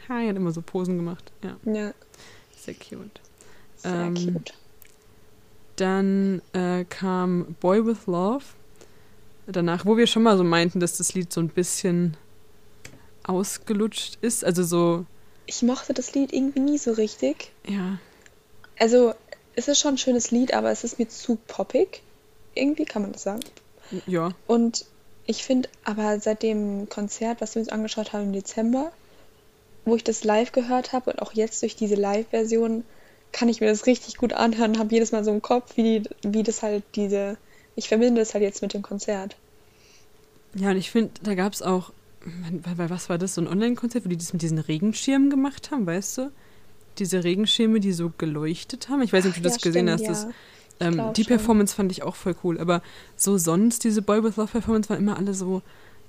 [0.09, 1.33] hi, hat immer so Posen gemacht.
[1.43, 1.93] Ja, ja,
[2.57, 3.21] sehr cute.
[3.77, 4.55] sehr ähm, cute.
[5.77, 8.45] Dann äh, kam Boy with Love.
[9.47, 12.17] Danach, wo wir schon mal so meinten, dass das Lied so ein bisschen
[13.25, 14.45] ausgelutscht ist.
[14.45, 15.05] Also so,
[15.47, 17.51] Ich mochte das Lied irgendwie nie so richtig.
[17.67, 17.99] ja,
[18.79, 19.15] Also,
[19.55, 22.03] es ist schon ein schönes Lied, aber es ist mir zu poppig.
[22.55, 23.43] Irgendwie kann man das sagen.
[24.07, 24.31] ja.
[24.47, 24.87] Und
[25.27, 28.93] ich finde aber seit dem Konzert, was wir uns angeschaut haben im Dezember,
[29.85, 32.85] wo ich das live gehört habe und auch jetzt durch diese Live-Version,
[33.33, 36.11] kann ich mir das richtig gut anhören, habe jedes Mal so im Kopf, wie, die,
[36.23, 37.37] wie das halt diese.
[37.75, 39.37] Ich verbinde das halt jetzt mit dem Konzert.
[40.55, 41.93] Ja, und ich finde, da gab es auch,
[42.77, 45.87] bei was war das, so ein Online-Konzert, wo die das mit diesen Regenschirmen gemacht haben,
[45.87, 46.33] weißt du?
[46.99, 49.03] Diese Regenschirme, die so geleuchtet haben.
[49.03, 50.25] Ich weiß nicht, ob du das Ja, gesehen stimmt, hast.
[50.27, 50.33] Das,
[50.81, 50.87] ja.
[50.87, 51.29] ähm, glaub die schon.
[51.29, 52.61] Performance fand ich auch voll cool.
[52.61, 52.83] Aber
[53.17, 55.63] so sonst, diese Boy with Love Performance waren immer alle so.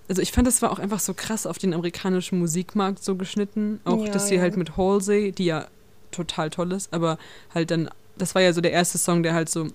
[0.07, 3.79] Also ich fand, das war auch einfach so krass auf den amerikanischen Musikmarkt so geschnitten.
[3.85, 5.67] Auch, Ja, dass sie halt mit Halsey, die ja
[6.11, 7.17] total toll ist, aber
[7.53, 9.67] halt dann, das war ja so der erste Song, der halt so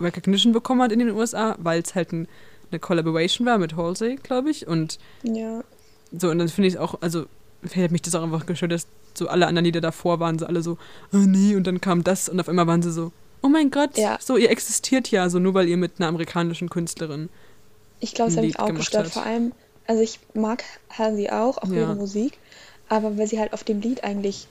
[0.00, 2.26] Recognition bekommen hat in den USA, weil es halt ein,
[2.70, 4.66] eine Collaboration war mit Halsey, glaube ich.
[4.66, 5.62] Und Ja.
[6.16, 7.26] so, und dann finde ich es auch, also
[7.74, 10.62] hat mich das auch einfach gestört, dass so alle anderen Lieder davor waren, so alle
[10.62, 10.78] so,
[11.12, 13.10] oh nee, und dann kam das und auf einmal waren sie so,
[13.42, 14.18] oh mein Gott, Ja.
[14.20, 17.28] so, ihr existiert ja, so nur weil ihr mit einer amerikanischen Künstlerin.
[18.00, 19.06] Ich glaube, es hat mich auch gestört.
[19.06, 19.12] hat.
[19.12, 19.52] Vor allem,
[19.86, 21.78] also ich mag Halsey auch, auch Ja.
[21.80, 22.38] ihre Musik,
[22.88, 24.46] aber weil sie halt auf dem Lied eigentlich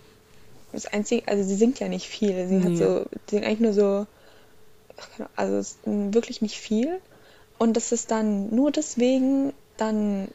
[0.74, 2.47] das einzige, also sie singt ja nicht viel.
[2.49, 2.76] Sie hat Nee.
[2.78, 4.05] so, sie singt eigentlich nur so,
[5.38, 6.99] also es ist wirklich nicht viel.
[7.58, 10.28] Und dass es dann nur deswegen dann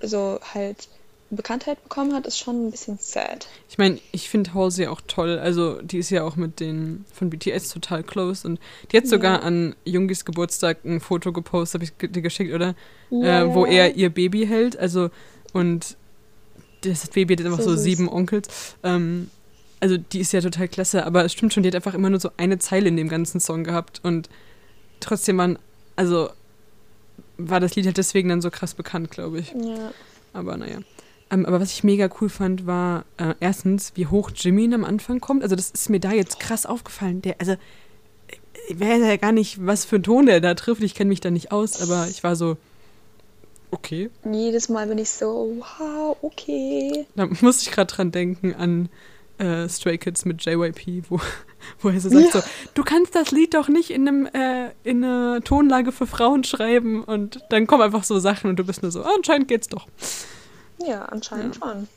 [0.00, 0.88] so halt
[1.30, 3.48] Bekanntheit bekommen hat, ist schon ein bisschen sad.
[3.68, 7.28] Ich meine, ich finde Halsey auch toll, also die ist ja auch mit den von
[7.28, 8.58] BTS total close und
[8.90, 9.46] die hat sogar Ja.
[9.46, 12.74] an Jungis Geburtstag ein Foto gepostet, habe ich dir geschickt, oder?
[13.10, 15.10] Ja, äh, wo er ihr Baby hält, also
[15.52, 15.96] und
[16.82, 18.76] das Baby hat einfach So so, sieben Onkels.
[18.82, 19.30] Ähm,
[19.80, 22.20] also die ist ja total klasse, aber es stimmt schon, die hat einfach immer nur
[22.20, 24.30] so eine Zeile in dem ganzen Song gehabt und
[25.00, 25.58] trotzdem waren,
[25.94, 26.30] also
[27.38, 29.52] war das Lied halt deswegen dann so krass bekannt, glaube ich.
[29.52, 29.92] Ja.
[30.32, 30.80] Aber naja.
[31.30, 35.20] Ähm, aber was ich mega cool fand, war äh, erstens, wie hoch Jimmy am Anfang
[35.20, 35.42] kommt.
[35.42, 37.22] Also das ist mir da jetzt krass aufgefallen.
[37.22, 37.56] Der, also
[38.68, 40.82] ich weiß ja gar nicht, was für einen Ton der da trifft.
[40.82, 42.56] Ich kenne mich da nicht aus, aber ich war so,
[43.70, 44.10] okay.
[44.30, 47.06] Jedes Mal bin ich so, wow, okay.
[47.14, 48.88] Da musste ich gerade dran denken an
[49.38, 51.20] äh, Stray Kids mit JYP, wo,
[51.80, 52.40] wo er so sagt Ja.
[52.40, 56.44] so, du kannst das Lied doch nicht in, einem, äh, in einer Tonlage für Frauen
[56.44, 59.86] schreiben und dann kommen einfach so Sachen und du bist nur so, anscheinend geht's doch.
[60.86, 61.88] Ja, anscheinend schon.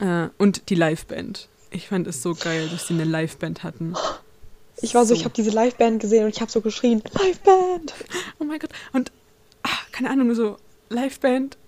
[0.00, 1.48] Äh, und die Liveband.
[1.70, 3.94] Ich fand es so geil, dass sie eine Liveband hatten.
[4.80, 7.94] Ich war so, ich habe diese Liveband gesehen und ich habe so geschrien, Liveband!
[8.38, 8.70] Oh mein Gott.
[8.92, 9.12] Und,
[9.62, 10.56] ah, keine Ahnung, so
[10.88, 11.58] Liveband,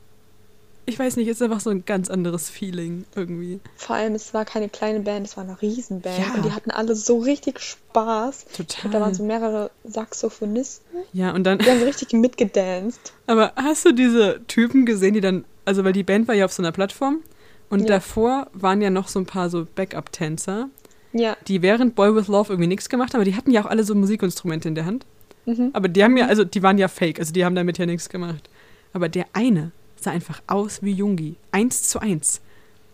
[0.87, 3.61] ich weiß nicht, ist einfach so ein ganz anderes Feeling irgendwie.
[3.77, 6.19] Vor allem, es war keine kleine Band, es war eine Riesenband.
[6.19, 6.35] Ja.
[6.35, 8.47] Und die hatten alle so richtig Spaß.
[8.57, 8.85] Total.
[8.87, 11.01] Und da waren so mehrere Saxophonisten.
[11.13, 13.13] Ja, und dann, Die haben so richtig mitgedanced.
[13.27, 16.53] aber hast du diese Typen gesehen, die dann, also weil die Band war ja auf
[16.53, 17.21] so einer Plattform
[17.69, 17.87] und Ja.
[17.87, 20.69] davor waren ja noch so ein paar so Backup-Tänzer,
[21.13, 21.37] Ja.
[21.47, 23.85] die während Boy With Love irgendwie nichts gemacht haben, aber die hatten ja auch alle
[23.85, 25.07] so Musikinstrumente in der Hand.
[25.47, 25.71] Mhm.
[25.73, 28.09] Aber die haben ja, also die waren ja fake, also die haben damit ja nichts
[28.09, 28.51] gemacht.
[28.93, 29.71] Aber der eine
[30.01, 31.37] sah einfach aus wie Jungi.
[31.53, 32.41] Eins zu eins.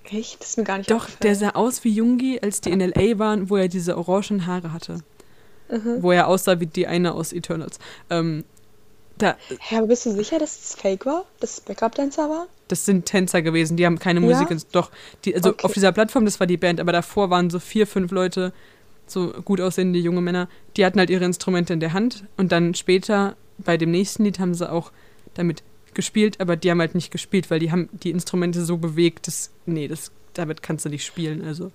[0.05, 0.41] Echt?
[0.41, 3.19] Das ist mir gar nicht Doch, der sah aus wie Jungi, als die in L.A.
[3.19, 5.01] waren, wo er diese orangen Haare hatte.
[5.71, 6.03] Mhm.
[6.03, 7.79] Wo er aussah wie die eine aus Eternals.
[8.09, 8.45] Ähm,
[9.19, 11.25] da, Hä, aber bist du sicher, dass es fake war?
[11.41, 12.47] Dass es Backup-Dancer war?
[12.69, 14.27] das sind Tänzer gewesen, die haben keine Ja?
[14.27, 14.49] Musik.
[14.73, 14.91] Doch,
[15.25, 15.65] die, also Okay.
[15.65, 18.53] auf dieser Plattform, das war die Band, aber davor waren so vier, fünf Leute,
[19.07, 22.75] so gut aussehende junge Männer, die hatten halt ihre Instrumente in der Hand und dann
[22.75, 24.91] später bei dem nächsten Lied haben sie auch
[25.35, 25.63] damit
[25.97, 29.51] gespielt, aber die haben halt nicht gespielt, weil die haben die Instrumente so bewegt, dass,
[29.67, 31.73] nee, das, damit kannst du nicht spielen, also.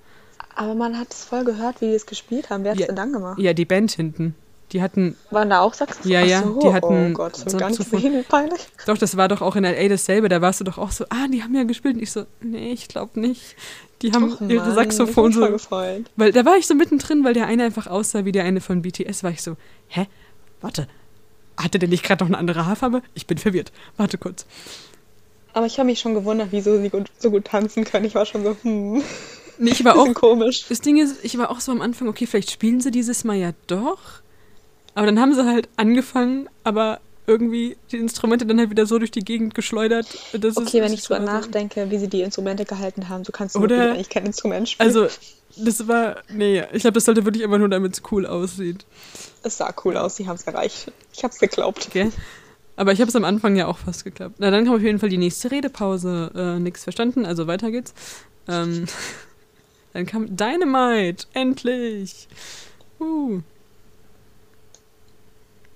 [0.55, 2.63] Aber man hat es voll gehört, wie die es gespielt haben.
[2.63, 2.87] Wer hat es Ja.
[2.87, 3.39] denn dann gemacht?
[3.39, 4.35] Ja, die Band hinten,
[4.71, 6.11] die hatten Waren da auch Saxophon?
[6.11, 8.61] Ja, ja, so, die hatten Oh Gott, gesehen, wie peinlich.
[8.85, 9.89] Doch, das war doch auch in L.A.
[9.89, 10.29] dasselbe.
[10.29, 11.95] Da warst du doch auch so, ah, die haben ja gespielt.
[11.95, 13.55] Und ich so, nee, ich glaube nicht.
[14.01, 15.47] Die haben Och, ihre Mann, Saxophon so.
[15.47, 16.09] gefreut.
[16.15, 18.81] Weil da war ich so mittendrin, weil der eine einfach aussah wie der eine von
[18.81, 19.23] BTS.
[19.23, 19.57] War ich so,
[19.89, 20.07] hä?
[20.61, 20.87] Warte.
[21.63, 23.01] Hatte der nicht gerade noch eine andere Haarfarbe?
[23.13, 23.71] Ich bin verwirrt.
[23.97, 24.45] Warte kurz.
[25.53, 28.05] Aber ich habe mich schon gewundert, wieso sie gut, so gut tanzen können.
[28.05, 29.03] Ich war schon so, hm,
[29.57, 30.13] Nee, ich war auch.
[30.13, 30.65] komisch.
[30.69, 33.35] Das Ding ist, ich war auch so am Anfang, okay, vielleicht spielen sie dieses Mal
[33.35, 33.99] ja doch.
[34.95, 39.11] Aber dann haben sie halt angefangen, aber irgendwie die Instrumente dann halt wieder so durch
[39.11, 40.07] die Gegend geschleudert.
[40.33, 43.23] Das ist- Okay, wenn das ich ist drüber nachdenke, wie sie die Instrumente gehalten haben,
[43.23, 44.87] so kannst du Oder- eigentlich kein Instrument spielen.
[44.87, 45.07] Also,
[45.57, 46.17] das war.
[46.29, 48.85] Nee, ich glaube, das sollte wirklich einfach nur, damit es cool aussieht.
[49.43, 50.91] Es sah cool aus, sie haben es erreicht.
[51.13, 51.89] Ich habe es geglaubt.
[51.91, 52.11] Gell?
[52.75, 54.35] Aber ich habe es am Anfang ja auch fast geklappt.
[54.39, 56.31] Na, dann kam auf jeden Fall die nächste Redepause.
[56.35, 57.93] Äh, nix verstanden, also weiter geht's.
[58.47, 58.85] Ähm,
[59.93, 62.27] dann kam Dynamite, endlich.
[62.99, 63.41] Uh.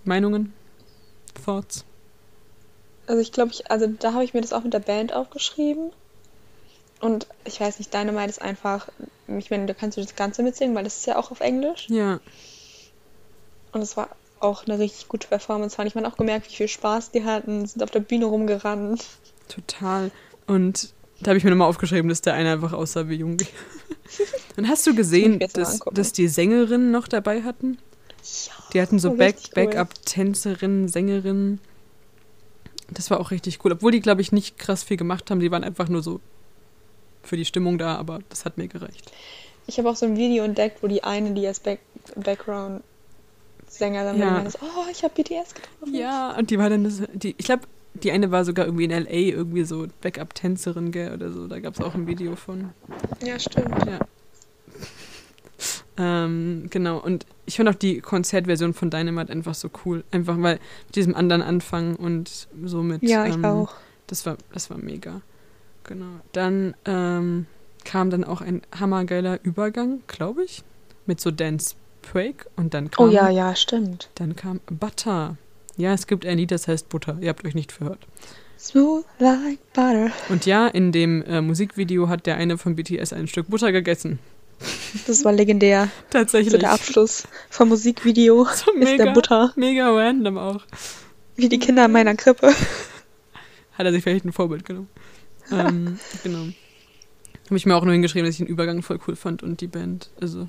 [0.03, 0.53] Meinungen?
[1.43, 1.85] Thoughts?
[3.07, 5.91] Also ich glaube, ich, also da habe ich mir das auch mit der Band aufgeschrieben.
[7.01, 8.87] Und ich weiß nicht, Dynamite ist einfach,
[9.27, 11.87] ich meine, da kannst du das Ganze mitsingen, weil das ist ja auch auf Englisch.
[11.89, 12.19] Ja,
[13.75, 14.07] Und es war
[14.39, 15.75] auch eine richtig gute Performance.
[15.75, 19.05] Fand ich man auch gemerkt, wie viel Spaß die hatten, sind auf der Bühne rumgerannt.
[19.49, 20.11] total.
[20.47, 23.47] Und da habe ich mir nochmal aufgeschrieben, dass der eine einfach aussah wie Jungi.
[24.57, 27.77] Und hast du gesehen, dass, dass die Sängerinnen noch dabei hatten?
[28.45, 29.65] Ja, Die hatten so war Back, richtig cool.
[29.65, 31.59] Backup-Tänzerinnen, Sängerinnen.
[32.89, 33.73] Das war auch richtig cool.
[33.73, 35.41] Obwohl die, glaube ich, nicht krass viel gemacht haben.
[35.41, 36.21] Die waren einfach nur so
[37.23, 39.11] für die Stimmung da, aber das hat mir gereicht.
[39.67, 41.79] Ich habe auch so ein Video entdeckt, wo die eine, die als Back
[43.79, 44.35] Background-Sängerin Ja.
[44.35, 45.93] war, die so, oh, ich habe BTS getroffen.
[45.95, 47.63] Ja, und die war dann, das, die, ich glaube,
[47.93, 49.35] die eine war sogar irgendwie in L.A.
[49.35, 51.47] irgendwie so Backup-Tänzerin, gell, oder so.
[51.47, 52.71] Da gab es auch ein Video von.
[53.23, 53.73] Ja, stimmt.
[53.85, 53.99] Ja.
[55.97, 60.03] Ähm, genau, und ich fand auch die Konzertversion von Dynamite einfach so cool.
[60.11, 63.01] Einfach weil mit diesem anderen Anfang und so mit.
[63.01, 63.73] Ja, ich ähm, auch.
[64.07, 65.21] Das war, das war mega.
[65.85, 66.19] Genau.
[66.33, 67.45] Dann ähm,
[67.85, 70.63] kam dann auch ein hammergeiler Übergang, glaube ich,
[71.05, 71.75] mit so Dance
[72.11, 74.09] Break und dann kam, Oh ja, ja, stimmt.
[74.15, 75.37] dann kam Butter.
[75.77, 77.17] Ja, es gibt ein Lied, das heißt Butter.
[77.19, 78.07] Ihr habt euch nicht verhört.
[78.57, 80.11] Smooth like butter.
[80.29, 84.19] Und ja, in dem äh, Musikvideo hat der eine von BTS ein Stück Butter gegessen.
[85.05, 85.89] Das war legendär.
[86.09, 86.53] Tatsächlich.
[86.53, 89.51] So der Abschluss vom Musikvideo So ist mega, der Butter.
[89.57, 90.63] mega random auch.
[91.35, 92.47] Wie die Kinder in meiner Krippe.
[93.73, 94.87] Hat er sich vielleicht ein Vorbild genommen.
[95.51, 96.45] ähm, genau.
[97.47, 99.67] Habe ich mir auch nur hingeschrieben, dass ich den Übergang voll cool fand und die
[99.67, 100.09] Band.
[100.21, 100.47] Also,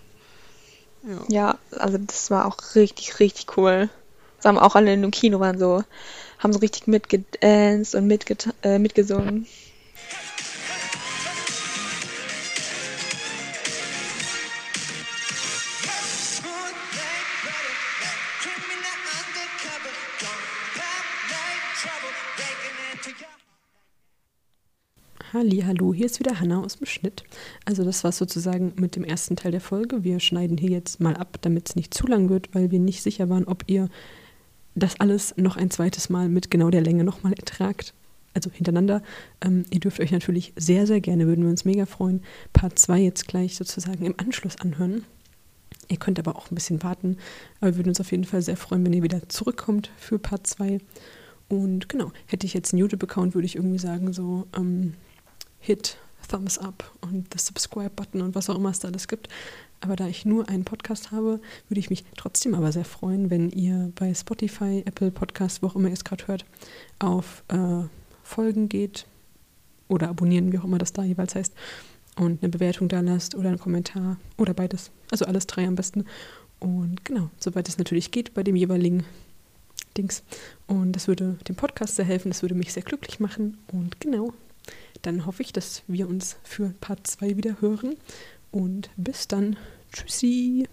[1.07, 1.25] ja.
[1.29, 3.89] Ja, also das war auch richtig, richtig cool.
[4.37, 5.83] Das haben auch alle in dem Kino waren so,
[6.39, 9.47] haben so richtig mitgedanced und mitget äh, mitgesungen.
[25.39, 27.23] Hallo, hier ist wieder Hanna aus dem Schnitt.
[27.67, 30.03] Also das war sozusagen mit dem ersten Teil der Folge.
[30.03, 33.03] Wir schneiden hier jetzt mal ab, damit es nicht zu lang wird, weil wir nicht
[33.03, 33.91] sicher waren, ob ihr
[34.75, 37.93] das alles noch ein zweites Mal mit genau der Länge nochmal ertragt.
[38.33, 39.03] Also hintereinander.
[39.43, 42.23] Ähm, ihr dürft euch natürlich sehr, sehr gerne, würden wir uns mega freuen,
[42.55, 45.05] Part 2 jetzt gleich sozusagen im Anschluss anhören.
[45.89, 47.19] Ihr könnt aber auch ein bisschen warten,
[47.61, 50.47] aber wir würden uns auf jeden Fall sehr freuen, wenn ihr wieder zurückkommt für Part
[50.47, 50.81] 2.
[51.51, 54.95] Und genau, hätte ich jetzt einen YouTube-Account, würde ich irgendwie sagen, so ähm,
[55.61, 59.29] Hit, Thumbs Up und the Subscribe-Button und was auch immer es da alles gibt.
[59.81, 63.51] Aber da ich nur einen Podcast habe, würde ich mich trotzdem aber sehr freuen, wenn
[63.51, 66.45] ihr bei Spotify, Apple Podcast, wo auch immer ihr es gerade hört,
[66.99, 67.85] auf äh,
[68.23, 69.07] Folgen geht
[69.89, 71.53] oder abonnieren, wie auch immer das da jeweils heißt,
[72.17, 74.91] und eine Bewertung da lasst oder einen Kommentar oder beides.
[75.11, 76.07] Also alles drei am besten.
[76.59, 79.05] Und genau, soweit es natürlich geht bei dem jeweiligen
[79.97, 80.23] Dings.
[80.67, 83.59] Und das würde dem Podcast sehr helfen, das würde mich sehr glücklich machen.
[83.71, 84.33] Und genau,
[85.03, 87.97] dann hoffe ich, dass wir uns für Part 2 wieder hören.
[88.51, 89.57] Und bis dann.
[89.93, 90.67] Tschüssi.